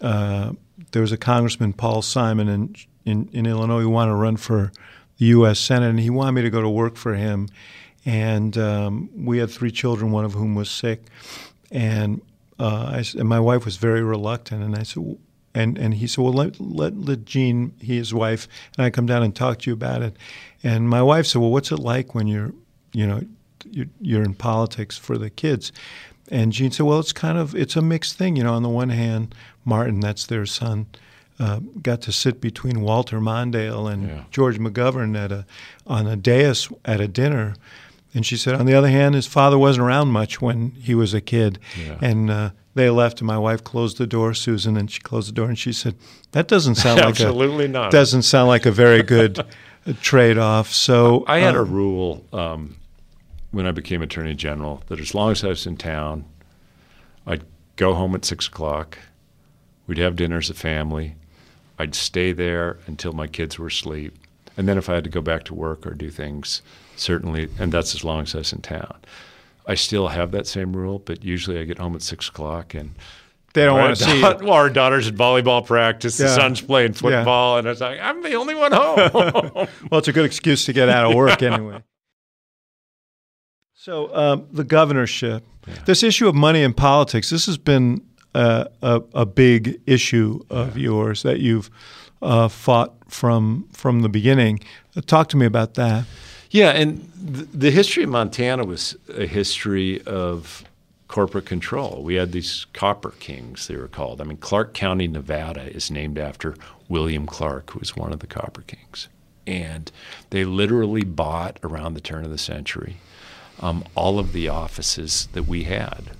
uh, 0.00 0.52
there 0.90 1.02
was 1.02 1.12
a 1.12 1.16
Congressman 1.16 1.72
Paul 1.72 2.02
Simon 2.02 2.48
in, 2.48 2.74
in 3.04 3.28
in 3.32 3.46
Illinois 3.46 3.82
who 3.82 3.90
wanted 3.90 4.12
to 4.12 4.16
run 4.16 4.36
for 4.36 4.72
the 5.18 5.26
U.S. 5.26 5.58
Senate, 5.58 5.90
and 5.90 6.00
he 6.00 6.10
wanted 6.10 6.32
me 6.32 6.42
to 6.42 6.50
go 6.50 6.60
to 6.60 6.68
work 6.68 6.96
for 6.96 7.14
him 7.14 7.48
and 8.04 8.56
um, 8.58 9.10
we 9.14 9.38
had 9.38 9.50
three 9.50 9.70
children, 9.70 10.10
one 10.10 10.24
of 10.24 10.32
whom 10.32 10.54
was 10.54 10.70
sick, 10.70 11.04
and, 11.70 12.20
uh, 12.58 12.92
I, 12.96 13.04
and 13.18 13.28
my 13.28 13.40
wife 13.40 13.64
was 13.64 13.76
very 13.76 14.02
reluctant, 14.02 14.62
and 14.62 14.76
I 14.76 14.82
said, 14.82 15.18
and 15.54 15.78
and 15.78 15.94
he 15.94 16.06
said, 16.06 16.22
well, 16.24 16.32
let, 16.32 16.60
let 16.60 16.96
let 16.96 17.24
Jeanne, 17.24 17.74
he 17.80 17.96
his 17.96 18.12
wife, 18.14 18.48
and 18.76 18.86
I 18.86 18.90
come 18.90 19.06
down 19.06 19.22
and 19.22 19.34
talk 19.34 19.60
to 19.60 19.70
you 19.70 19.74
about 19.74 20.02
it, 20.02 20.16
and 20.62 20.88
my 20.88 21.02
wife 21.02 21.26
said, 21.26 21.40
well, 21.40 21.50
what's 21.50 21.70
it 21.70 21.78
like 21.78 22.14
when 22.14 22.26
you're, 22.26 22.52
you 22.92 23.06
know, 23.06 23.22
you're, 23.70 23.86
you're 24.00 24.22
in 24.22 24.34
politics 24.34 24.96
for 24.96 25.18
the 25.18 25.30
kids, 25.30 25.72
and 26.30 26.52
Jeanne 26.52 26.70
said, 26.70 26.86
well, 26.86 26.98
it's 26.98 27.12
kind 27.12 27.36
of 27.36 27.54
it's 27.54 27.76
a 27.76 27.82
mixed 27.82 28.16
thing, 28.16 28.36
you 28.36 28.44
know. 28.44 28.54
On 28.54 28.62
the 28.62 28.68
one 28.68 28.88
hand, 28.88 29.34
Martin, 29.64 30.00
that's 30.00 30.26
their 30.26 30.46
son. 30.46 30.86
Uh, 31.38 31.60
got 31.80 32.00
to 32.02 32.12
sit 32.12 32.40
between 32.40 32.82
Walter 32.82 33.18
Mondale 33.20 33.92
and 33.92 34.08
yeah. 34.08 34.24
George 34.30 34.58
McGovern 34.58 35.16
at 35.16 35.32
a 35.32 35.44
on 35.86 36.06
a 36.06 36.16
dais 36.16 36.68
at 36.84 37.00
a 37.00 37.08
dinner, 37.08 37.54
and 38.14 38.26
she 38.26 38.36
said, 38.36 38.54
on 38.54 38.66
the 38.66 38.74
other 38.74 38.88
hand, 38.88 39.14
his 39.14 39.26
father 39.26 39.58
wasn't 39.58 39.86
around 39.86 40.08
much 40.08 40.40
when 40.40 40.72
he 40.72 40.94
was 40.94 41.14
a 41.14 41.20
kid. 41.20 41.58
Yeah. 41.78 41.98
And 42.02 42.30
uh, 42.30 42.50
they 42.74 42.90
left, 42.90 43.20
and 43.20 43.26
my 43.26 43.38
wife 43.38 43.64
closed 43.64 43.98
the 43.98 44.06
door, 44.06 44.34
Susan, 44.34 44.76
and 44.76 44.90
she 44.90 45.00
closed 45.00 45.28
the 45.28 45.32
door, 45.32 45.48
and 45.48 45.58
she 45.58 45.72
said, 45.72 45.94
"That 46.32 46.48
doesn't 46.48 46.74
sound 46.76 47.00
like 47.00 47.08
absolutely 47.08 47.68
not. 47.68 47.90
Doesn't 47.90 48.22
sound 48.22 48.48
like 48.48 48.66
a 48.66 48.70
very 48.70 49.02
good 49.02 49.44
trade-off." 50.02 50.72
So 50.72 51.24
I, 51.26 51.38
had 51.38 51.54
a 51.54 51.60
um, 51.60 51.72
rule 51.72 52.24
um, 52.32 52.76
when 53.50 53.66
I 53.66 53.72
became 53.72 54.02
Attorney 54.02 54.34
General 54.34 54.82
that 54.88 55.00
as 55.00 55.14
long 55.14 55.32
as 55.32 55.42
I 55.44 55.48
was 55.48 55.66
in 55.66 55.76
town, 55.76 56.24
I'd 57.26 57.44
go 57.76 57.94
home 57.94 58.14
at 58.14 58.24
six 58.24 58.46
o'clock. 58.46 58.98
We'd 59.86 59.98
have 59.98 60.16
dinner 60.16 60.38
as 60.38 60.50
a 60.50 60.54
family. 60.54 61.16
I'd 61.78 61.94
stay 61.94 62.32
there 62.32 62.78
until 62.86 63.12
my 63.12 63.26
kids 63.26 63.58
were 63.58 63.66
asleep, 63.68 64.16
and 64.56 64.68
then 64.68 64.76
if 64.76 64.88
I 64.88 64.94
had 64.94 65.04
to 65.04 65.10
go 65.10 65.22
back 65.22 65.44
to 65.44 65.54
work 65.54 65.86
or 65.86 65.94
do 65.94 66.10
things 66.10 66.62
certainly, 67.02 67.48
and 67.58 67.72
that's 67.72 67.94
as 67.94 68.04
long 68.04 68.22
as 68.22 68.34
I 68.34 68.38
was 68.38 68.52
in 68.52 68.62
town. 68.62 68.96
I 69.66 69.74
still 69.74 70.08
have 70.08 70.32
that 70.32 70.46
same 70.46 70.74
rule, 70.74 70.98
but 70.98 71.24
usually 71.24 71.58
I 71.58 71.64
get 71.64 71.78
home 71.78 71.94
at 71.94 72.02
six 72.02 72.28
o'clock 72.28 72.74
and 72.74 72.94
they 73.54 73.64
don't 73.64 73.78
want 73.78 73.96
to 73.96 74.04
see 74.04 74.22
it. 74.22 74.42
Well, 74.42 74.52
our 74.52 74.70
daughter's 74.70 75.08
at 75.08 75.14
volleyball 75.14 75.64
practice. 75.64 76.18
Yeah. 76.18 76.26
The 76.26 76.34
son's 76.34 76.60
playing 76.60 76.94
football, 76.94 77.54
yeah. 77.54 77.58
and 77.58 77.68
it's 77.68 77.80
like 77.80 78.00
I'm 78.00 78.22
the 78.22 78.34
only 78.34 78.54
one 78.54 78.72
home. 78.72 78.96
well, 79.90 79.98
it's 79.98 80.08
a 80.08 80.12
good 80.12 80.24
excuse 80.24 80.64
to 80.64 80.72
get 80.72 80.88
out 80.88 81.10
of 81.10 81.14
work 81.14 81.42
anyway. 81.42 81.82
So 83.74 84.14
um, 84.14 84.46
the 84.52 84.64
governorship, 84.64 85.44
yeah. 85.66 85.74
this 85.86 86.02
issue 86.02 86.28
of 86.28 86.34
money 86.34 86.62
in 86.62 86.72
politics, 86.72 87.30
this 87.30 87.46
has 87.46 87.58
been 87.58 88.00
a, 88.34 88.68
a 88.82 89.26
big 89.26 89.80
issue 89.86 90.40
of 90.50 90.78
yours 90.78 91.22
that 91.22 91.40
you've 91.40 91.70
uh, 92.22 92.48
fought 92.48 92.94
from 93.08 93.68
from 93.72 94.00
the 94.00 94.08
beginning. 94.08 94.60
Uh, 94.96 95.00
talk 95.02 95.28
to 95.30 95.36
me 95.36 95.46
about 95.46 95.74
that. 95.74 96.04
Yeah, 96.52 96.70
and 96.70 97.10
th- 97.34 97.48
the 97.54 97.70
history 97.70 98.04
of 98.04 98.10
Montana 98.10 98.64
was 98.64 98.94
a 99.08 99.26
history 99.26 100.02
of 100.02 100.64
corporate 101.08 101.46
control. 101.46 102.02
We 102.04 102.14
had 102.16 102.32
these 102.32 102.66
copper 102.74 103.12
kings, 103.18 103.68
they 103.68 103.76
were 103.76 103.88
called. 103.88 104.20
I 104.20 104.24
mean, 104.24 104.36
Clark 104.36 104.74
County, 104.74 105.08
Nevada 105.08 105.62
is 105.74 105.90
named 105.90 106.18
after 106.18 106.54
William 106.90 107.26
Clark, 107.26 107.70
who 107.70 107.78
was 107.78 107.96
one 107.96 108.12
of 108.12 108.20
the 108.20 108.26
copper 108.26 108.62
kings. 108.62 109.08
And 109.46 109.90
they 110.28 110.44
literally 110.44 111.04
bought 111.04 111.58
around 111.62 111.94
the 111.94 112.00
turn 112.02 112.24
of 112.24 112.30
the 112.30 112.38
century 112.38 112.98
um, 113.60 113.82
all 113.94 114.18
of 114.18 114.32
the 114.34 114.48
offices 114.48 115.28
that 115.32 115.44
we 115.44 115.64
had. 115.64 116.10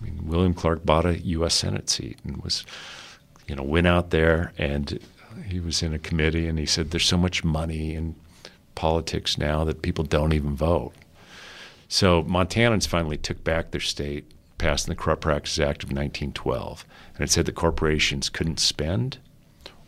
I 0.00 0.04
mean, 0.04 0.20
William 0.24 0.54
Clark 0.54 0.84
bought 0.84 1.04
a 1.04 1.18
U.S. 1.18 1.54
Senate 1.54 1.90
seat 1.90 2.18
and 2.24 2.42
was, 2.42 2.64
you 3.46 3.54
know, 3.54 3.62
went 3.62 3.86
out 3.86 4.10
there 4.10 4.52
and 4.56 4.98
he 5.46 5.60
was 5.60 5.82
in 5.82 5.92
a 5.92 5.98
committee 5.98 6.46
and 6.46 6.58
he 6.58 6.66
said, 6.66 6.90
"There's 6.90 7.06
so 7.06 7.16
much 7.16 7.44
money 7.44 7.94
and 7.94 8.14
politics 8.74 9.38
now 9.38 9.64
that 9.64 9.82
people 9.82 10.04
don't 10.04 10.32
even 10.32 10.56
vote. 10.56 10.92
So 11.88 12.22
Montanans 12.24 12.86
finally 12.86 13.18
took 13.18 13.44
back 13.44 13.70
their 13.70 13.80
state, 13.80 14.24
passing 14.58 14.90
the 14.90 15.00
Corrupt 15.00 15.22
Practices 15.22 15.60
Act 15.60 15.82
of 15.82 15.90
1912, 15.90 16.86
and 17.14 17.22
it 17.22 17.30
said 17.30 17.46
that 17.46 17.54
corporations 17.54 18.28
couldn't 18.28 18.60
spend 18.60 19.18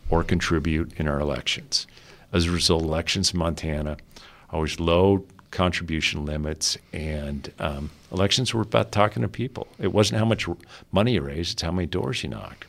or 0.09 0.23
contribute 0.23 0.93
in 0.99 1.07
our 1.07 1.19
elections. 1.19 1.87
As 2.31 2.45
a 2.45 2.51
result, 2.51 2.83
elections 2.83 3.33
in 3.33 3.39
Montana 3.39 3.97
always 4.51 4.79
low 4.79 5.25
contribution 5.51 6.25
limits, 6.25 6.77
and 6.93 7.51
um, 7.59 7.89
elections 8.11 8.53
were 8.53 8.61
about 8.61 8.91
talking 8.91 9.21
to 9.21 9.27
people. 9.27 9.67
It 9.79 9.93
wasn't 9.93 10.19
how 10.19 10.25
much 10.25 10.47
money 10.91 11.13
you 11.13 11.21
raised; 11.21 11.53
it's 11.53 11.61
how 11.61 11.71
many 11.71 11.87
doors 11.87 12.23
you 12.23 12.29
knocked. 12.29 12.65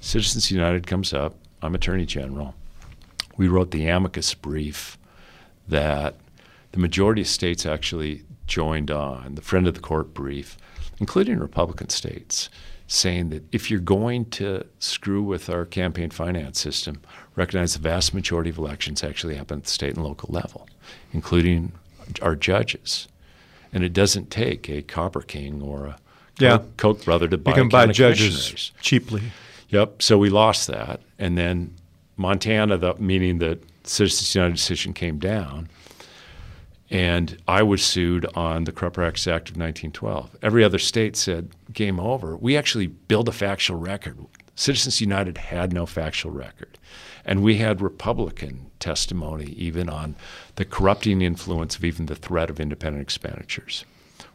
Citizens 0.00 0.50
United 0.50 0.86
comes 0.86 1.12
up. 1.12 1.34
I'm 1.62 1.74
Attorney 1.74 2.06
General. 2.06 2.54
We 3.36 3.48
wrote 3.48 3.70
the 3.70 3.86
amicus 3.86 4.34
brief 4.34 4.98
that 5.68 6.16
the 6.72 6.78
majority 6.78 7.22
of 7.22 7.28
states 7.28 7.66
actually 7.66 8.22
joined 8.46 8.90
on, 8.90 9.34
the 9.34 9.42
friend 9.42 9.66
of 9.66 9.74
the 9.74 9.80
court 9.80 10.14
brief, 10.14 10.56
including 10.98 11.38
Republican 11.38 11.88
states, 11.88 12.48
saying 12.86 13.30
that 13.30 13.42
if 13.52 13.70
you're 13.70 13.80
going 13.80 14.24
to 14.26 14.64
screw 14.78 15.22
with 15.22 15.48
our 15.48 15.64
campaign 15.64 16.10
finance 16.10 16.60
system, 16.60 17.00
recognize 17.36 17.72
the 17.72 17.80
vast 17.80 18.12
majority 18.12 18.50
of 18.50 18.58
elections 18.58 19.02
actually 19.02 19.34
happen 19.36 19.58
at 19.58 19.64
the 19.64 19.70
state 19.70 19.94
and 19.94 20.04
local 20.04 20.28
level, 20.32 20.68
including 21.12 21.72
our 22.20 22.36
judges. 22.36 23.08
And 23.72 23.82
it 23.82 23.94
doesn't 23.94 24.30
take 24.30 24.68
a 24.68 24.82
Copper 24.82 25.22
King 25.22 25.62
or 25.62 25.86
a 25.86 25.96
Yeah. 26.38 26.58
Koch, 26.58 26.76
Koch 26.76 27.04
brother 27.04 27.28
to 27.28 27.38
buy 27.38 27.52
You 27.52 27.54
can 27.54 27.68
buy 27.68 27.86
judges 27.86 28.72
cheaply. 28.80 29.22
Yep. 29.70 30.02
So 30.02 30.18
we 30.18 30.28
lost 30.28 30.66
that, 30.66 31.00
and 31.18 31.38
then 31.38 31.74
Montana, 32.18 32.76
the, 32.76 32.94
meaning 32.98 33.38
the 33.38 33.58
Citizens 33.84 34.34
United 34.34 34.54
decision 34.54 34.92
came 34.92 35.18
down, 35.18 35.68
and 36.90 37.38
I 37.48 37.62
was 37.62 37.82
sued 37.82 38.26
on 38.34 38.64
the 38.64 38.72
Corrupt 38.72 38.96
Practices 38.96 39.28
Act 39.28 39.48
of 39.50 39.56
1912. 39.56 40.36
Every 40.42 40.62
other 40.62 40.78
state 40.78 41.16
said 41.16 41.50
game 41.72 41.98
over. 41.98 42.36
We 42.36 42.56
actually 42.56 42.86
built 42.86 43.28
a 43.28 43.32
factual 43.32 43.78
record. 43.78 44.18
Citizens 44.54 45.00
United 45.00 45.38
had 45.38 45.72
no 45.72 45.86
factual 45.86 46.32
record, 46.32 46.78
and 47.24 47.42
we 47.42 47.56
had 47.56 47.80
Republican 47.80 48.70
testimony 48.78 49.46
even 49.52 49.88
on 49.88 50.14
the 50.56 50.64
corrupting 50.64 51.22
influence 51.22 51.76
of 51.76 51.84
even 51.84 52.06
the 52.06 52.14
threat 52.14 52.50
of 52.50 52.60
independent 52.60 53.02
expenditures. 53.02 53.84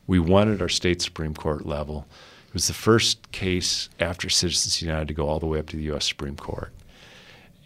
We 0.08 0.20
won 0.20 0.52
at 0.52 0.62
our 0.62 0.70
state 0.70 1.02
Supreme 1.02 1.36
Court 1.36 1.66
level. 1.66 2.08
It 2.48 2.54
was 2.54 2.68
the 2.68 2.74
first 2.74 3.32
case 3.32 3.90
after 4.00 4.30
Citizens 4.30 4.82
United 4.82 5.10
to 5.10 5.14
go 5.14 5.28
all 5.28 5.40
the 5.40 5.46
way 5.46 5.60
up 5.60 5.68
to 5.68 5.78
the 5.78 5.84
U.S. 5.84 6.08
Supreme 6.08 6.38
Court. 6.38 6.72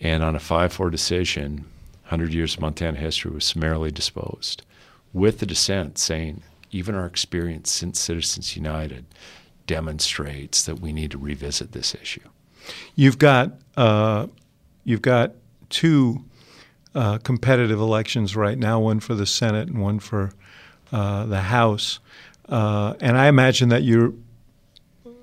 And 0.02 0.24
on 0.24 0.36
a 0.36 0.39
5 0.39 0.74
4 0.74 0.89
decision, 0.89 1.66
100 2.04 2.34
years 2.34 2.56
of 2.56 2.62
Montana 2.62 2.97
history 2.97 3.32
was 3.32 3.45
summarily 3.45 3.91
disposed, 3.91 4.64
with 5.14 5.39
the 5.39 5.45
dissent 5.45 5.97
saying 5.97 6.41
even 6.72 6.95
our 6.95 7.06
experience 7.06 7.72
since 7.72 7.99
Citizens 7.99 8.56
United 8.56 9.06
demonstrates 9.68 10.66
that 10.66 10.80
we 10.80 10.91
need 10.91 11.12
to 11.12 11.18
revisit 11.18 11.72
this 11.72 11.93
issue. 11.95 12.28
You've 12.95 13.20
got 13.20 13.54
uh, 13.78 14.28
you've 14.84 15.02
got 15.02 15.34
two 15.70 16.24
uh, 16.95 17.20
competitive 17.20 17.80
elections 17.80 18.36
right 18.36 18.58
now, 18.58 18.80
one 18.80 18.99
for 18.99 19.16
the 19.16 19.26
Senate 19.26 19.68
and 19.70 19.82
one 19.82 19.99
for 19.99 20.32
uh, 20.91 21.26
the 21.26 21.41
House. 21.41 21.99
Uh, 22.49 22.95
and 22.99 23.18
I 23.18 23.28
imagine 23.28 23.70
that 23.70 23.84
you're 23.84 24.14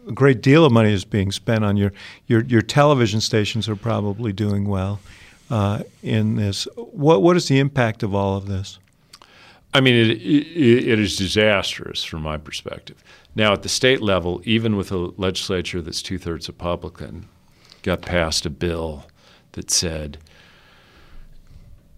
a 0.09 0.13
great 0.13 0.41
deal 0.41 0.65
of 0.65 0.73
money 0.73 0.93
is 0.93 1.05
being 1.05 1.31
spent 1.31 1.65
on 1.65 1.77
your 1.77 1.93
your, 2.27 2.43
your 2.45 2.63
television 2.63 3.21
stations 3.21 3.69
are 3.69 3.77
probably 3.77 4.33
doing 4.33 4.67
well 4.67 5.01
uh, 5.51 5.83
in 6.03 6.37
this. 6.37 6.67
What 6.77 7.23
what 7.23 7.37
is 7.37 7.49
the 7.49 7.59
impact 7.59 8.03
of 8.03 8.15
all 8.15 8.37
of 8.37 8.47
this? 8.47 8.79
I 9.75 9.81
mean, 9.81 9.95
it, 9.95 10.11
it, 10.11 10.89
it 10.89 10.99
is 10.99 11.17
disastrous 11.17 12.03
from 12.03 12.23
my 12.23 12.39
perspective. 12.39 13.05
Now, 13.35 13.53
at 13.53 13.63
the 13.63 13.69
state 13.69 14.01
level, 14.01 14.41
even 14.45 14.77
with 14.77 14.91
a 14.91 14.97
legislature 14.97 15.83
that's 15.83 16.01
two 16.01 16.19
thirds 16.19 16.49
Republican, 16.49 17.29
got 17.83 18.01
passed 18.01 18.47
a 18.47 18.51
bill 18.51 19.07
that 19.53 19.71
said 19.71 20.19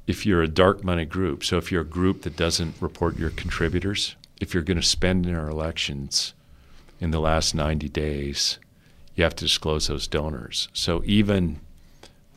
if 0.06 0.26
you're 0.26 0.42
a 0.42 0.48
dark 0.48 0.82
money 0.82 1.04
group, 1.04 1.44
so 1.44 1.56
if 1.56 1.70
you're 1.70 1.82
a 1.82 1.86
group 1.86 2.22
that 2.22 2.36
doesn't 2.36 2.74
report 2.80 3.16
your 3.16 3.30
contributors, 3.30 4.16
if 4.40 4.52
you're 4.52 4.64
going 4.64 4.80
to 4.80 4.86
spend 4.86 5.24
in 5.24 5.34
our 5.36 5.48
elections 5.48 6.34
in 7.00 7.10
the 7.10 7.20
last 7.20 7.54
90 7.54 7.88
days, 7.88 8.58
you 9.14 9.24
have 9.24 9.34
to 9.36 9.44
disclose 9.44 9.88
those 9.88 10.06
donors. 10.06 10.68
So 10.72 11.02
even 11.04 11.60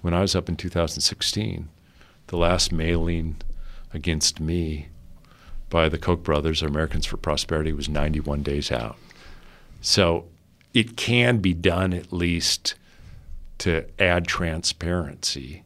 when 0.01 0.14
I 0.14 0.22
was 0.22 0.36
up 0.36 0.49
in 0.49 0.55
2016, 0.55 1.70
the 2.28 2.38
last 2.38 2.72
mailing 2.72 3.38
against 3.93 4.39
me 4.39 4.88
by 5.70 5.89
the 5.89 5.97
Koch 5.97 6.24
brothers 6.24 6.64
or 6.64 6.68
Americans 6.68 7.05
for 7.05 7.18
Prosperity 7.18 7.74
was 7.74 7.89
91 7.89 8.43
days 8.43 8.72
out. 8.72 8.97
So 9.82 10.26
it 10.74 10.95
can 10.95 11.39
be 11.39 11.53
done 11.53 11.93
at 11.93 12.14
least 12.14 12.76
to 13.59 13.86
add 13.99 14.28
transparency 14.28 15.64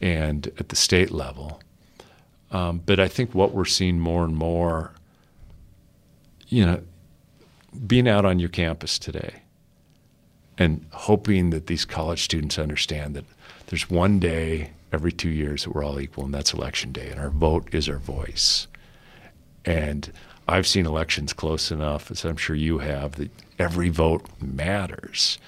and 0.00 0.50
at 0.58 0.68
the 0.68 0.76
state 0.76 1.10
level. 1.10 1.60
Um, 2.50 2.82
but 2.84 3.00
I 3.00 3.08
think 3.08 3.34
what 3.34 3.52
we're 3.52 3.64
seeing 3.64 3.98
more 3.98 4.24
and 4.24 4.36
more, 4.36 4.92
you 6.48 6.66
know, 6.66 6.82
being 7.86 8.08
out 8.08 8.24
on 8.24 8.38
your 8.38 8.48
campus 8.48 8.98
today 8.98 9.42
and 10.58 10.84
hoping 10.92 11.50
that 11.50 11.66
these 11.66 11.84
college 11.84 12.22
students 12.22 12.58
understand 12.58 13.16
that 13.16 13.24
there's 13.66 13.88
one 13.88 14.18
day 14.18 14.70
every 14.92 15.12
two 15.12 15.30
years 15.30 15.64
that 15.64 15.74
we're 15.74 15.84
all 15.84 15.98
equal, 15.98 16.24
and 16.24 16.34
that's 16.34 16.52
election 16.52 16.92
day, 16.92 17.08
and 17.08 17.18
our 17.18 17.30
vote 17.30 17.74
is 17.74 17.88
our 17.88 17.98
voice. 17.98 18.66
And 19.64 20.12
I've 20.46 20.66
seen 20.66 20.86
elections 20.86 21.32
close 21.32 21.70
enough, 21.70 22.10
as 22.10 22.24
I'm 22.24 22.36
sure 22.36 22.56
you 22.56 22.78
have, 22.78 23.12
that 23.16 23.30
every 23.58 23.88
vote 23.88 24.26
matters. 24.40 25.38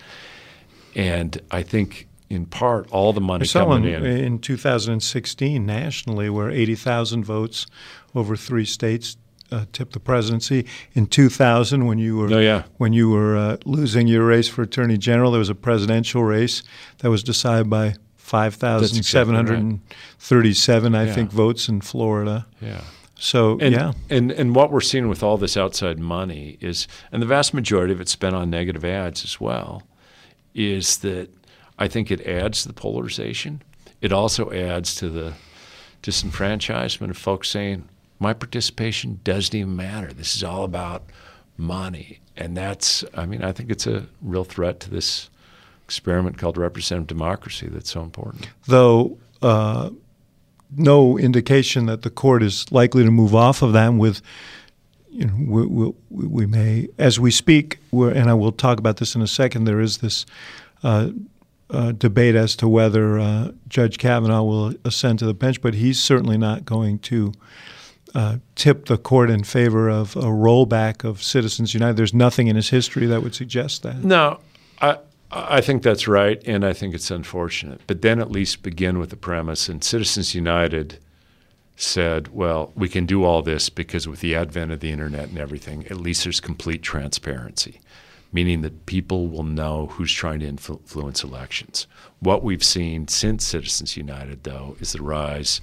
And 0.94 1.40
I 1.50 1.62
think, 1.62 2.08
in 2.30 2.46
part, 2.46 2.90
all 2.90 3.12
the 3.12 3.20
money 3.20 3.46
coming 3.46 3.84
in. 3.84 4.04
in 4.06 4.38
2016 4.38 5.66
nationally 5.66 6.30
where 6.30 6.50
80,000 6.50 7.24
votes 7.24 7.66
over 8.14 8.36
three 8.36 8.64
states 8.64 9.16
uh, 9.52 9.64
tipped 9.72 9.92
the 9.92 10.00
presidency. 10.00 10.66
In 10.94 11.06
2000, 11.06 11.86
when 11.86 11.98
you 11.98 12.16
were 12.16 12.32
Oh, 12.32 12.38
yeah. 12.40 12.62
when 12.78 12.92
you 12.92 13.10
were 13.10 13.36
uh, 13.36 13.56
losing 13.64 14.08
your 14.08 14.24
race 14.26 14.48
for 14.48 14.62
attorney 14.62 14.98
general, 14.98 15.30
there 15.32 15.38
was 15.38 15.48
a 15.50 15.54
presidential 15.54 16.24
race 16.24 16.62
that 16.98 17.10
was 17.10 17.22
decided 17.22 17.68
by 17.70 17.94
5,737, 18.16 20.94
I 20.94 21.04
Yeah. 21.06 21.14
think, 21.14 21.30
votes 21.30 21.68
in 21.68 21.80
Florida. 21.80 22.46
Yeah. 22.60 22.80
So 23.16 23.58
And, 23.60 23.72
yeah, 23.74 23.92
and 24.10 24.32
and 24.32 24.54
what 24.56 24.70
we're 24.72 24.80
seeing 24.80 25.08
with 25.08 25.22
all 25.22 25.38
this 25.38 25.56
outside 25.56 25.98
money 25.98 26.58
is, 26.60 26.88
and 27.12 27.22
the 27.22 27.26
vast 27.26 27.54
majority 27.54 27.92
of 27.92 28.00
it's 28.00 28.10
spent 28.12 28.34
on 28.34 28.50
negative 28.50 28.84
ads 28.84 29.24
as 29.24 29.40
well, 29.40 29.82
is 30.54 30.98
that 30.98 31.28
I 31.78 31.88
think 31.88 32.10
it 32.10 32.26
adds 32.26 32.62
to 32.62 32.68
the 32.68 32.74
polarization. 32.74 33.62
It 34.00 34.12
also 34.12 34.50
adds 34.50 34.94
to 34.96 35.08
the 35.08 35.34
disenfranchisement 36.02 37.10
of 37.10 37.16
folks 37.16 37.48
saying, 37.50 37.88
my 38.18 38.32
participation 38.32 39.20
doesn't 39.24 39.54
even 39.54 39.76
matter. 39.76 40.12
This 40.12 40.36
is 40.36 40.44
all 40.44 40.64
about 40.64 41.04
money. 41.56 42.20
And 42.36 42.56
that's, 42.56 43.04
I 43.14 43.26
mean, 43.26 43.42
I 43.42 43.52
think 43.52 43.70
it's 43.70 43.86
a 43.86 44.06
real 44.22 44.44
threat 44.44 44.80
to 44.80 44.90
this 44.90 45.30
experiment 45.84 46.38
called 46.38 46.56
representative 46.56 47.06
democracy 47.06 47.68
that's 47.68 47.90
so 47.90 48.02
important. 48.02 48.48
though 48.66 49.18
uh, 49.42 49.90
no 50.76 51.18
indication 51.18 51.86
that 51.86 52.02
the 52.02 52.10
court 52.10 52.42
is 52.42 52.70
likely 52.72 53.04
to 53.04 53.10
move 53.10 53.34
off 53.34 53.62
of 53.62 53.72
that. 53.74 53.92
With 53.92 54.22
you 55.10 55.26
know, 55.26 55.34
we, 55.46 55.66
we, 56.10 56.26
we 56.26 56.46
may, 56.46 56.88
as 56.98 57.20
we 57.20 57.30
speak, 57.30 57.78
and 57.92 58.28
I 58.30 58.34
will 58.34 58.52
talk 58.52 58.78
about 58.78 58.96
this 58.96 59.14
in 59.14 59.22
a 59.22 59.26
second. 59.26 59.64
There 59.64 59.80
is 59.80 59.98
this 59.98 60.26
uh, 60.82 61.10
uh, 61.70 61.92
debate 61.92 62.34
as 62.34 62.56
to 62.56 62.68
whether 62.68 63.18
uh, 63.18 63.52
Judge 63.68 63.98
Kavanaugh 63.98 64.42
will 64.42 64.74
ascend 64.84 65.18
to 65.20 65.26
the 65.26 65.34
bench, 65.34 65.60
but 65.60 65.74
he's 65.74 66.02
certainly 66.02 66.38
not 66.38 66.64
going 66.64 66.98
to. 67.00 67.32
Uh, 68.14 68.36
tip 68.54 68.86
the 68.86 68.96
court 68.96 69.28
in 69.28 69.42
favor 69.42 69.88
of 69.88 70.14
a 70.14 70.20
rollback 70.20 71.02
of 71.02 71.20
Citizens 71.20 71.74
United. 71.74 71.96
There's 71.96 72.14
nothing 72.14 72.46
in 72.46 72.54
his 72.54 72.70
history 72.70 73.06
that 73.06 73.24
would 73.24 73.34
suggest 73.34 73.82
that. 73.82 74.04
No, 74.04 74.38
I 74.80 74.98
I 75.32 75.60
think 75.60 75.82
that's 75.82 76.06
right, 76.06 76.40
and 76.46 76.64
I 76.64 76.72
think 76.72 76.94
it's 76.94 77.10
unfortunate. 77.10 77.80
But 77.88 78.02
then 78.02 78.20
at 78.20 78.30
least 78.30 78.62
begin 78.62 79.00
with 79.00 79.10
the 79.10 79.16
premise. 79.16 79.68
And 79.68 79.82
Citizens 79.82 80.32
United 80.32 81.00
said, 81.74 82.28
"Well, 82.32 82.70
we 82.76 82.88
can 82.88 83.04
do 83.04 83.24
all 83.24 83.42
this 83.42 83.68
because 83.68 84.06
with 84.06 84.20
the 84.20 84.36
advent 84.36 84.70
of 84.70 84.78
the 84.78 84.92
internet 84.92 85.30
and 85.30 85.38
everything, 85.38 85.84
at 85.86 86.00
least 86.00 86.22
there's 86.22 86.40
complete 86.40 86.82
transparency." 86.82 87.80
Meaning 88.32 88.62
that 88.62 88.86
people 88.86 89.26
will 89.26 89.42
know 89.42 89.86
who's 89.86 90.12
trying 90.12 90.38
to 90.40 90.46
influence 90.46 91.24
elections. 91.24 91.88
What 92.20 92.44
we've 92.44 92.64
seen 92.64 93.08
since 93.08 93.44
Citizens 93.44 93.96
United, 93.96 94.44
though, 94.44 94.76
is 94.78 94.92
the 94.92 95.02
rise 95.02 95.60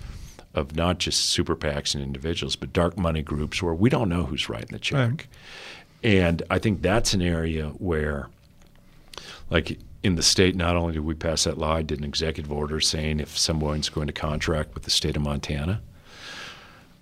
of 0.54 0.76
not 0.76 1.00
just 1.00 1.26
super 1.30 1.56
PACs 1.56 1.96
and 1.96 2.04
individuals, 2.04 2.56
but 2.56 2.74
dark 2.74 2.98
money 2.98 3.22
groups 3.22 3.62
where 3.62 3.74
we 3.74 3.90
don't 3.90 4.10
know 4.10 4.24
who's 4.24 4.50
writing 4.50 4.70
the 4.72 4.80
check. 4.80 5.10
Right. 5.10 5.28
And 6.04 6.44
I 6.50 6.60
think 6.60 6.82
that's 6.82 7.14
an 7.14 7.22
area 7.22 7.68
where, 7.78 8.28
like 9.50 9.80
in 10.04 10.16
the 10.16 10.24
state, 10.24 10.56
not 10.56 10.76
only 10.76 10.94
did 10.94 11.06
we 11.06 11.14
pass 11.14 11.44
that 11.44 11.58
law, 11.58 11.76
I 11.76 11.84
did 11.84 12.00
an 12.00 12.06
executive 12.06 12.52
order 12.52 12.80
saying 12.80 13.20
if 13.20 13.38
someone's 13.38 13.90
going 13.90 14.08
to 14.08 14.14
contract 14.14 14.74
with 14.74 14.84
the 14.84 14.90
state 14.90 15.16
of 15.16 15.22
Montana, 15.22 15.82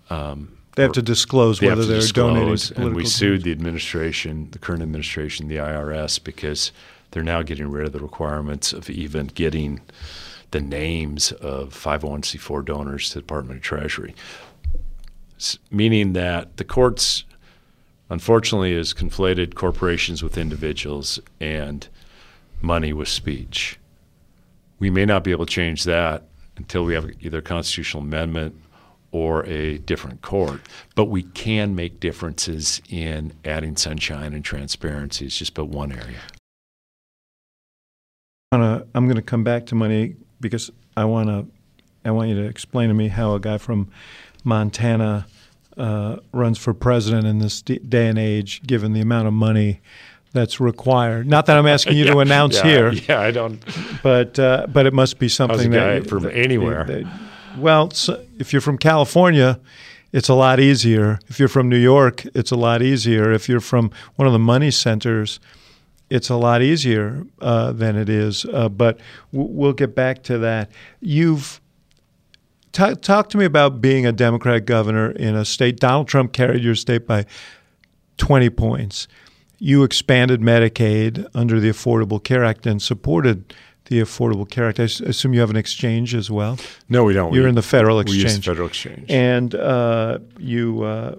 um, 0.10 0.58
They 0.76 0.84
have 0.84 0.91
to 0.93 1.02
disclose 1.02 1.60
they 1.60 1.68
whether 1.68 1.86
they're 1.86 2.02
donating 2.02 2.52
disclose. 2.52 2.78
to 2.78 2.88
and 2.88 2.95
we 2.95 3.06
sued 3.06 3.43
the 3.43 3.52
administration, 3.52 4.50
the 4.52 4.60
current 4.60 4.82
administration, 4.82 5.47
the 5.47 5.58
IRS, 5.58 6.22
because 6.22 6.72
they're 7.12 7.24
now 7.24 7.41
getting 7.41 7.70
rid 7.72 7.86
of 7.86 7.93
the 7.93 8.00
requirements 8.00 8.74
of 8.74 8.89
even 8.89 9.28
getting 9.28 9.82
the 10.52 10.62
names 10.62 11.32
of 11.34 11.74
501c4 11.74 12.66
donors 12.66 13.10
to 13.10 13.16
the 13.16 13.22
Department 13.22 13.58
of 13.58 13.64
Treasury. 13.64 14.16
meaning 15.72 16.14
that 16.14 16.58
the 16.58 16.64
courts, 16.64 17.24
unfortunately, 18.10 18.76
has 18.76 18.93
conflated 18.93 19.56
corporations 19.56 20.22
with 20.22 20.38
individuals 20.38 21.20
and 21.39 21.88
money 22.62 22.93
with 22.93 23.08
speech. 23.08 23.80
We 24.80 24.89
may 24.89 25.06
not 25.06 25.24
be 25.24 25.32
able 25.32 25.45
to 25.45 25.52
change 25.52 25.84
that 25.86 26.24
until 26.58 26.84
we 26.84 26.93
have 26.93 27.10
either 27.22 27.39
a 27.39 27.41
constitutional 27.41 28.04
amendment 28.04 28.56
or 29.12 29.45
a 29.45 29.78
different 29.80 30.22
court. 30.22 30.62
But 30.95 31.06
we 31.06 31.24
can 31.24 31.74
make 31.76 32.00
differences 32.00 32.82
in 32.89 33.34
adding 33.43 33.76
sunshine 33.76 34.34
and 34.34 34.43
transparency. 34.43 35.26
It's 35.26 35.38
just 35.38 35.54
but 35.54 35.66
one 35.66 35.91
area. 35.91 36.20
I'm 38.52 39.06
going 39.06 39.16
to 39.16 39.22
come 39.22 39.43
back 39.43 39.68
to 39.68 39.76
money 39.76 40.16
because 40.39 40.71
I 40.95 41.05
want 41.05 41.29
to. 41.29 41.47
I 42.05 42.11
want 42.11 42.29
you 42.29 42.35
to 42.35 42.45
explain 42.45 42.87
to 42.87 42.95
me 42.95 43.09
how 43.09 43.35
a 43.35 43.41
guy 43.41 43.57
from 43.57 43.91
Montana 44.45 45.27
uh, 45.77 46.17
runs 46.31 46.57
for 46.57 46.73
president 46.73 47.27
in 47.27 47.39
this 47.39 47.61
day 47.61 48.07
and 48.07 48.17
age, 48.17 48.61
given 48.63 48.93
the 48.93 49.01
amount 49.01 49.27
of 49.27 49.33
money 49.33 49.81
that's 50.31 50.59
required. 50.59 51.27
Not 51.27 51.45
that 51.47 51.57
I'm 51.57 51.67
asking 51.67 51.97
you 51.97 52.05
yeah, 52.05 52.13
to 52.13 52.19
announce 52.19 52.55
yeah, 52.57 52.63
here. 52.63 52.91
Yeah, 53.09 53.21
I 53.21 53.31
don't. 53.31 53.63
But 54.03 54.39
uh, 54.39 54.67
but 54.69 54.85
it 54.85 54.93
must 54.93 55.19
be 55.19 55.29
something 55.29 55.71
that 55.71 56.03
that 56.03 56.09
from 56.09 56.23
that, 56.23 56.35
anywhere. 56.35 56.85
That, 56.85 57.05
well, 57.57 57.91
so 57.91 58.23
if 58.37 58.53
you're 58.53 58.61
from 58.61 58.77
California, 58.77 59.59
it's 60.11 60.29
a 60.29 60.35
lot 60.35 60.59
easier. 60.59 61.19
If 61.27 61.39
you're 61.39 61.49
from 61.49 61.69
New 61.69 61.77
York, 61.77 62.25
it's 62.33 62.51
a 62.51 62.55
lot 62.55 62.81
easier. 62.81 63.31
If 63.31 63.49
you're 63.49 63.59
from 63.59 63.91
one 64.15 64.27
of 64.27 64.33
the 64.33 64.39
money 64.39 64.71
centers, 64.71 65.39
it's 66.10 66.30
a 66.30 66.36
lot 66.36 66.62
easier 66.62 67.26
uh, 67.41 67.72
than 67.72 67.95
it 67.95 68.10
is. 68.10 68.45
Uh, 68.45 68.70
but 68.70 68.99
w- 69.32 69.51
we'll 69.51 69.74
get 69.74 69.95
back 69.95 70.24
to 70.24 70.38
that. 70.39 70.72
You've 70.99 71.62
t- 72.72 72.95
talk 72.95 73.30
to 73.30 73.38
me 73.38 73.45
about 73.45 73.82
being 73.82 74.05
a 74.05 74.12
Democratic 74.12 74.66
governor 74.66 75.12
in 75.12 75.36
a 75.36 75.45
state. 75.45 75.80
Donald 75.80 76.07
Trump 76.07 76.34
carried 76.34 76.64
your 76.64 76.76
state 76.76 77.05
by 77.05 77.26
20 78.18 78.49
points. 78.49 79.07
You 79.60 79.84
expanded 79.84 80.41
Medicaid 80.41 81.28
under 81.34 81.60
the 81.60 81.70
Affordable 81.70 82.24
Care 82.24 82.43
Act 82.43 82.66
and 82.66 82.82
supported 82.82 83.53
the 83.86 83.99
Affordable 83.99 84.49
Care 84.49 84.70
Act. 84.70 84.80
I 84.80 84.84
assume 84.84 85.34
you 85.34 85.41
have 85.41 85.49
an 85.49 85.57
exchange 85.57 86.16
as 86.16 86.32
well. 86.32 86.57
No, 86.88 87.03
we 87.03 87.14
don't. 87.14 87.34
You're 87.34 87.43
we, 87.43 87.49
in 87.49 87.55
the 87.55 87.62
federal 87.62 87.99
exchange. 87.99 88.24
We 88.24 88.24
use 88.24 88.36
the 88.38 88.41
federal 88.41 88.68
exchange, 88.68 89.10
and 89.10 89.53
uh, 89.55 90.20
you 90.38 90.84
uh, 90.84 91.16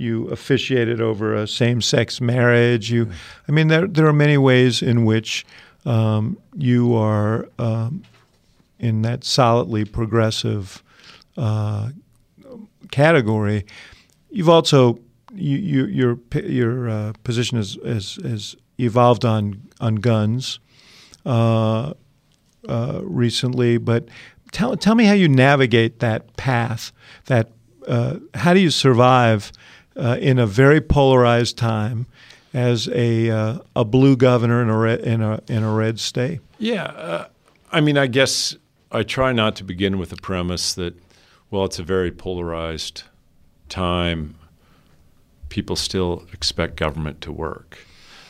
you 0.00 0.26
officiated 0.28 1.00
over 1.00 1.34
a 1.34 1.46
same-sex 1.46 2.20
marriage. 2.20 2.90
You, 2.90 3.10
I 3.46 3.52
mean, 3.52 3.68
there 3.68 3.86
there 3.86 4.06
are 4.06 4.12
many 4.12 4.38
ways 4.38 4.82
in 4.82 5.04
which 5.04 5.44
um, 5.84 6.38
you 6.56 6.94
are 6.94 7.48
um, 7.58 8.02
in 8.78 9.02
that 9.02 9.24
solidly 9.24 9.84
progressive 9.84 10.82
uh, 11.36 11.90
category. 12.90 13.66
You've 14.30 14.48
also 14.48 14.98
you, 15.34 15.58
you, 15.58 15.86
your 15.86 16.18
your 16.44 16.88
uh, 16.88 17.12
position 17.22 17.58
has, 17.58 17.78
has, 17.84 18.18
has 18.22 18.56
evolved 18.78 19.24
on 19.24 19.60
on 19.80 19.96
guns 19.96 20.60
uh, 21.26 21.92
uh, 22.68 23.00
recently, 23.02 23.78
but 23.78 24.08
tell 24.52 24.76
tell 24.76 24.94
me 24.94 25.04
how 25.04 25.14
you 25.14 25.28
navigate 25.28 25.98
that 26.00 26.36
path. 26.36 26.92
That 27.26 27.50
uh, 27.86 28.16
how 28.34 28.54
do 28.54 28.60
you 28.60 28.70
survive 28.70 29.52
uh, 29.96 30.16
in 30.20 30.38
a 30.38 30.46
very 30.46 30.80
polarized 30.80 31.56
time 31.58 32.06
as 32.52 32.88
a 32.88 33.30
uh, 33.30 33.58
a 33.76 33.84
blue 33.84 34.16
governor 34.16 34.62
in 34.62 34.68
a 34.68 34.76
red, 34.76 35.00
in 35.00 35.22
a 35.22 35.40
in 35.48 35.62
a 35.62 35.72
red 35.72 36.00
state? 36.00 36.40
Yeah, 36.58 37.26
I 37.72 37.80
mean, 37.80 37.96
I 37.96 38.06
guess 38.06 38.56
I 38.90 39.02
try 39.02 39.32
not 39.32 39.56
to 39.56 39.64
begin 39.64 39.98
with 39.98 40.10
the 40.10 40.16
premise 40.16 40.74
that 40.74 40.94
well, 41.50 41.64
it's 41.64 41.78
a 41.78 41.84
very 41.84 42.10
polarized 42.10 43.04
time 43.68 44.36
people 45.48 45.76
still 45.76 46.24
expect 46.32 46.76
government 46.76 47.20
to 47.20 47.32
work. 47.32 47.78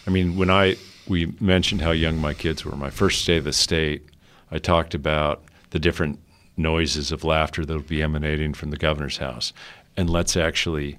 I 0.06 0.10
mean, 0.10 0.36
when 0.36 0.50
I 0.50 0.76
we 1.06 1.34
mentioned 1.40 1.82
how 1.82 1.90
young 1.90 2.18
my 2.18 2.34
kids 2.34 2.64
were, 2.64 2.76
my 2.76 2.90
first 2.90 3.26
day 3.26 3.36
of 3.36 3.44
the 3.44 3.52
state, 3.52 4.06
I 4.50 4.58
talked 4.58 4.94
about 4.94 5.42
the 5.70 5.78
different 5.78 6.18
noises 6.56 7.12
of 7.12 7.24
laughter 7.24 7.64
that 7.64 7.74
would 7.74 7.88
be 7.88 8.02
emanating 8.02 8.54
from 8.54 8.70
the 8.70 8.76
governor's 8.76 9.18
house, 9.18 9.52
and 9.96 10.10
let's 10.10 10.36
actually, 10.36 10.98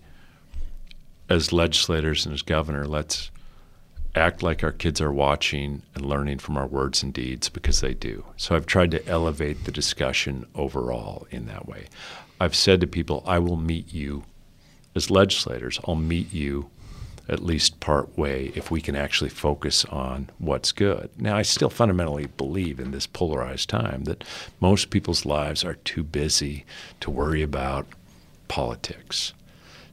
as 1.32 1.54
legislators 1.54 2.26
and 2.26 2.34
as 2.34 2.42
governor, 2.42 2.86
let's 2.86 3.32
act 4.16 4.44
like 4.44 4.64
our 4.64 4.74
kids 4.74 5.00
are 5.00 5.14
watching 5.14 5.82
and 5.96 6.06
learning 6.06 6.38
from 6.38 6.58
our 6.58 6.68
words 6.68 7.02
and 7.02 7.14
deeds 7.14 7.48
because 7.48 7.80
they 7.80 7.94
do. 7.94 8.26
So 8.36 8.56
I've 8.56 8.66
tried 8.66 8.92
to 8.92 9.08
elevate 9.08 9.64
the 9.64 9.72
discussion 9.72 10.46
overall 10.54 11.26
in 11.32 11.46
that 11.46 11.68
way. 11.68 11.86
I've 12.40 12.56
said 12.56 12.82
to 12.82 12.88
people, 12.88 13.24
I 13.26 13.40
will 13.40 13.56
meet 13.56 13.94
you 13.94 14.26
as 14.94 15.10
legislators, 15.10 15.80
I'll 15.88 15.96
meet 15.96 16.34
you 16.34 16.70
at 17.30 17.42
least 17.42 17.80
part 17.80 18.18
way 18.18 18.52
if 18.56 18.70
we 18.70 18.82
can 18.82 18.96
actually 18.96 19.30
focus 19.30 19.86
on 19.86 20.30
what's 20.38 20.74
good. 20.74 21.10
Now, 21.18 21.38
I 21.38 21.44
still 21.44 21.70
fundamentally 21.70 22.26
believe 22.26 22.78
in 22.78 22.92
this 22.92 23.08
polarized 23.08 23.70
time 23.70 24.04
that 24.04 24.26
most 24.60 24.90
people's 24.90 25.26
lives 25.26 25.64
are 25.64 25.76
too 25.76 26.04
busy 26.04 26.66
to 27.00 27.10
worry 27.10 27.42
about 27.42 27.88
politics. 28.50 29.32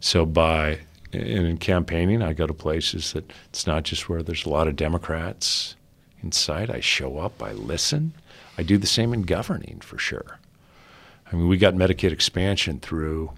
So, 0.00 0.26
by 0.26 0.80
in 1.12 1.56
campaigning, 1.58 2.22
I 2.22 2.32
go 2.32 2.46
to 2.46 2.54
places 2.54 3.12
that 3.12 3.32
it's 3.50 3.66
not 3.66 3.84
just 3.84 4.08
where 4.08 4.22
there's 4.22 4.46
a 4.46 4.50
lot 4.50 4.68
of 4.68 4.76
Democrats 4.76 5.74
inside. 6.22 6.70
I 6.70 6.80
show 6.80 7.18
up, 7.18 7.42
I 7.42 7.52
listen. 7.52 8.12
I 8.56 8.62
do 8.62 8.76
the 8.76 8.86
same 8.86 9.14
in 9.14 9.22
governing 9.22 9.80
for 9.80 9.98
sure. 9.98 10.38
I 11.30 11.36
mean, 11.36 11.48
we 11.48 11.58
got 11.58 11.74
Medicaid 11.74 12.12
expansion 12.12 12.80
through 12.80 13.30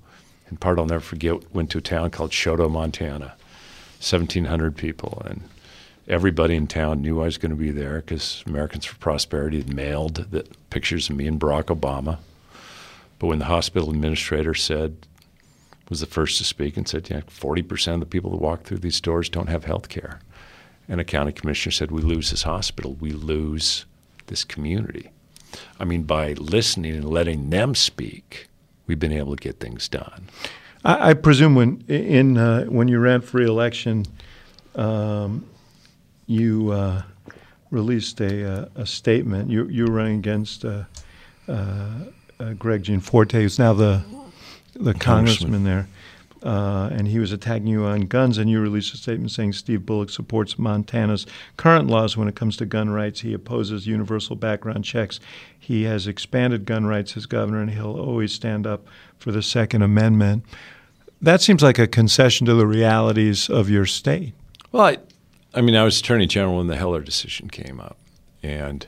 in 0.51 0.57
part 0.57 0.79
I'll 0.79 0.87
never 0.87 1.01
forget, 1.01 1.55
went 1.55 1.71
to 1.71 1.79
a 1.79 1.83
town 1.83 2.11
called 2.11 2.33
Choteau, 2.33 2.69
Montana, 2.69 3.35
1,700 4.01 4.77
people. 4.77 5.23
And 5.25 5.43
everybody 6.09 6.57
in 6.57 6.67
town 6.67 7.03
knew 7.03 7.21
I 7.21 7.27
was 7.27 7.39
going 7.39 7.51
to 7.51 7.57
be 7.57 7.71
there 7.71 8.01
because 8.01 8.43
Americans 8.47 8.85
for 8.85 8.97
Prosperity 8.97 9.59
had 9.59 9.73
mailed 9.73 10.17
the 10.17 10.47
pictures 10.71 11.09
of 11.09 11.17
me 11.17 11.27
and 11.27 11.41
Barack 11.41 11.65
Obama. 11.65 12.19
But 13.19 13.29
when 13.29 13.39
the 13.39 13.45
hospital 13.45 13.91
administrator 13.91 14.55
said, 14.55 15.07
was 15.91 16.01
the 16.01 16.07
first 16.07 16.39
to 16.39 16.45
speak 16.45 16.77
and 16.77 16.89
said, 16.89 17.11
yeah, 17.11 17.21
40% 17.21 17.95
of 17.95 18.01
the 18.01 18.07
people 18.07 18.31
that 18.31 18.41
walk 18.41 18.63
through 18.63 18.79
these 18.79 19.01
doors 19.01 19.29
don't 19.29 19.49
have 19.49 19.65
health 19.65 19.89
care. 19.89 20.21
And 20.89 21.01
a 21.01 21.05
county 21.05 21.33
commissioner 21.33 21.73
said, 21.73 21.91
we 21.91 22.01
lose 22.01 22.31
this 22.31 22.45
hospital, 22.45 22.97
we 23.01 23.11
lose 23.11 23.85
this 24.29 24.45
community. 24.45 25.11
I 25.79 25.85
mean, 25.85 26.05
by 26.05 26.33
listening 26.35 26.95
and 26.95 27.11
letting 27.11 27.51
them 27.51 27.75
speak, 27.75 28.47
we've 28.87 28.99
been 28.99 29.13
able 29.13 29.37
to 29.37 29.43
get 29.43 29.59
things 29.59 29.89
done. 29.89 30.29
I, 30.85 31.11
I 31.11 31.15
presume 31.15 31.55
when 31.57 31.85
in 31.89 32.39
uh, 32.39 32.65
when 32.65 32.89
you 32.89 33.01
ran 33.01 33.21
for 33.21 33.39
reelection, 33.39 34.07
um, 34.77 35.45
you 36.27 36.71
uh, 36.71 37.03
released 37.71 38.21
a, 38.21 38.63
uh, 38.63 38.69
a, 38.77 38.87
statement. 38.87 39.51
You 39.51 39.67
you 39.67 39.87
were 39.87 39.93
running 39.93 40.19
against 40.19 40.65
uh, 40.65 40.85
uh, 41.49 42.05
Greg 42.59 42.85
Gianforte, 42.85 43.33
who's 43.33 43.59
now 43.59 43.73
the 43.73 44.03
the 44.85 44.95
congressman, 44.95 45.53
congressman 45.53 45.65
there. 45.65 45.89
Uh, 46.43 46.89
and 46.93 47.07
he 47.09 47.19
was 47.19 47.33
attacking 47.33 47.67
you 47.67 47.85
on 47.85 48.03
guns, 48.03 48.39
and 48.39 48.49
you 48.49 48.61
released 48.61 48.95
a 48.95 48.97
statement 48.97 49.31
saying 49.31 49.53
Steve 49.53 49.85
Bullock 49.85 50.09
supports 50.09 50.59
Montana's 50.59 51.27
current 51.59 51.89
laws 51.89 52.17
when 52.17 52.29
it 52.29 52.35
comes 52.35 52.57
to 52.57 52.65
gun 52.65 52.89
rights. 52.89 53.21
He 53.21 53.35
opposes 53.35 53.87
universal 53.87 54.37
background 54.37 54.85
checks. 54.85 55.21
He 55.59 55.83
has 55.83 56.07
expanded 56.07 56.65
gun 56.65 56.87
rights 56.87 57.15
as 57.17 57.27
governor, 57.27 57.61
and 57.61 57.71
he'll 57.71 57.99
always 57.99 58.33
stand 58.33 58.67
up 58.67 58.87
for 59.19 59.33
the 59.33 59.43
Second 59.43 59.83
Amendment. 59.83 60.45
That 61.21 61.43
seems 61.43 61.63
like 61.63 61.79
a 61.79 61.87
concession 61.87 62.47
to 62.47 62.55
the 62.55 62.67
realities 62.67 63.51
of 63.51 63.69
your 63.69 63.85
state. 63.85 64.33
Well, 64.73 64.85
I, 64.85 64.97
I 65.53 65.61
mean, 65.61 65.77
I 65.77 65.85
was 65.85 66.01
Attorney 66.01 66.27
General 66.27 66.57
when 66.57 66.69
the 66.69 66.77
Heller 66.77 67.03
decision 67.03 67.51
came 67.51 67.81
up, 67.81 67.99
and 68.43 68.87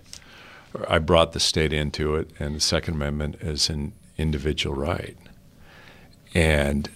I 0.88 0.98
brought 0.98 1.32
the 1.32 1.40
state 1.40 1.74
into 1.74 2.14
it, 2.14 2.30
and 2.38 2.56
the 2.56 2.60
Second 2.60 2.94
Amendment 2.94 3.36
as 3.42 3.68
an 3.68 3.92
individual 4.16 4.74
right. 4.74 5.18
And 6.34 6.88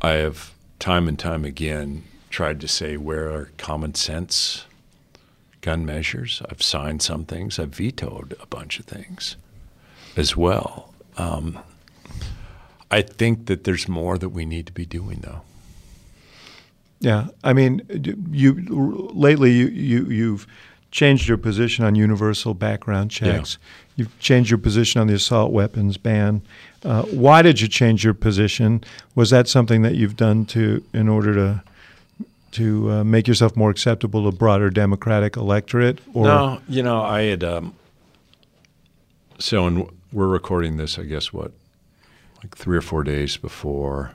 I 0.00 0.12
have 0.12 0.52
time 0.78 1.08
and 1.08 1.18
time 1.18 1.44
again 1.44 2.04
tried 2.30 2.60
to 2.60 2.68
say 2.68 2.96
where 2.96 3.30
are 3.30 3.50
common 3.58 3.94
sense 3.94 4.64
gun 5.60 5.86
measures. 5.86 6.42
I've 6.50 6.62
signed 6.62 7.02
some 7.02 7.24
things. 7.24 7.58
I've 7.58 7.74
vetoed 7.74 8.36
a 8.40 8.46
bunch 8.46 8.78
of 8.78 8.84
things 8.84 9.36
as 10.16 10.36
well. 10.36 10.92
Um, 11.16 11.58
I 12.90 13.00
think 13.00 13.46
that 13.46 13.64
there's 13.64 13.88
more 13.88 14.18
that 14.18 14.30
we 14.30 14.44
need 14.44 14.66
to 14.66 14.72
be 14.72 14.84
doing, 14.84 15.20
though. 15.20 15.42
Yeah, 17.00 17.28
I 17.42 17.52
mean, 17.52 17.82
you 18.30 18.54
lately 19.12 19.50
you, 19.52 19.66
you 19.68 20.04
you've 20.06 20.46
changed 20.90 21.26
your 21.26 21.38
position 21.38 21.84
on 21.84 21.94
universal 21.96 22.54
background 22.54 23.10
checks. 23.10 23.58
Yeah. 23.60 23.81
You've 23.96 24.18
changed 24.18 24.50
your 24.50 24.58
position 24.58 25.00
on 25.00 25.06
the 25.06 25.14
assault 25.14 25.52
weapons 25.52 25.96
ban. 25.96 26.42
Uh, 26.84 27.02
why 27.02 27.42
did 27.42 27.60
you 27.60 27.68
change 27.68 28.04
your 28.04 28.14
position? 28.14 28.82
Was 29.14 29.30
that 29.30 29.48
something 29.48 29.82
that 29.82 29.94
you've 29.94 30.16
done 30.16 30.46
to 30.46 30.82
in 30.92 31.08
order 31.08 31.34
to 31.34 31.62
to 32.52 32.90
uh, 32.90 33.04
make 33.04 33.26
yourself 33.26 33.56
more 33.56 33.70
acceptable 33.70 34.22
to 34.22 34.28
a 34.28 34.32
broader 34.32 34.68
Democratic 34.68 35.36
electorate? 35.36 36.00
Or? 36.12 36.26
No, 36.26 36.62
you 36.68 36.82
know, 36.82 37.02
I 37.02 37.22
had. 37.22 37.44
Um, 37.44 37.74
so, 39.38 39.66
and 39.66 39.88
we're 40.12 40.28
recording 40.28 40.76
this. 40.76 40.98
I 40.98 41.04
guess 41.04 41.32
what 41.32 41.52
like 42.42 42.56
three 42.56 42.76
or 42.76 42.82
four 42.82 43.04
days 43.04 43.36
before 43.36 44.12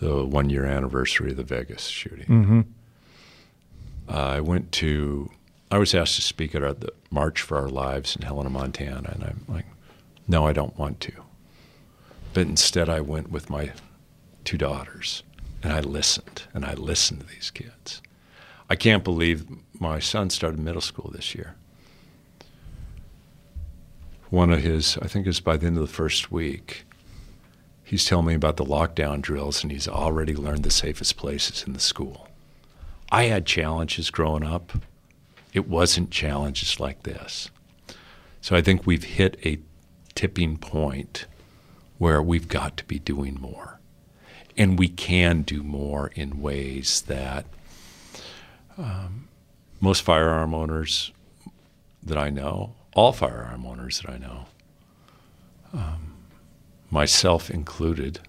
the 0.00 0.24
one 0.24 0.50
year 0.50 0.64
anniversary 0.64 1.30
of 1.30 1.36
the 1.36 1.44
Vegas 1.44 1.86
shooting. 1.86 2.26
Mm-hmm. 2.26 2.60
Uh, 4.08 4.12
I 4.12 4.40
went 4.40 4.72
to, 4.72 5.30
I 5.72 5.78
was 5.78 5.94
asked 5.94 6.16
to 6.16 6.22
speak 6.22 6.54
at 6.54 6.62
our, 6.62 6.74
the 6.74 6.92
March 7.10 7.40
for 7.40 7.56
Our 7.56 7.70
Lives 7.70 8.14
in 8.14 8.20
Helena, 8.20 8.50
Montana, 8.50 9.12
and 9.14 9.24
I'm 9.24 9.44
like, 9.48 9.64
no, 10.28 10.46
I 10.46 10.52
don't 10.52 10.78
want 10.78 11.00
to. 11.00 11.12
But 12.34 12.46
instead, 12.46 12.90
I 12.90 13.00
went 13.00 13.30
with 13.30 13.48
my 13.48 13.72
two 14.44 14.58
daughters 14.58 15.22
and 15.62 15.72
I 15.72 15.80
listened 15.80 16.42
and 16.52 16.66
I 16.66 16.74
listened 16.74 17.20
to 17.20 17.26
these 17.26 17.50
kids. 17.50 18.02
I 18.68 18.76
can't 18.76 19.02
believe 19.02 19.46
my 19.80 19.98
son 19.98 20.28
started 20.28 20.60
middle 20.60 20.82
school 20.82 21.10
this 21.10 21.34
year. 21.34 21.54
One 24.28 24.52
of 24.52 24.62
his, 24.62 24.98
I 25.00 25.08
think 25.08 25.24
it 25.24 25.30
was 25.30 25.40
by 25.40 25.56
the 25.56 25.68
end 25.68 25.78
of 25.78 25.82
the 25.82 25.94
first 25.94 26.30
week, 26.30 26.84
he's 27.82 28.04
telling 28.04 28.26
me 28.26 28.34
about 28.34 28.58
the 28.58 28.64
lockdown 28.64 29.22
drills 29.22 29.62
and 29.62 29.72
he's 29.72 29.88
already 29.88 30.34
learned 30.34 30.64
the 30.64 30.70
safest 30.70 31.16
places 31.16 31.64
in 31.66 31.72
the 31.72 31.80
school. 31.80 32.28
I 33.10 33.24
had 33.24 33.46
challenges 33.46 34.10
growing 34.10 34.44
up. 34.44 34.72
It 35.52 35.68
wasn't 35.68 36.10
challenges 36.10 36.80
like 36.80 37.02
this. 37.02 37.50
So 38.40 38.56
I 38.56 38.62
think 38.62 38.86
we've 38.86 39.04
hit 39.04 39.38
a 39.44 39.58
tipping 40.14 40.56
point 40.56 41.26
where 41.98 42.22
we've 42.22 42.48
got 42.48 42.76
to 42.78 42.84
be 42.84 42.98
doing 42.98 43.38
more. 43.40 43.78
And 44.56 44.78
we 44.78 44.88
can 44.88 45.42
do 45.42 45.62
more 45.62 46.10
in 46.14 46.40
ways 46.40 47.02
that 47.02 47.46
um, 48.76 49.28
most 49.80 50.02
firearm 50.02 50.54
owners 50.54 51.12
that 52.02 52.18
I 52.18 52.30
know, 52.30 52.74
all 52.94 53.12
firearm 53.12 53.64
owners 53.64 54.00
that 54.00 54.10
I 54.10 54.18
know, 54.18 54.46
um, 55.72 56.14
myself 56.90 57.50
included, 57.50 58.20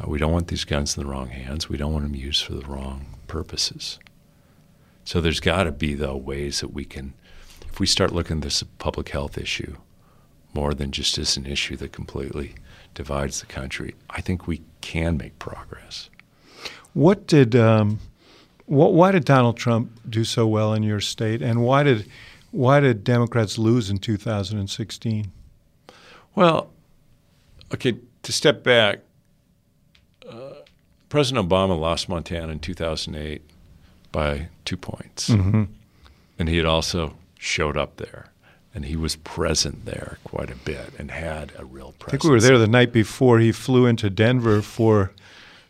uh, 0.00 0.08
we 0.08 0.18
don't 0.18 0.32
want 0.32 0.48
these 0.48 0.64
guns 0.64 0.96
in 0.96 1.02
the 1.02 1.08
wrong 1.08 1.28
hands. 1.28 1.68
We 1.68 1.76
don't 1.76 1.92
want 1.92 2.04
them 2.04 2.14
used 2.14 2.44
for 2.44 2.54
the 2.54 2.66
wrong 2.66 3.06
purposes. 3.28 3.98
So 5.04 5.20
there's 5.20 5.40
got 5.40 5.64
to 5.64 5.72
be, 5.72 5.94
though, 5.94 6.16
ways 6.16 6.60
that 6.60 6.72
we 6.72 6.84
can, 6.84 7.12
if 7.68 7.78
we 7.78 7.86
start 7.86 8.12
looking 8.12 8.38
at 8.38 8.42
this 8.42 8.62
public 8.78 9.10
health 9.10 9.36
issue 9.36 9.76
more 10.54 10.72
than 10.72 10.90
just 10.92 11.18
as 11.18 11.36
an 11.36 11.46
issue 11.46 11.76
that 11.76 11.92
completely 11.92 12.54
divides 12.94 13.40
the 13.40 13.46
country, 13.46 13.94
I 14.10 14.20
think 14.20 14.46
we 14.46 14.62
can 14.80 15.16
make 15.16 15.38
progress. 15.38 16.08
What 16.94 17.26
did, 17.26 17.54
um, 17.54 17.98
what, 18.66 18.94
why 18.94 19.12
did 19.12 19.24
Donald 19.24 19.56
Trump 19.56 19.90
do 20.08 20.24
so 20.24 20.46
well 20.46 20.72
in 20.72 20.82
your 20.82 21.00
state, 21.00 21.42
and 21.42 21.62
why 21.62 21.82
did, 21.82 22.08
why 22.50 22.80
did 22.80 23.04
Democrats 23.04 23.58
lose 23.58 23.90
in 23.90 23.98
2016? 23.98 25.30
Well, 26.34 26.70
okay, 27.74 27.98
to 28.22 28.32
step 28.32 28.62
back, 28.62 29.00
uh, 30.28 30.54
President 31.08 31.46
Obama 31.48 31.78
lost 31.78 32.08
Montana 32.08 32.52
in 32.52 32.60
2008 32.60 33.42
by 34.14 34.48
two 34.64 34.76
points. 34.76 35.28
Mm-hmm. 35.30 35.64
And 36.38 36.48
he 36.48 36.56
had 36.56 36.66
also 36.66 37.16
showed 37.38 37.76
up 37.76 37.96
there. 37.96 38.30
And 38.74 38.84
he 38.86 38.96
was 38.96 39.14
present 39.16 39.84
there 39.84 40.18
quite 40.24 40.50
a 40.50 40.56
bit 40.56 40.90
and 40.98 41.10
had 41.10 41.52
a 41.58 41.64
real 41.64 41.92
presence. 41.98 42.08
I 42.08 42.10
think 42.10 42.24
we 42.24 42.30
were 42.30 42.40
there 42.40 42.58
the 42.58 42.66
night 42.66 42.92
before 42.92 43.38
he 43.38 43.52
flew 43.52 43.86
into 43.86 44.10
Denver 44.10 44.62
for 44.62 45.12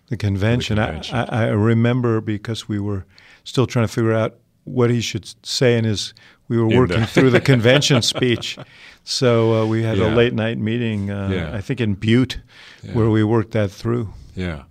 the 0.08 0.16
convention. 0.16 0.76
The 0.76 0.82
convention. 0.84 1.16
I, 1.16 1.24
I, 1.24 1.44
I 1.44 1.48
remember 1.48 2.20
because 2.22 2.66
we 2.68 2.78
were 2.78 3.04
still 3.44 3.66
trying 3.66 3.86
to 3.86 3.92
figure 3.92 4.14
out 4.14 4.36
what 4.64 4.88
he 4.88 5.00
should 5.02 5.26
say 5.46 5.76
in 5.76 5.84
his. 5.84 6.14
We 6.48 6.56
were 6.58 6.68
working 6.68 7.00
the- 7.00 7.06
through 7.06 7.30
the 7.30 7.40
convention 7.42 8.00
speech, 8.14 8.56
so 9.02 9.62
uh, 9.62 9.66
we 9.66 9.82
had 9.82 9.98
a 9.98 10.08
late 10.14 10.32
night 10.34 10.56
meeting. 10.58 11.10
Uh, 11.10 11.28
Yeah. 11.30 11.54
I 11.56 11.60
think 11.60 11.80
in 11.80 11.94
Butte, 11.94 12.38
Yeah. 12.82 12.92
where 12.92 13.10
we 13.10 13.22
worked 13.24 13.50
that 13.52 13.70
through. 13.70 14.12
Yeah, 14.34 14.62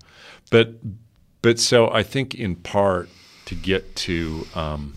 but 0.49 0.75
but 1.43 1.59
so 1.59 1.89
I 1.91 2.01
think 2.03 2.33
in 2.35 2.55
part 2.55 3.09
to 3.53 3.61
get 3.61 3.95
to 3.95 4.47
um, 4.55 4.93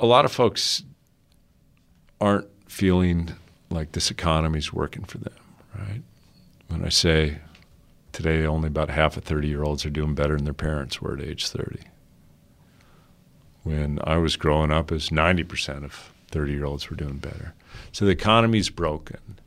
a 0.00 0.06
lot 0.06 0.24
of 0.24 0.32
folks 0.32 0.82
aren't 2.20 2.48
feeling 2.68 3.30
like 3.70 3.92
this 3.92 4.10
economy's 4.10 4.72
working 4.72 5.04
for 5.04 5.18
them, 5.18 5.34
right? 5.78 6.02
When 6.68 6.84
I 6.84 6.88
say 6.88 7.38
today 8.12 8.46
only 8.46 8.68
about 8.68 8.88
half 8.88 9.16
of 9.16 9.24
30 9.24 9.48
year 9.48 9.62
olds 9.62 9.84
are 9.84 9.90
doing 9.90 10.14
better 10.14 10.36
than 10.36 10.44
their 10.44 10.54
parents 10.54 11.02
were 11.02 11.14
at 11.14 11.22
age 11.22 11.48
30. 11.48 11.80
When 13.62 13.98
I 14.04 14.16
was 14.16 14.36
growing 14.36 14.70
up, 14.70 14.92
as 14.92 15.08
90% 15.08 15.84
of 15.84 16.12
30 16.30 16.52
year 16.52 16.64
olds 16.64 16.88
were 16.88 16.96
doing 16.96 17.18
better. 17.18 17.54
So 17.92 18.04
the 18.04 18.10
economy's 18.12 18.70
broken 18.70 19.38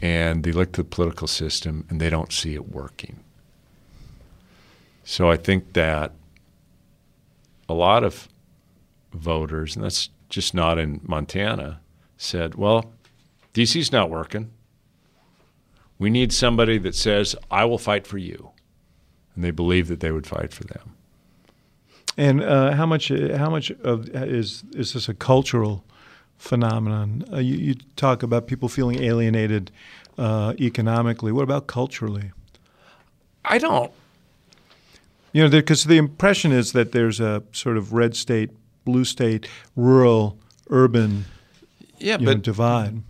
and 0.00 0.42
they 0.42 0.52
look 0.52 0.72
to 0.72 0.82
the 0.82 0.88
political 0.88 1.28
system 1.28 1.86
and 1.88 2.00
they 2.00 2.10
don't 2.10 2.32
see 2.32 2.54
it 2.54 2.70
working. 2.70 3.22
So 5.04 5.30
I 5.30 5.36
think 5.36 5.72
that 5.72 6.12
a 7.68 7.74
lot 7.74 8.04
of 8.04 8.28
voters, 9.12 9.76
and 9.76 9.84
that's 9.84 10.10
just 10.28 10.54
not 10.54 10.78
in 10.78 11.00
Montana, 11.04 11.80
said, 12.16 12.54
well, 12.54 12.92
DC's 13.54 13.92
not 13.92 14.10
working. 14.10 14.50
We 15.98 16.10
need 16.10 16.32
somebody 16.32 16.78
that 16.78 16.94
says, 16.94 17.36
I 17.50 17.64
will 17.64 17.78
fight 17.78 18.06
for 18.06 18.18
you. 18.18 18.50
And 19.34 19.44
they 19.44 19.50
believe 19.50 19.88
that 19.88 20.00
they 20.00 20.12
would 20.12 20.26
fight 20.26 20.52
for 20.52 20.64
them. 20.64 20.96
And 22.16 22.42
uh, 22.42 22.72
how 22.72 22.84
much? 22.84 23.08
How 23.08 23.48
much 23.48 23.70
of 23.70 24.08
is 24.10 24.64
is 24.72 24.92
this 24.92 25.08
a 25.08 25.14
cultural 25.14 25.82
phenomenon? 26.36 27.24
Uh, 27.32 27.38
you, 27.38 27.56
you 27.56 27.74
talk 27.96 28.22
about 28.22 28.46
people 28.46 28.68
feeling 28.68 29.02
alienated 29.02 29.70
uh, 30.18 30.52
economically. 30.60 31.32
What 31.32 31.44
about 31.44 31.66
culturally? 31.66 32.32
I 33.46 33.56
don't. 33.56 33.90
You 35.32 35.42
know, 35.42 35.48
because 35.48 35.84
the 35.84 35.96
impression 35.96 36.52
is 36.52 36.72
that 36.72 36.92
there's 36.92 37.20
a 37.20 37.42
sort 37.52 37.76
of 37.76 37.92
red 37.92 38.14
state, 38.14 38.50
blue 38.84 39.04
state, 39.04 39.48
rural, 39.76 40.38
urban 40.68 41.24
Yeah, 41.98 42.18
you 42.18 42.26
know, 42.26 42.34
but 42.34 42.42
divide. 42.42 43.02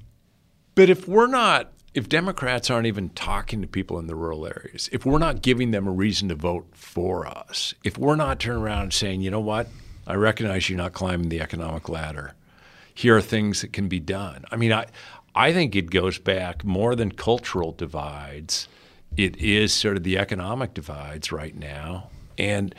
But 0.74 0.88
if 0.88 1.06
we're 1.08 1.26
not, 1.26 1.72
if 1.94 2.08
Democrats 2.08 2.70
aren't 2.70 2.86
even 2.86 3.10
talking 3.10 3.60
to 3.60 3.66
people 3.66 3.98
in 3.98 4.06
the 4.06 4.14
rural 4.14 4.46
areas, 4.46 4.88
if 4.92 5.04
we're 5.04 5.18
not 5.18 5.42
giving 5.42 5.70
them 5.70 5.86
a 5.86 5.90
reason 5.90 6.28
to 6.28 6.34
vote 6.34 6.66
for 6.72 7.26
us, 7.26 7.74
if 7.84 7.98
we're 7.98 8.16
not 8.16 8.38
turning 8.38 8.62
around 8.62 8.82
and 8.82 8.92
saying, 8.92 9.20
you 9.20 9.30
know 9.30 9.40
what, 9.40 9.68
I 10.06 10.14
recognize 10.14 10.68
you're 10.68 10.78
not 10.78 10.92
climbing 10.92 11.28
the 11.28 11.40
economic 11.40 11.88
ladder. 11.88 12.34
Here 12.94 13.16
are 13.16 13.22
things 13.22 13.62
that 13.62 13.72
can 13.72 13.88
be 13.88 14.00
done. 14.00 14.44
I 14.50 14.56
mean, 14.56 14.72
I, 14.72 14.86
I 15.34 15.52
think 15.52 15.74
it 15.74 15.90
goes 15.90 16.18
back 16.18 16.64
more 16.64 16.94
than 16.94 17.12
cultural 17.12 17.72
divides. 17.72 18.68
It 19.16 19.36
is 19.36 19.72
sort 19.72 19.96
of 19.96 20.02
the 20.02 20.18
economic 20.18 20.74
divides 20.74 21.32
right 21.32 21.54
now. 21.54 22.10
And 22.38 22.74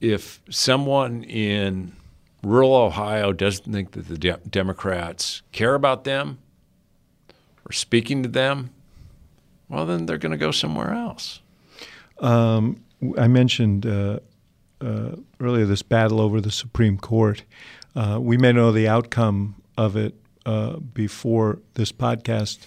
if 0.00 0.40
someone 0.50 1.24
in 1.24 1.92
rural 2.42 2.74
Ohio 2.74 3.32
doesn't 3.32 3.72
think 3.72 3.92
that 3.92 4.08
the 4.08 4.18
de- 4.18 4.40
Democrats 4.48 5.42
care 5.52 5.74
about 5.74 6.04
them, 6.04 6.38
or 7.64 7.72
speaking 7.72 8.22
to 8.24 8.28
them, 8.28 8.70
well, 9.68 9.86
then 9.86 10.06
they're 10.06 10.18
going 10.18 10.32
to 10.32 10.38
go 10.38 10.50
somewhere 10.50 10.92
else. 10.92 11.40
Um, 12.18 12.84
I 13.16 13.26
mentioned 13.26 13.86
uh, 13.86 14.18
uh, 14.80 15.16
earlier 15.40 15.64
this 15.64 15.82
battle 15.82 16.20
over 16.20 16.40
the 16.40 16.50
Supreme 16.50 16.98
Court. 16.98 17.44
Uh, 17.94 18.18
we 18.20 18.36
may 18.36 18.52
know 18.52 18.72
the 18.72 18.88
outcome 18.88 19.54
of 19.78 19.96
it 19.96 20.14
uh, 20.44 20.76
before 20.76 21.60
this 21.74 21.92
podcast 21.92 22.58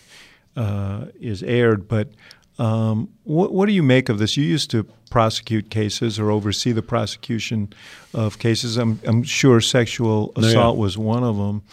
uh, 0.55 1.05
is 1.19 1.43
aired, 1.43 1.87
but 1.87 2.09
um, 2.57 3.09
what, 3.23 3.53
what 3.53 3.65
do 3.65 3.73
you 3.73 3.83
make 3.83 4.09
of 4.09 4.19
this? 4.19 4.37
You 4.37 4.45
used 4.45 4.71
to 4.71 4.83
prosecute 5.09 5.69
cases 5.69 6.19
or 6.19 6.31
oversee 6.31 6.71
the 6.71 6.81
prosecution 6.81 7.73
of 8.13 8.39
cases. 8.39 8.77
I'm, 8.77 8.99
I'm 9.05 9.23
sure 9.23 9.61
sexual 9.61 10.33
yeah. 10.37 10.47
assault 10.47 10.77
was 10.77 10.97
one 10.97 11.23
of 11.23 11.37
them. 11.37 11.63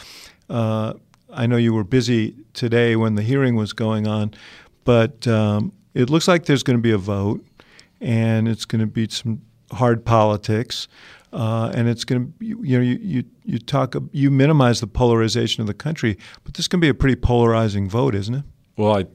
Uh, 0.49 0.95
I 1.33 1.47
know 1.47 1.57
you 1.57 1.73
were 1.73 1.85
busy 1.85 2.35
today 2.53 2.97
when 2.97 3.15
the 3.15 3.23
hearing 3.23 3.57
was 3.57 3.73
going 3.73 4.07
on, 4.07 4.35
but 4.85 5.27
um, 5.27 5.73
it 5.95 6.11
looks 6.11 6.29
like 6.29 6.45
there's 6.45 6.63
going 6.63 6.79
to 6.79 6.83
be 6.83 6.91
a 6.91 6.99
vote, 6.99 7.45
and 8.01 8.49
it's 8.49 8.65
going 8.65 8.81
to 8.81 8.87
be 8.87 9.09
some 9.09 9.41
hard 9.73 10.05
politics, 10.05 10.89
uh, 11.33 11.73
and 11.75 11.89
it's 11.89 12.05
going 12.05 12.27
to 12.27 12.45
you, 12.45 12.63
you 12.63 12.79
know 12.79 12.85
you, 12.85 12.99
you 13.01 13.25
you 13.45 13.59
talk 13.59 13.95
you 14.13 14.31
minimize 14.31 14.81
the 14.81 14.87
polarization 14.87 15.63
of 15.63 15.67
the 15.67 15.75
country, 15.75 16.19
but 16.45 16.55
this 16.55 16.69
can 16.69 16.81
be 16.81 16.89
a 16.89 16.95
pretty 16.95 17.17
polarizing 17.17 17.89
vote, 17.89 18.15
isn't 18.15 18.35
it? 18.35 18.45
Well, 18.77 18.99
I, 18.99 19.07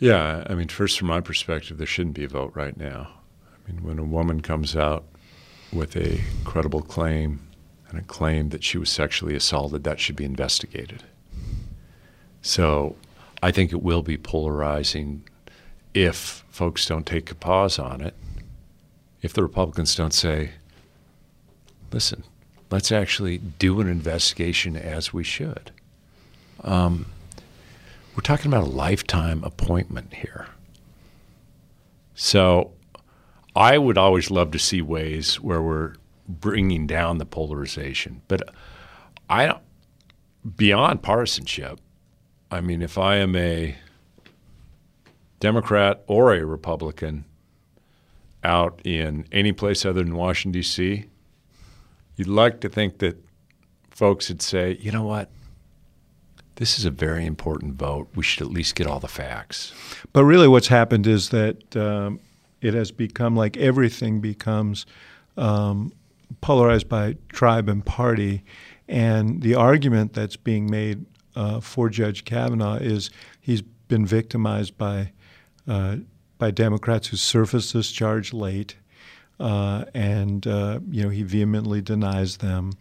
yeah, 0.00 0.44
I 0.48 0.54
mean, 0.54 0.68
first, 0.68 0.98
from 0.98 1.08
my 1.08 1.20
perspective, 1.20 1.76
there 1.76 1.86
shouldn't 1.86 2.16
be 2.16 2.24
a 2.24 2.28
vote 2.28 2.52
right 2.54 2.76
now. 2.76 3.10
I 3.46 3.70
mean, 3.70 3.84
when 3.84 3.98
a 3.98 4.04
woman 4.04 4.40
comes 4.40 4.74
out 4.74 5.04
with 5.72 5.94
a 5.94 6.20
credible 6.44 6.80
claim 6.80 7.46
and 7.90 7.98
a 7.98 8.02
claim 8.02 8.48
that 8.48 8.64
she 8.64 8.78
was 8.78 8.88
sexually 8.88 9.36
assaulted, 9.36 9.84
that 9.84 10.00
should 10.00 10.16
be 10.16 10.24
investigated. 10.24 11.02
So 12.40 12.96
I 13.42 13.50
think 13.50 13.72
it 13.72 13.82
will 13.82 14.02
be 14.02 14.16
polarizing 14.16 15.22
if 15.92 16.44
folks 16.48 16.86
don't 16.86 17.06
take 17.06 17.30
a 17.30 17.34
pause 17.34 17.78
on 17.78 18.00
it. 18.00 18.14
If 19.20 19.34
the 19.34 19.42
Republicans 19.42 19.94
don't 19.94 20.14
say, 20.14 20.52
listen, 21.92 22.24
let's 22.70 22.90
actually 22.90 23.36
do 23.36 23.80
an 23.82 23.88
investigation 23.88 24.76
as 24.76 25.12
we 25.12 25.24
should. 25.24 25.72
Um, 26.64 27.04
we're 28.20 28.36
talking 28.36 28.52
about 28.52 28.64
a 28.64 28.70
lifetime 28.70 29.42
appointment 29.44 30.12
here. 30.12 30.46
So 32.14 32.72
I 33.56 33.78
would 33.78 33.96
always 33.96 34.30
love 34.30 34.50
to 34.50 34.58
see 34.58 34.82
ways 34.82 35.40
where 35.40 35.62
we're 35.62 35.94
bringing 36.28 36.86
down 36.86 37.16
the 37.16 37.24
polarization. 37.24 38.20
But 38.28 38.42
I 39.30 39.58
beyond 40.54 41.02
partisanship, 41.02 41.80
I 42.50 42.60
mean, 42.60 42.82
if 42.82 42.98
I 42.98 43.16
am 43.16 43.34
a 43.36 43.74
Democrat 45.38 46.04
or 46.06 46.34
a 46.34 46.44
Republican 46.44 47.24
out 48.44 48.82
in 48.84 49.24
any 49.32 49.52
place 49.52 49.86
other 49.86 50.04
than 50.04 50.14
Washington, 50.14 50.60
D.C., 50.60 51.06
you'd 52.16 52.28
like 52.28 52.60
to 52.60 52.68
think 52.68 52.98
that 52.98 53.16
folks 53.88 54.28
would 54.28 54.42
say, 54.42 54.76
you 54.78 54.92
know 54.92 55.04
what? 55.04 55.30
This 56.60 56.78
is 56.78 56.84
a 56.84 56.90
very 56.90 57.24
important 57.24 57.76
vote. 57.76 58.08
We 58.14 58.22
should 58.22 58.42
at 58.42 58.52
least 58.52 58.74
get 58.74 58.86
all 58.86 59.00
the 59.00 59.08
facts. 59.08 59.72
But 60.12 60.24
really, 60.26 60.46
what's 60.46 60.68
happened 60.68 61.06
is 61.06 61.30
that 61.30 61.74
um, 61.74 62.20
it 62.60 62.74
has 62.74 62.90
become 62.90 63.34
like 63.34 63.56
everything 63.56 64.20
becomes 64.20 64.84
um, 65.38 65.90
polarized 66.42 66.86
by 66.86 67.16
tribe 67.30 67.70
and 67.70 67.82
party. 67.82 68.44
And 68.88 69.40
the 69.40 69.54
argument 69.54 70.12
that's 70.12 70.36
being 70.36 70.70
made 70.70 71.06
uh, 71.34 71.60
for 71.60 71.88
Judge 71.88 72.26
Kavanaugh 72.26 72.76
is 72.76 73.08
he's 73.40 73.62
been 73.62 74.04
victimized 74.04 74.76
by 74.76 75.12
uh, 75.66 75.96
by 76.36 76.50
Democrats 76.50 77.08
who 77.08 77.16
surfaced 77.16 77.72
this 77.72 77.90
charge 77.90 78.34
late, 78.34 78.76
uh, 79.38 79.86
and 79.94 80.46
uh, 80.46 80.80
you 80.90 81.04
know 81.04 81.08
he 81.08 81.22
vehemently 81.22 81.80
denies 81.80 82.36
them. 82.36 82.72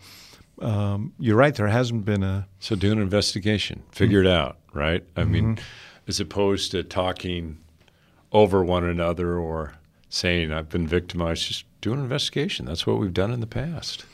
Um, 0.62 1.14
you're 1.20 1.38
right. 1.38 1.56
There 1.56 1.68
hasn't 1.68 2.06
been 2.06 2.24
a 2.24 2.48
so 2.60 2.76
do 2.76 2.92
an 2.92 3.00
investigation, 3.00 3.84
figure 3.92 4.20
mm-hmm. 4.20 4.28
it 4.28 4.34
out, 4.34 4.58
right? 4.74 5.04
I 5.16 5.22
mm-hmm. 5.22 5.32
mean, 5.32 5.60
as 6.08 6.20
opposed 6.20 6.72
to 6.72 6.84
talking 6.84 7.58
over 8.32 8.64
one 8.64 8.84
another 8.84 9.38
or 9.38 9.74
saying 10.10 10.52
I've 10.52 10.70
been 10.70 10.88
victimized, 10.88 11.48
just 11.48 11.66
do 11.82 11.94
an 11.94 12.00
investigation. 12.00 12.66
That's 12.66 12.86
what 12.86 13.00
we've 13.00 13.14
done 13.14 13.32
in 13.32 13.40
the 13.40 13.48
past. 13.48 14.06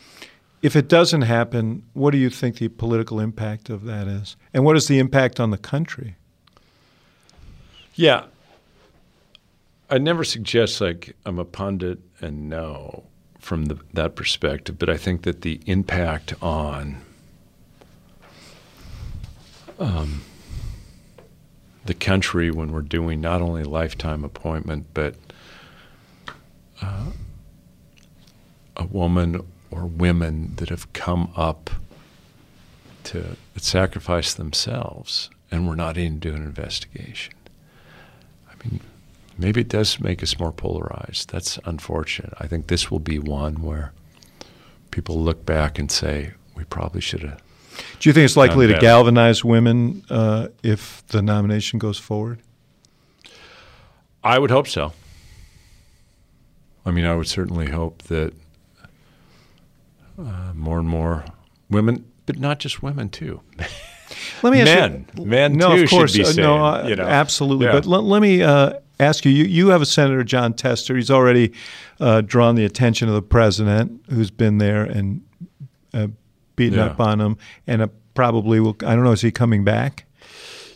If 0.62 0.76
it 0.76 0.88
doesn't 0.88 1.24
happen, 1.24 1.84
what 1.94 2.12
do 2.12 2.18
you 2.18 2.30
think 2.30 2.58
the 2.58 2.70
political 2.70 3.20
impact 3.20 3.70
of 3.70 3.86
that 3.86 4.08
is? 4.08 4.36
And 4.54 4.64
what 4.64 4.76
is 4.76 4.88
the 4.88 5.00
impact 5.00 5.40
on 5.40 5.52
the 5.52 5.58
country? 5.58 6.16
Yeah. 7.94 8.26
I 9.90 10.00
never 10.00 10.24
suggest 10.24 10.82
like 10.82 11.16
I'm 11.26 11.40
a 11.40 11.46
pundit 11.46 12.00
and 12.20 12.50
no 12.50 13.04
from 13.46 13.66
the, 13.66 13.78
that 13.94 14.16
perspective, 14.16 14.80
but 14.80 14.90
I 14.90 14.98
think 14.98 15.22
that 15.22 15.42
the 15.44 15.62
impact 15.68 16.34
on 16.42 17.04
um, 19.78 20.24
the 21.86 21.94
country 21.94 22.50
when 22.50 22.72
we're 22.72 22.82
doing 22.82 23.22
not 23.22 23.44
only 23.44 23.64
lifetime 23.64 24.24
appointment, 24.24 24.88
but 24.96 25.14
uh, 26.82 27.12
a 28.76 28.86
woman 28.86 29.42
or 29.70 29.86
women 29.86 30.56
that 30.56 30.70
have 30.70 30.92
come 30.94 31.32
up 31.36 31.70
to 33.04 33.38
sacrifice 33.58 34.34
themselves, 34.34 35.30
and 35.52 35.68
we're 35.68 35.76
not 35.76 35.98
in 35.98 36.18
doing 36.18 36.38
an 36.38 36.46
investigation. 36.46 37.36
I 38.50 38.54
mean, 38.68 38.80
maybe 39.38 39.62
it 39.62 39.70
does 39.70 40.00
make 40.00 40.24
us 40.24 40.40
more 40.40 40.52
polarized. 40.52 41.30
That's 41.32 41.60
unfortunate. 41.66 42.34
I 42.40 42.48
think 42.48 42.68
this 42.68 42.90
will 42.90 43.00
be 43.00 43.20
one 43.20 43.62
where 43.62 43.94
people 44.92 45.22
look 45.22 45.46
back 45.46 45.78
and 45.80 45.92
say, 45.92 46.34
we 46.56 46.64
probably 46.64 47.02
should 47.02 47.22
have. 47.22 47.42
Do 48.00 48.10
you 48.10 48.14
think 48.14 48.26
it's 48.26 48.38
likely 48.38 48.68
to 48.68 48.80
galvanize 48.80 49.44
women 49.44 50.04
uh, 50.10 50.48
if 50.64 51.06
the 51.08 51.22
nomination 51.22 51.80
goes 51.80 51.98
forward? 51.98 52.40
I 54.24 54.40
would 54.40 54.52
hope 54.52 54.68
so. 54.68 54.94
I 56.86 56.92
mean, 56.92 57.06
I 57.06 57.16
would 57.16 57.28
certainly 57.28 57.70
hope 57.70 58.04
that 58.04 58.34
uh, 60.18 60.54
more 60.54 60.80
and 60.80 60.88
more 60.88 61.26
women, 61.70 62.06
but 62.26 62.40
not 62.40 62.60
just 62.60 62.82
women 62.82 63.10
too. 63.10 63.42
Let 64.44 64.54
me 64.54 64.62
ask 64.62 64.66
men, 64.66 65.06
you, 65.18 65.26
men 65.26 65.54
no, 65.58 65.76
too 65.76 65.84
of 65.84 65.90
course, 65.90 66.12
should 66.12 66.20
be 66.20 66.24
uh, 66.24 66.32
saying, 66.32 66.46
no, 66.48 66.64
uh, 66.64 66.88
you 66.88 66.96
know, 66.96 67.04
absolutely. 67.04 67.66
yeah. 67.66 67.72
But 67.74 67.86
l- 67.86 68.04
let 68.04 68.22
me 68.22 68.44
uh, 68.44 68.74
ask 69.00 69.26
you, 69.26 69.32
you: 69.32 69.44
You 69.46 69.68
have 69.70 69.82
a 69.82 69.86
Senator 69.86 70.24
Jon 70.24 70.54
Tester. 70.54 70.96
He's 70.96 71.12
already 71.12 71.54
uh, 72.00 72.22
drawn 72.22 72.56
the 72.56 72.66
attention 72.66 73.08
of 73.08 73.16
the 73.16 73.22
president, 73.22 74.04
who's 74.10 74.32
been 74.32 74.58
there 74.58 74.84
and 74.84 75.22
uh, 75.94 76.08
beaten 76.56 76.80
Yeah. 76.80 76.86
up 76.88 77.00
on 77.00 77.20
him, 77.22 77.38
and 77.68 77.82
uh, 77.82 77.88
probably 78.14 78.60
will. 78.60 78.76
I 78.86 78.96
don't 78.96 79.04
know. 79.04 79.12
Is 79.12 79.22
he 79.22 79.32
coming 79.32 79.64
back? 79.64 80.06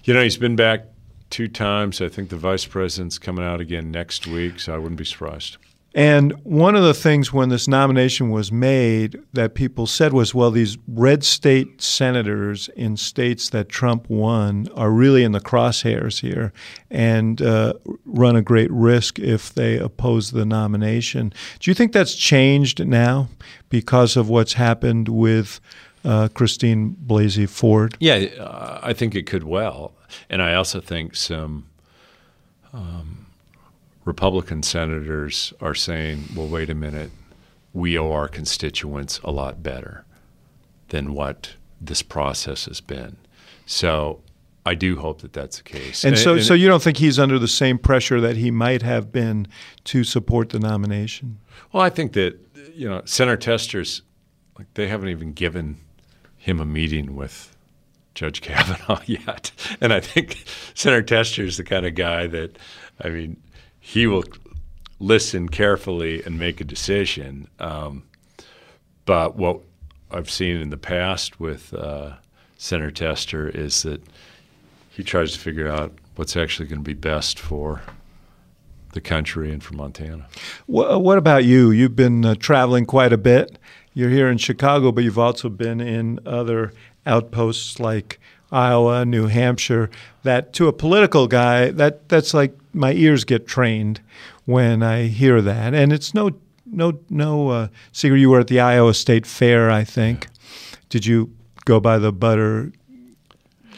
You 0.03 0.13
know, 0.13 0.23
he's 0.23 0.37
been 0.37 0.55
back 0.55 0.85
two 1.29 1.47
times. 1.47 2.01
I 2.01 2.09
think 2.09 2.29
the 2.29 2.37
vice 2.37 2.65
president's 2.65 3.19
coming 3.19 3.45
out 3.45 3.61
again 3.61 3.91
next 3.91 4.25
week, 4.25 4.59
so 4.59 4.73
I 4.73 4.77
wouldn't 4.77 4.97
be 4.97 5.05
surprised. 5.05 5.57
And 5.95 6.33
one 6.43 6.75
of 6.75 6.83
the 6.83 6.93
things 6.93 7.33
when 7.33 7.49
this 7.49 7.67
nomination 7.67 8.29
was 8.29 8.51
made 8.51 9.19
that 9.33 9.55
people 9.55 9.87
said 9.87 10.13
was, 10.13 10.35
well, 10.35 10.51
these 10.51 10.77
red 10.87 11.23
state 11.23 11.81
senators 11.81 12.69
in 12.75 12.95
states 12.95 13.49
that 13.49 13.69
Trump 13.69 14.07
won 14.09 14.67
are 14.75 14.91
really 14.91 15.23
in 15.23 15.31
the 15.31 15.39
crosshairs 15.39 16.21
here 16.21 16.53
and 16.91 17.41
uh, 17.41 17.73
run 18.05 18.35
a 18.35 18.41
great 18.43 18.71
risk 18.71 19.17
if 19.17 19.53
they 19.53 19.77
oppose 19.77 20.31
the 20.31 20.45
nomination. 20.45 21.33
Do 21.59 21.71
you 21.71 21.75
think 21.75 21.91
that's 21.91 22.13
changed 22.13 22.85
now 22.85 23.29
because 23.69 24.15
of 24.15 24.29
what's 24.29 24.53
happened 24.53 25.09
with 25.09 25.59
uh, 26.05 26.29
Christine 26.33 26.95
Blasey 27.05 27.49
Ford? 27.49 27.97
Yeah, 27.99 28.79
I 28.83 28.93
think 28.93 29.15
it 29.15 29.23
could 29.23 29.43
well, 29.43 29.93
and 30.29 30.41
I 30.41 30.53
also 30.53 30.79
think 30.79 31.15
some 31.15 31.65
um, 32.73 33.25
Republican 34.09 34.63
senators 34.63 35.53
are 35.61 35.75
saying, 35.75 36.29
"Well, 36.35 36.47
wait 36.47 36.71
a 36.71 36.73
minute, 36.73 37.11
we 37.73 37.95
owe 37.95 38.11
our 38.11 38.27
constituents 38.27 39.19
a 39.23 39.29
lot 39.29 39.61
better 39.61 40.03
than 40.87 41.13
what 41.13 41.53
this 41.79 42.01
process 42.01 42.65
has 42.65 42.81
been." 42.81 43.17
So. 43.65 44.21
I 44.65 44.75
do 44.75 44.97
hope 44.97 45.21
that 45.21 45.33
that's 45.33 45.57
the 45.57 45.63
case. 45.63 46.03
And 46.03 46.17
so, 46.17 46.37
so 46.37 46.53
you 46.53 46.67
don't 46.67 46.83
think 46.83 46.97
he's 46.97 47.17
under 47.17 47.39
the 47.39 47.47
same 47.47 47.79
pressure 47.79 48.19
that 48.21 48.35
he 48.35 48.51
might 48.51 48.83
have 48.83 49.11
been 49.11 49.47
to 49.85 50.03
support 50.03 50.49
the 50.49 50.59
nomination? 50.59 51.39
Well, 51.71 51.81
I 51.81 51.89
think 51.89 52.11
that 52.13 52.37
you 52.75 52.87
know 52.87 53.01
Senator 53.05 53.37
Tester's 53.37 54.03
like 54.57 54.67
they 54.73 54.87
haven't 54.87 55.09
even 55.09 55.31
given 55.31 55.77
him 56.37 56.59
a 56.59 56.65
meeting 56.65 57.15
with 57.15 57.55
Judge 58.13 58.41
Kavanaugh 58.41 59.01
yet, 59.05 59.51
and 59.81 59.93
I 59.93 60.01
think 60.01 60.43
Senator 60.75 61.01
Tester 61.03 61.45
is 61.45 61.57
the 61.57 61.63
kind 61.63 61.85
of 61.85 61.95
guy 61.95 62.27
that, 62.27 62.59
I 63.01 63.09
mean, 63.09 63.37
he 63.91 64.05
will 64.05 64.23
listen 64.99 65.49
carefully 65.49 66.21
and 66.23 66.37
make 66.37 66.61
a 66.61 66.63
decision. 66.63 67.47
Um, 67.57 68.03
but 69.05 69.35
what 69.35 69.61
I've 70.11 70.29
seen 70.29 70.57
in 70.57 70.69
the 70.69 70.77
past 70.77 71.39
with 71.39 71.73
uh, 71.73 72.13
Senator 72.55 72.91
Tester 72.91 73.49
is 73.49 73.81
that 73.81 74.03
he 74.91 75.03
tries 75.03 75.31
to 75.31 75.39
figure 75.39 75.67
out 75.67 75.91
what's 76.17 76.37
actually 76.37 76.67
going 76.67 76.81
to 76.81 76.85
be 76.85 76.93
best 76.93 77.39
for 77.39 77.81
the 78.93 79.01
country 79.01 79.51
and 79.51 79.63
for 79.63 79.73
Montana. 79.73 80.27
What, 80.67 81.01
what 81.01 81.17
about 81.17 81.45
you? 81.45 81.71
You've 81.71 81.95
been 81.95 82.23
uh, 82.23 82.35
traveling 82.35 82.85
quite 82.85 83.11
a 83.11 83.17
bit. 83.17 83.57
You're 83.95 84.11
here 84.11 84.29
in 84.29 84.37
Chicago, 84.37 84.91
but 84.91 85.03
you've 85.03 85.17
also 85.17 85.49
been 85.49 85.81
in 85.81 86.19
other 86.27 86.73
outposts 87.07 87.79
like 87.79 88.19
Iowa, 88.51 89.05
New 89.05 89.27
Hampshire. 89.27 89.89
That 90.23 90.53
to 90.53 90.67
a 90.67 90.73
political 90.73 91.27
guy, 91.27 91.71
that 91.71 92.09
that's 92.09 92.33
like 92.33 92.53
my 92.73 92.93
ears 92.93 93.23
get 93.23 93.47
trained 93.47 94.01
when 94.45 94.83
I 94.83 95.03
hear 95.07 95.41
that, 95.41 95.73
and 95.73 95.93
it's 95.93 96.13
no 96.13 96.31
no 96.65 96.99
no 97.09 97.49
uh, 97.49 97.67
secret. 97.91 98.19
You 98.19 98.29
were 98.29 98.39
at 98.39 98.47
the 98.47 98.59
Iowa 98.59 98.93
State 98.93 99.25
Fair, 99.25 99.69
I 99.69 99.83
think. 99.83 100.27
Did 100.89 101.05
you 101.05 101.31
go 101.65 101.79
by 101.79 101.99
the 101.99 102.11
butter 102.11 102.71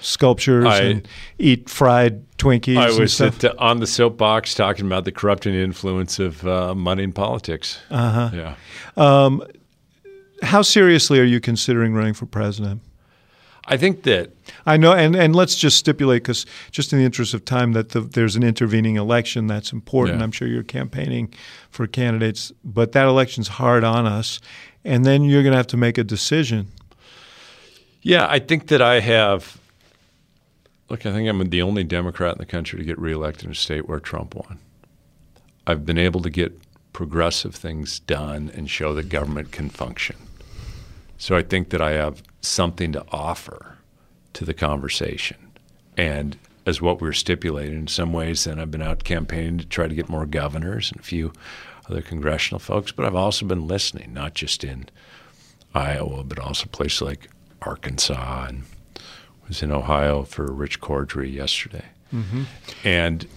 sculptures 0.02 0.66
I- 0.66 0.82
and 0.82 1.08
eat 1.38 1.70
fried 1.70 2.26
Twinkies? 2.38 2.78
I 2.78 2.98
was 3.00 3.20
at 3.22 3.40
the, 3.40 3.58
on 3.60 3.80
the 3.80 3.88
soapbox 3.88 4.56
talking 4.56 4.86
about 4.86 5.06
the 5.06 5.12
corrupting 5.12 5.54
influence 5.54 6.20
of 6.20 6.46
uh, 6.48 6.74
money 6.74 7.04
in 7.04 7.12
politics. 7.12 7.80
uh-huh. 7.92 8.30
Yeah. 8.34 8.56
How 10.44 10.64
seriously 10.64 11.20
are 11.20 11.24
you 11.24 11.40
considering 11.40 11.94
running 11.94 12.14
for 12.16 12.26
president? 12.26 12.82
I 13.72 13.78
think 13.78 14.04
that 14.04 14.32
I 14.66 14.76
know, 14.76 14.92
and, 14.92 15.16
and 15.16 15.34
let's 15.34 15.56
just 15.56 15.78
stipulate, 15.78 16.24
because 16.24 16.46
just 16.72 16.92
in 16.92 17.00
the 17.00 17.06
interest 17.06 17.34
of 17.34 17.46
time, 17.46 17.72
that 17.72 17.90
the, 17.90 18.02
there's 18.02 18.36
an 18.36 18.44
intervening 18.44 18.98
election 18.98 19.48
that's 19.48 19.72
important. 19.72 20.20
Yeah. 20.20 20.26
I'm 20.26 20.32
sure 20.34 20.46
you're 20.46 20.62
campaigning 20.62 21.34
for 21.70 21.88
candidates, 21.88 22.52
but 22.66 22.92
that 22.92 23.06
election's 23.06 23.48
hard 23.48 23.86
on 23.86 24.06
us, 24.06 24.42
and 24.84 25.06
then 25.06 25.24
you're 25.24 25.42
going 25.42 25.54
to 25.54 25.58
have 25.58 25.68
to 25.68 25.78
make 25.78 25.98
a 25.98 26.04
decision. 26.04 26.68
Yeah, 28.02 28.28
I 28.30 28.40
think 28.40 28.68
that 28.68 28.82
I 28.82 29.00
have. 29.00 29.58
Look, 30.90 31.06
I 31.06 31.14
think 31.14 31.30
I'm 31.30 31.50
the 31.50 31.62
only 31.62 31.86
Democrat 31.86 32.34
in 32.34 32.40
the 32.40 32.46
country 32.46 32.78
to 32.78 32.84
get 32.84 33.00
reelected 33.00 33.46
in 33.46 33.52
a 33.52 33.56
state 33.56 33.88
where 33.88 34.02
Trump 34.02 34.36
won. 34.36 34.60
I've 35.66 35.86
been 35.86 35.98
able 35.98 36.22
to 36.24 36.30
get 36.30 36.60
progressive 36.92 37.56
things 37.56 38.02
done 38.02 38.52
and 38.54 38.70
show 38.70 38.94
that 38.96 39.08
government 39.08 39.54
can 39.54 39.70
function. 39.70 40.18
So 41.18 41.38
I 41.38 41.42
think 41.42 41.70
that 41.70 41.82
I 41.82 41.92
have 41.92 42.22
something 42.42 42.92
to 42.92 43.06
offer 43.12 43.78
to 44.34 44.46
the 44.46 44.54
conversation. 44.54 45.38
And 45.98 46.38
as 46.66 46.82
what 46.82 47.02
we 47.02 47.08
are 47.08 47.14
stipulating 47.14 47.80
in 47.80 47.88
some 47.88 48.14
ways, 48.14 48.44
then 48.44 48.60
I've 48.60 48.72
been 48.72 48.82
out 48.82 49.04
campaigning 49.04 49.58
to 49.60 49.66
try 49.66 49.88
to 49.88 49.96
get 49.96 50.10
more 50.10 50.26
governors 50.26 50.92
and 50.92 51.00
a 51.00 51.04
few 51.04 51.34
other 51.90 52.02
congressional 52.02 52.60
folks, 52.60 52.92
but 52.92 53.06
I've 53.06 53.16
also 53.16 53.46
been 53.46 53.68
listening, 53.68 54.14
not 54.14 54.34
just 54.34 54.64
in 54.64 54.88
Iowa, 55.74 56.24
but 56.24 56.40
also 56.40 56.68
places 56.68 57.02
like 57.02 57.30
Arkansas 57.62 58.46
and 58.48 58.64
was 59.48 59.62
in 59.62 59.72
Ohio 59.72 60.24
for 60.24 60.52
Rich 60.52 60.82
Cordray 60.82 61.32
yesterday. 61.34 61.86
Mm-hmm. 62.14 62.44
And 62.84 63.28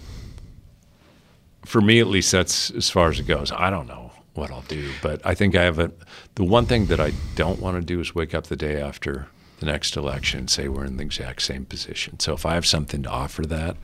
for 1.65 1.81
me, 1.81 1.99
at 1.99 2.07
least, 2.07 2.31
that's 2.31 2.69
as 2.71 2.89
far 2.89 3.09
as 3.09 3.19
it 3.19 3.27
goes. 3.27 3.51
I 3.51 3.69
don't 3.69 3.87
know 3.87 4.11
what 4.33 4.51
I'll 4.51 4.61
do, 4.63 4.91
but 5.01 5.25
I 5.25 5.33
think 5.33 5.55
I 5.55 5.63
have 5.63 5.79
a. 5.79 5.91
The 6.35 6.43
one 6.43 6.65
thing 6.65 6.87
that 6.87 6.99
I 6.99 7.13
don't 7.35 7.59
want 7.59 7.77
to 7.77 7.81
do 7.81 7.99
is 7.99 8.13
wake 8.13 8.35
up 8.35 8.47
the 8.47 8.55
day 8.55 8.81
after 8.81 9.27
the 9.59 9.65
next 9.65 9.95
election 9.95 10.41
and 10.41 10.49
say 10.49 10.67
we're 10.67 10.85
in 10.85 10.97
the 10.97 11.03
exact 11.03 11.41
same 11.41 11.65
position. 11.65 12.19
So 12.19 12.33
if 12.33 12.45
I 12.45 12.55
have 12.55 12.65
something 12.65 13.03
to 13.03 13.09
offer 13.09 13.45
that 13.45 13.77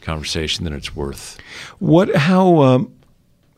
conversation, 0.00 0.64
then 0.64 0.72
it's 0.72 0.96
worth. 0.96 1.38
What? 1.78 2.14
How? 2.14 2.62
Um, 2.62 2.94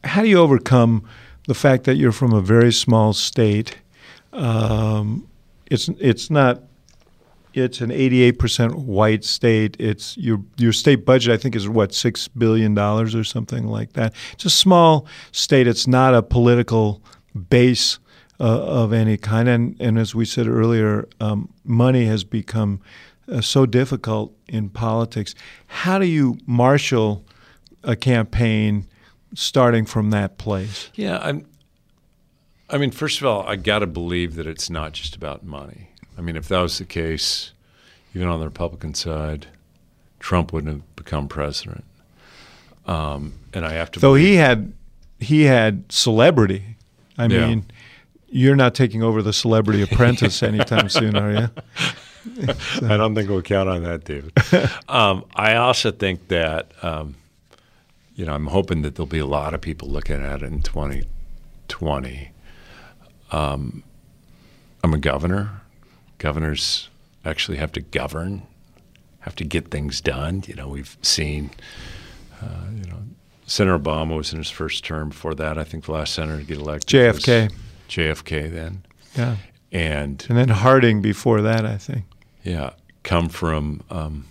how 0.02 0.22
do 0.22 0.28
you 0.28 0.38
overcome 0.38 1.08
the 1.46 1.54
fact 1.54 1.84
that 1.84 1.94
you're 1.94 2.12
from 2.12 2.32
a 2.32 2.40
very 2.40 2.72
small 2.72 3.12
state? 3.12 3.78
Um, 4.32 5.28
it's 5.70 5.88
it's 6.00 6.28
not 6.28 6.62
it's 7.54 7.80
an 7.80 7.90
88% 7.90 8.74
white 8.74 9.24
state. 9.24 9.76
It's 9.78 10.16
your 10.16 10.42
your 10.56 10.72
state 10.72 11.04
budget 11.06 11.32
I 11.32 11.36
think 11.36 11.54
is 11.54 11.68
what 11.68 11.94
6 11.94 12.28
billion 12.28 12.74
dollars 12.74 13.14
or 13.14 13.22
something 13.22 13.66
like 13.66 13.92
that. 13.92 14.12
It's 14.32 14.44
a 14.44 14.50
small 14.50 15.06
state. 15.30 15.68
It's 15.68 15.86
not 15.86 16.14
a 16.14 16.22
political 16.22 17.00
base 17.48 17.98
uh, 18.40 18.44
of 18.44 18.92
any 18.92 19.16
kind 19.16 19.48
and 19.48 19.76
and 19.80 19.98
as 19.98 20.14
we 20.14 20.24
said 20.24 20.46
earlier, 20.46 21.08
um, 21.20 21.52
money 21.64 22.06
has 22.06 22.24
become 22.24 22.80
uh, 23.28 23.40
so 23.40 23.66
difficult 23.66 24.34
in 24.48 24.68
politics. 24.68 25.34
How 25.66 25.98
do 25.98 26.06
you 26.06 26.38
marshal 26.46 27.24
a 27.82 27.96
campaign 27.96 28.86
starting 29.34 29.84
from 29.84 30.10
that 30.10 30.38
place? 30.38 30.90
Yeah, 30.94 31.18
I'm 31.18 31.46
I 32.70 32.78
mean, 32.78 32.90
first 32.90 33.20
of 33.20 33.26
all, 33.26 33.46
I 33.46 33.56
got 33.56 33.80
to 33.80 33.86
believe 33.86 34.34
that 34.36 34.46
it's 34.46 34.70
not 34.70 34.92
just 34.92 35.14
about 35.14 35.44
money. 35.44 35.90
I 36.16 36.20
mean, 36.20 36.36
if 36.36 36.48
that 36.48 36.60
was 36.60 36.78
the 36.78 36.84
case, 36.84 37.52
even 38.14 38.28
on 38.28 38.40
the 38.40 38.46
Republican 38.46 38.94
side, 38.94 39.46
Trump 40.18 40.52
wouldn't 40.52 40.72
have 40.72 40.96
become 40.96 41.28
president. 41.28 41.84
Um, 42.86 43.34
and 43.52 43.64
I 43.64 43.74
have 43.74 43.90
to. 43.92 44.00
Though 44.00 44.14
he 44.14 44.36
had, 44.36 44.72
he 45.20 45.42
had 45.42 45.84
celebrity. 45.90 46.76
I 47.18 47.26
yeah. 47.26 47.46
mean, 47.46 47.66
you're 48.34 48.56
not 48.56 48.74
taking 48.74 49.02
over 49.02 49.22
the 49.22 49.32
Celebrity 49.32 49.82
Apprentice 49.82 50.42
anytime 50.42 50.88
soon, 50.88 51.16
are 51.16 51.32
you? 51.32 51.50
so. 52.80 52.86
I 52.88 52.96
don't 52.96 53.14
think 53.14 53.28
we'll 53.28 53.42
count 53.42 53.68
on 53.68 53.82
that, 53.84 54.04
David. 54.04 54.32
um, 54.88 55.24
I 55.34 55.56
also 55.56 55.90
think 55.90 56.28
that, 56.28 56.72
um, 56.82 57.16
you 58.14 58.24
know, 58.24 58.34
I'm 58.34 58.46
hoping 58.46 58.82
that 58.82 58.96
there'll 58.96 59.06
be 59.06 59.18
a 59.18 59.26
lot 59.26 59.54
of 59.54 59.60
people 59.60 59.88
looking 59.88 60.22
at 60.22 60.42
it 60.42 60.46
in 60.46 60.62
2020. 60.62 62.30
Um, 63.32 63.82
I'm 64.82 64.94
a 64.94 64.98
governor 64.98 65.62
governors 66.24 66.88
actually 67.24 67.58
have 67.58 67.70
to 67.70 67.80
govern, 67.80 68.42
have 69.20 69.36
to 69.36 69.44
get 69.44 69.68
things 69.68 70.00
done. 70.00 70.42
You 70.46 70.54
know, 70.54 70.68
we've 70.68 70.96
seen, 71.02 71.50
uh, 72.40 72.64
you 72.74 72.90
know, 72.90 73.02
Senator 73.46 73.78
Obama 73.78 74.16
was 74.16 74.32
in 74.32 74.38
his 74.38 74.48
first 74.48 74.86
term. 74.86 75.10
Before 75.10 75.34
that, 75.34 75.58
I 75.58 75.64
think 75.64 75.84
the 75.84 75.92
last 75.92 76.14
senator 76.14 76.38
to 76.38 76.44
get 76.44 76.58
elected 76.58 76.88
JFK. 76.88 77.52
JFK 77.88 78.52
then. 78.52 78.84
Yeah. 79.16 79.36
And 79.72 80.24
and 80.28 80.38
then 80.38 80.48
Harding 80.48 81.02
before 81.02 81.42
that, 81.42 81.66
I 81.66 81.76
think. 81.76 82.04
Yeah, 82.42 82.74
come 83.02 83.28
from 83.28 83.82
um, 83.90 84.26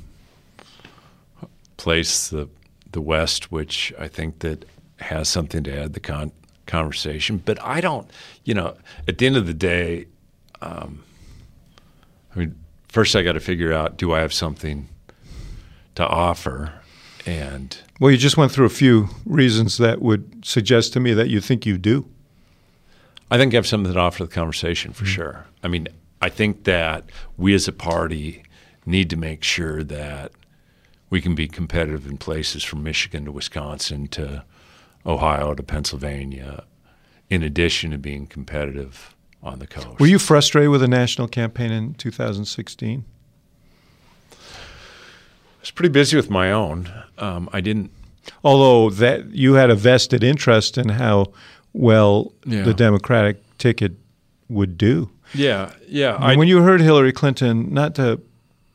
place 1.77 2.29
the 2.29 2.47
the 2.91 3.01
West, 3.01 3.51
which 3.51 3.93
I 3.99 4.07
think 4.07 4.39
that 4.39 4.65
has 4.99 5.27
something 5.27 5.63
to 5.63 5.77
add 5.83 5.93
the 5.93 5.99
con- 5.99 6.31
conversation. 6.67 7.41
But 7.43 7.61
I 7.61 7.81
don't, 7.81 8.09
you 8.45 8.53
know, 8.53 8.77
at 9.07 9.17
the 9.17 9.25
end 9.25 9.35
of 9.37 9.47
the 9.47 9.53
day. 9.53 10.07
Um, 10.61 11.03
I 12.33 12.39
mean, 12.39 12.55
first 12.87 13.15
I 13.15 13.21
got 13.21 13.33
to 13.33 13.39
figure 13.39 13.73
out 13.73 13.97
do 13.97 14.13
I 14.13 14.19
have 14.19 14.33
something 14.33 14.87
to 15.95 16.07
offer? 16.07 16.73
And 17.25 17.77
well, 17.99 18.11
you 18.11 18.17
just 18.17 18.37
went 18.37 18.51
through 18.51 18.65
a 18.65 18.69
few 18.69 19.09
reasons 19.25 19.77
that 19.77 20.01
would 20.01 20.45
suggest 20.45 20.93
to 20.93 20.99
me 20.99 21.13
that 21.13 21.29
you 21.29 21.39
think 21.39 21.65
you 21.65 21.77
do. 21.77 22.05
I 23.33 23.37
think 23.37 23.55
I 23.55 23.57
have 23.57 23.65
something 23.65 23.91
to 23.91 23.99
offer 23.99 24.23
the 24.25 24.31
conversation 24.31 24.93
for 24.93 25.05
mm-hmm. 25.05 25.13
sure. 25.13 25.45
I 25.63 25.67
mean, 25.67 25.87
I 26.21 26.29
think 26.29 26.65
that 26.65 27.05
we 27.35 27.55
as 27.55 27.67
a 27.67 27.71
party 27.71 28.43
need 28.85 29.09
to 29.09 29.15
make 29.15 29.43
sure 29.43 29.83
that 29.83 30.33
we 31.09 31.19
can 31.19 31.33
be 31.33 31.47
competitive 31.47 32.05
in 32.05 32.19
places 32.19 32.63
from 32.63 32.83
Michigan 32.83 33.25
to 33.25 33.31
Wisconsin 33.31 34.07
to 34.09 34.43
Ohio 35.03 35.55
to 35.55 35.63
Pennsylvania, 35.63 36.65
in 37.27 37.41
addition 37.41 37.89
to 37.89 37.97
being 37.97 38.27
competitive 38.27 39.15
on 39.41 39.57
the 39.57 39.65
coast. 39.65 39.99
Were 39.99 40.05
you 40.05 40.19
frustrated 40.19 40.69
with 40.69 40.81
the 40.81 40.87
national 40.87 41.27
campaign 41.27 41.71
in 41.71 41.95
2016? 41.95 43.03
I 44.31 44.35
was 45.59 45.71
pretty 45.71 45.89
busy 45.89 46.15
with 46.15 46.29
my 46.29 46.51
own. 46.51 46.87
Um, 47.17 47.49
I 47.51 47.61
didn't. 47.61 47.89
Although 48.43 48.91
that 48.91 49.31
you 49.31 49.55
had 49.55 49.71
a 49.71 49.75
vested 49.75 50.23
interest 50.23 50.77
in 50.77 50.89
how 50.89 51.33
well 51.73 52.33
yeah. 52.45 52.63
the 52.63 52.73
Democratic 52.73 53.41
ticket 53.57 53.93
would 54.49 54.77
do. 54.77 55.09
Yeah, 55.33 55.71
yeah. 55.87 56.17
I, 56.19 56.35
when 56.35 56.47
you 56.47 56.61
heard 56.61 56.81
Hillary 56.81 57.11
Clinton, 57.11 57.73
not 57.73 57.95
to 57.95 58.21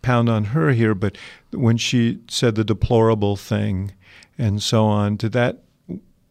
pound 0.03 0.29
on 0.29 0.45
her 0.47 0.71
here, 0.71 0.95
but 0.95 1.17
when 1.53 1.77
she 1.77 2.21
said 2.29 2.55
the 2.55 2.65
deplorable 2.65 3.37
thing 3.37 3.93
and 4.37 4.63
so 4.63 4.85
on, 4.85 5.17
did 5.17 5.33
that 5.33 5.63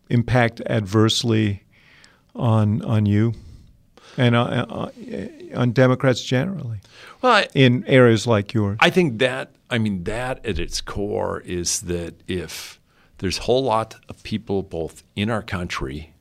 impact 0.09 0.61
adversely 0.67 1.63
on 2.35 2.81
on 2.83 3.05
you? 3.05 3.33
and 4.17 4.35
uh, 4.35 4.65
uh, 4.69 4.89
on 5.55 5.71
Democrats 5.71 6.23
generally. 6.23 6.79
Well, 7.21 7.33
I, 7.33 7.47
in 7.53 7.85
areas 7.85 8.27
like 8.27 8.53
yours, 8.53 8.77
I 8.81 8.89
think 8.89 9.19
that 9.19 9.51
I 9.69 9.77
mean 9.77 10.03
that 10.03 10.45
at 10.45 10.59
its 10.59 10.81
core 10.81 11.41
is 11.41 11.81
that 11.81 12.15
if 12.27 12.79
there's 13.19 13.39
a 13.39 13.43
whole 13.43 13.63
lot 13.63 13.95
of 14.09 14.21
people 14.23 14.63
both 14.63 15.03
in 15.15 15.29
our 15.29 15.41
country, 15.41 16.13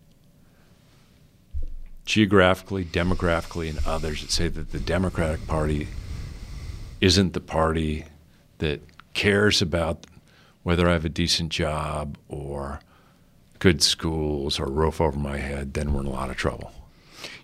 geographically, 2.07 2.85
demographically, 2.85 3.69
and 3.69 3.85
others 3.85 4.23
that 4.23 4.31
say 4.31 4.49
that 4.49 4.73
the 4.73 4.79
Democratic 4.79 5.47
Party 5.47 5.89
isn't 7.01 7.35
the 7.35 7.41
party 7.41 8.05
that 8.59 8.81
cares 9.13 9.61
about 9.61 10.07
whether 10.63 10.89
I 10.89 10.93
have 10.93 11.05
a 11.05 11.11
decent 11.11 11.51
job 11.51 12.17
or 12.29 12.81
good 13.59 13.83
schools 13.83 14.59
or 14.59 14.65
a 14.65 14.71
roof 14.71 15.01
over 15.01 15.19
my 15.19 15.39
head, 15.39 15.75
then 15.75 15.93
we're 15.93 16.01
in 16.01 16.07
a 16.07 16.11
lot 16.11 16.31
of 16.31 16.37
trouble. 16.37 16.73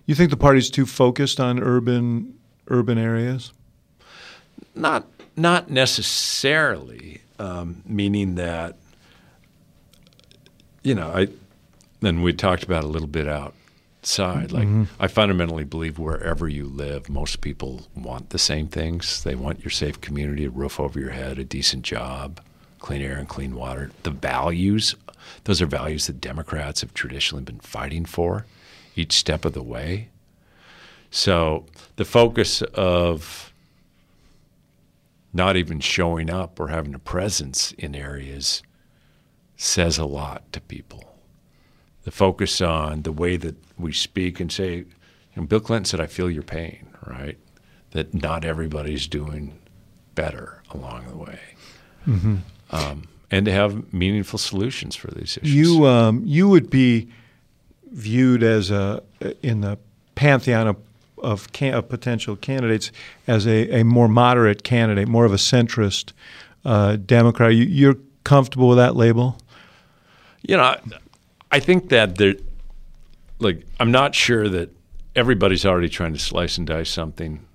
You 0.05 0.15
think 0.15 0.29
the 0.29 0.37
party's 0.37 0.69
too 0.69 0.85
focused 0.85 1.39
on 1.39 1.61
urban 1.61 2.37
urban 2.67 2.97
areas? 2.97 3.51
Not 4.75 5.07
not 5.35 5.69
necessarily, 5.69 7.21
um, 7.39 7.81
meaning 7.85 8.35
that 8.35 8.77
you 10.83 10.95
know 10.95 11.09
I. 11.09 11.27
Then 12.01 12.21
we 12.21 12.33
talked 12.33 12.63
about 12.63 12.83
a 12.83 12.87
little 12.87 13.07
bit 13.07 13.27
outside. 14.03 14.51
Like 14.51 14.67
mm-hmm. 14.67 14.83
I 14.99 15.07
fundamentally 15.07 15.63
believe 15.63 15.97
wherever 15.97 16.49
you 16.49 16.65
live, 16.65 17.09
most 17.09 17.39
people 17.39 17.83
want 17.95 18.31
the 18.31 18.37
same 18.37 18.67
things. 18.67 19.23
They 19.23 19.33
want 19.33 19.63
your 19.63 19.71
safe 19.71 20.01
community, 20.01 20.43
a 20.43 20.49
roof 20.49 20.77
over 20.77 20.99
your 20.99 21.11
head, 21.11 21.39
a 21.39 21.45
decent 21.45 21.83
job, 21.83 22.41
clean 22.79 23.01
air 23.01 23.17
and 23.17 23.29
clean 23.29 23.55
water. 23.55 23.91
The 24.03 24.11
values, 24.11 24.95
those 25.45 25.61
are 25.61 25.65
values 25.65 26.07
that 26.07 26.19
Democrats 26.19 26.81
have 26.81 26.93
traditionally 26.93 27.45
been 27.45 27.61
fighting 27.61 28.03
for 28.03 28.45
each 28.97 29.13
step 29.13 29.45
of 29.45 29.53
the 29.53 29.63
way. 29.63 30.09
So 31.09 31.65
the 31.95 32.05
focus 32.05 32.61
of 32.73 33.53
not 35.31 35.55
even 35.55 35.79
showing 35.79 36.29
up 36.29 36.59
or 36.59 36.67
having 36.67 36.93
a 36.93 36.99
presence 36.99 37.71
in 37.73 37.95
areas 37.95 38.63
says 39.55 39.97
a 39.97 40.05
lot 40.05 40.51
to 40.51 40.59
people. 40.59 41.12
The 42.03 42.11
focus 42.11 42.61
on 42.61 43.03
the 43.03 43.11
way 43.11 43.37
that 43.37 43.55
we 43.77 43.93
speak 43.93 44.39
and 44.39 44.51
say, 44.51 44.75
you 44.75 44.85
know, 45.35 45.43
Bill 45.43 45.59
Clinton 45.59 45.85
said, 45.85 46.01
I 46.01 46.07
feel 46.07 46.29
your 46.29 46.43
pain, 46.43 46.87
right? 47.05 47.37
That 47.91 48.13
not 48.13 48.43
everybody's 48.43 49.07
doing 49.07 49.57
better 50.15 50.61
along 50.71 51.07
the 51.07 51.17
way. 51.17 51.39
Mm-hmm. 52.07 52.35
Um, 52.71 53.07
and 53.31 53.45
to 53.45 53.51
have 53.51 53.93
meaningful 53.93 54.37
solutions 54.37 54.95
for 54.95 55.11
these 55.11 55.37
issues. 55.37 55.55
You, 55.55 55.85
um, 55.85 56.21
you 56.25 56.47
would 56.49 56.69
be 56.69 57.09
viewed 57.91 58.43
as 58.43 58.71
a 58.71 59.03
in 59.41 59.61
the 59.61 59.77
pantheon 60.15 60.67
of 60.67 60.77
of, 61.23 61.51
can, 61.53 61.73
of 61.73 61.87
potential 61.87 62.35
candidates 62.35 62.91
as 63.27 63.47
a, 63.47 63.79
a, 63.79 63.83
more 63.83 64.09
moderate 64.09 64.63
candidate, 64.63 65.07
more 65.07 65.23
of 65.23 65.31
a 65.31 65.37
centrist 65.37 66.11
uh, 66.65 66.97
Democrat. 66.97 67.53
You, 67.53 67.63
you're 67.63 67.95
comfortable 68.25 68.67
with 68.67 68.77
that 68.77 68.97
label? 68.97 69.37
You 70.41 70.57
know, 70.57 70.63
I, 70.63 70.79
I 71.53 71.59
think 71.59 71.89
that 71.89 72.17
there, 72.17 72.33
like, 73.37 73.63
I'm 73.79 73.91
not 73.91 74.15
sure 74.15 74.49
that 74.49 74.75
everybody's 75.15 75.67
already 75.67 75.87
trying 75.87 76.13
to 76.13 76.19
slice 76.19 76.57
and 76.57 76.65
dice 76.65 76.89
something 76.89 77.45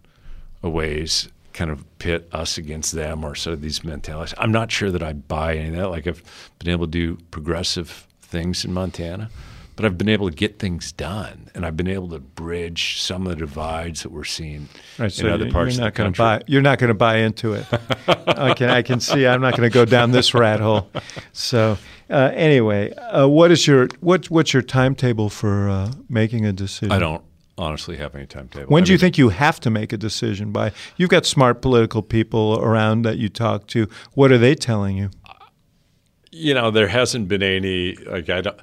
a 0.63 0.71
ways 0.71 1.29
kind 1.53 1.69
of 1.69 1.85
pit 1.99 2.29
us 2.31 2.59
against 2.59 2.93
them 2.93 3.25
or 3.25 3.35
sort 3.35 3.55
of 3.55 3.61
these 3.61 3.83
mentalities. 3.83 4.35
I'm 4.39 4.53
not 4.53 4.71
sure 4.71 4.93
that 4.93 5.03
I 5.03 5.15
buy 5.15 5.57
any 5.57 5.71
of 5.71 5.75
that. 5.75 5.89
Like 5.89 6.07
I've 6.07 6.23
been 6.61 6.71
able 6.71 6.87
to 6.87 6.93
do 6.93 7.19
progressive 7.33 8.07
things 8.23 8.65
in 8.65 8.73
Montana, 8.73 9.31
but 9.79 9.85
I've 9.85 9.97
been 9.97 10.09
able 10.09 10.29
to 10.29 10.35
get 10.35 10.59
things 10.59 10.91
done, 10.91 11.51
and 11.55 11.65
I've 11.65 11.77
been 11.77 11.87
able 11.87 12.09
to 12.09 12.19
bridge 12.19 13.01
some 13.01 13.29
of 13.29 13.31
the 13.31 13.37
divides 13.37 14.03
that 14.03 14.11
we're 14.11 14.25
seeing 14.25 14.69
Right, 14.99 15.13
so 15.13 15.27
in 15.27 15.33
other 15.33 15.45
you're 15.45 15.53
parts 15.53 15.79
not 15.79 15.87
of 15.89 15.95
the 15.95 15.99
going 15.99 16.13
to 16.13 16.19
country. 16.19 16.45
buy. 16.45 16.51
You're 16.53 16.63
not 16.63 16.81
going 16.81 16.89
to 16.89 16.95
buy 16.95 17.19
into 17.19 17.53
it. 17.53 17.65
I 18.27 18.55
can. 18.55 18.71
I 18.71 18.83
can 18.83 18.99
see. 18.99 19.25
I'm 19.25 19.41
not 19.41 19.57
going 19.57 19.71
to 19.71 19.73
go 19.73 19.85
down 19.85 20.11
this 20.11 20.35
rat 20.35 20.59
hole. 20.59 20.91
So 21.33 21.79
uh, 22.11 22.33
anyway, 22.35 22.93
uh, 22.95 23.29
what 23.29 23.53
is 23.53 23.69
your 23.69 23.87
what 24.01 24.29
What's 24.31 24.53
your 24.53 24.63
timetable 24.63 25.31
for 25.31 25.69
uh, 25.69 25.93
making 26.09 26.45
a 26.45 26.53
decision? 26.53 26.91
I 26.91 26.99
don't 26.99 27.23
honestly 27.57 27.97
have 27.99 28.17
any 28.17 28.27
timetable. 28.27 28.67
When 28.73 28.83
I 28.83 28.87
do 28.87 28.93
you 28.93 28.99
think 28.99 29.17
you 29.17 29.29
have 29.29 29.61
to 29.61 29.71
make 29.71 29.93
a 29.93 29.97
decision 29.97 30.51
by? 30.51 30.73
You've 30.97 31.11
got 31.11 31.25
smart 31.25 31.63
political 31.63 32.03
people 32.03 32.59
around 32.61 33.03
that 33.03 33.19
you 33.19 33.29
talk 33.29 33.69
to. 33.69 33.89
What 34.15 34.33
are 34.33 34.39
they 34.39 34.57
telling 34.57 34.97
you? 34.97 35.11
You 36.33 36.55
know, 36.55 36.71
there 36.73 36.89
hasn't 36.89 37.29
been 37.29 37.45
any 37.45 37.95
like 37.95 38.29
I 38.29 38.41
don't. 38.41 38.59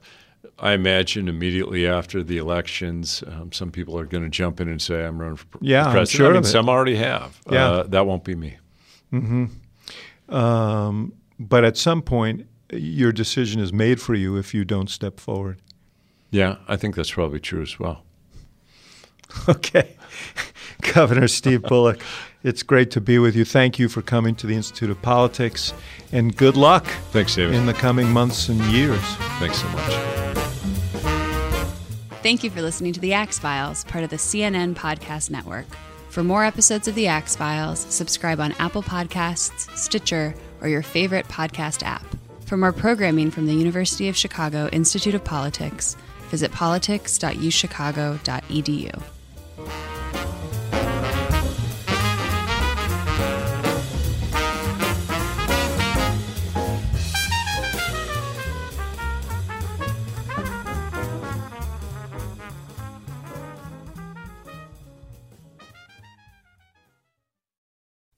I 0.57 0.71
imagine 0.71 1.27
immediately 1.27 1.85
after 1.85 2.23
the 2.23 2.37
elections, 2.37 3.23
um, 3.27 3.51
some 3.51 3.71
people 3.71 3.99
are 3.99 4.05
going 4.05 4.23
to 4.23 4.29
jump 4.29 4.61
in 4.61 4.69
and 4.69 4.81
say, 4.81 5.05
"I'm 5.05 5.19
running 5.19 5.35
for 5.35 5.45
Yeah, 5.61 5.83
president." 5.91 6.09
sure 6.09 6.31
I 6.31 6.33
mean, 6.35 6.43
some 6.43 6.69
already 6.69 6.95
have. 6.95 7.39
Yeah. 7.51 7.65
Uh, 7.69 7.83
that 7.83 8.05
won't 8.05 8.23
be 8.23 8.35
me. 8.35 8.57
Um, 10.29 11.13
but 11.39 11.63
at 11.63 11.77
some 11.77 12.01
point, 12.01 12.47
your 12.71 13.11
decision 13.11 13.61
is 13.61 13.71
made 13.73 14.01
for 14.01 14.15
you 14.15 14.37
if 14.37 14.53
you 14.53 14.65
don't 14.65 14.89
step 14.89 15.19
forward. 15.19 15.59
Yeah, 16.31 16.55
I 16.67 16.75
think 16.77 16.95
that's 16.95 17.11
probably 17.11 17.39
true 17.39 17.61
as 17.61 17.79
well. 17.79 18.03
Okay. 19.49 19.95
Governor 20.93 21.27
Steve 21.27 21.63
Bullock, 21.63 22.01
it's 22.43 22.63
great 22.63 22.91
to 22.91 23.01
be 23.01 23.17
with 23.19 23.35
you. 23.35 23.43
Thank 23.43 23.79
you 23.79 23.89
for 23.89 24.01
coming 24.01 24.35
to 24.35 24.47
the 24.47 24.55
Institute 24.55 24.89
of 24.89 25.01
Politics, 25.01 25.73
and 26.13 26.35
good 26.37 26.55
luck 26.55 26.85
Thanks, 27.11 27.35
David. 27.35 27.55
in 27.55 27.65
the 27.65 27.73
coming 27.73 28.09
months 28.11 28.47
and 28.49 28.61
years. 28.65 29.01
Thanks 29.39 29.57
so 29.61 29.67
much. 29.69 30.24
Thank 32.25 32.43
you 32.43 32.49
for 32.49 32.63
listening 32.63 32.91
to 32.93 32.99
The 32.99 33.13
Axe 33.13 33.37
Files, 33.37 33.83
part 33.83 34.03
of 34.03 34.09
the 34.09 34.15
CNN 34.15 34.73
Podcast 34.73 35.29
Network. 35.29 35.67
For 36.09 36.23
more 36.23 36.43
episodes 36.43 36.87
of 36.87 36.95
The 36.95 37.05
Axe 37.05 37.35
Files, 37.35 37.77
subscribe 37.77 38.39
on 38.39 38.53
Apple 38.53 38.81
Podcasts, 38.81 39.69
Stitcher, 39.77 40.33
or 40.59 40.67
your 40.67 40.81
favorite 40.81 41.27
podcast 41.27 41.83
app. 41.83 42.03
For 42.47 42.57
more 42.57 42.73
programming 42.73 43.29
from 43.29 43.45
the 43.45 43.53
University 43.53 44.09
of 44.09 44.17
Chicago 44.17 44.69
Institute 44.69 45.13
of 45.13 45.23
Politics, 45.23 45.95
visit 46.31 46.51
politics.uchicago.edu. 46.51 49.03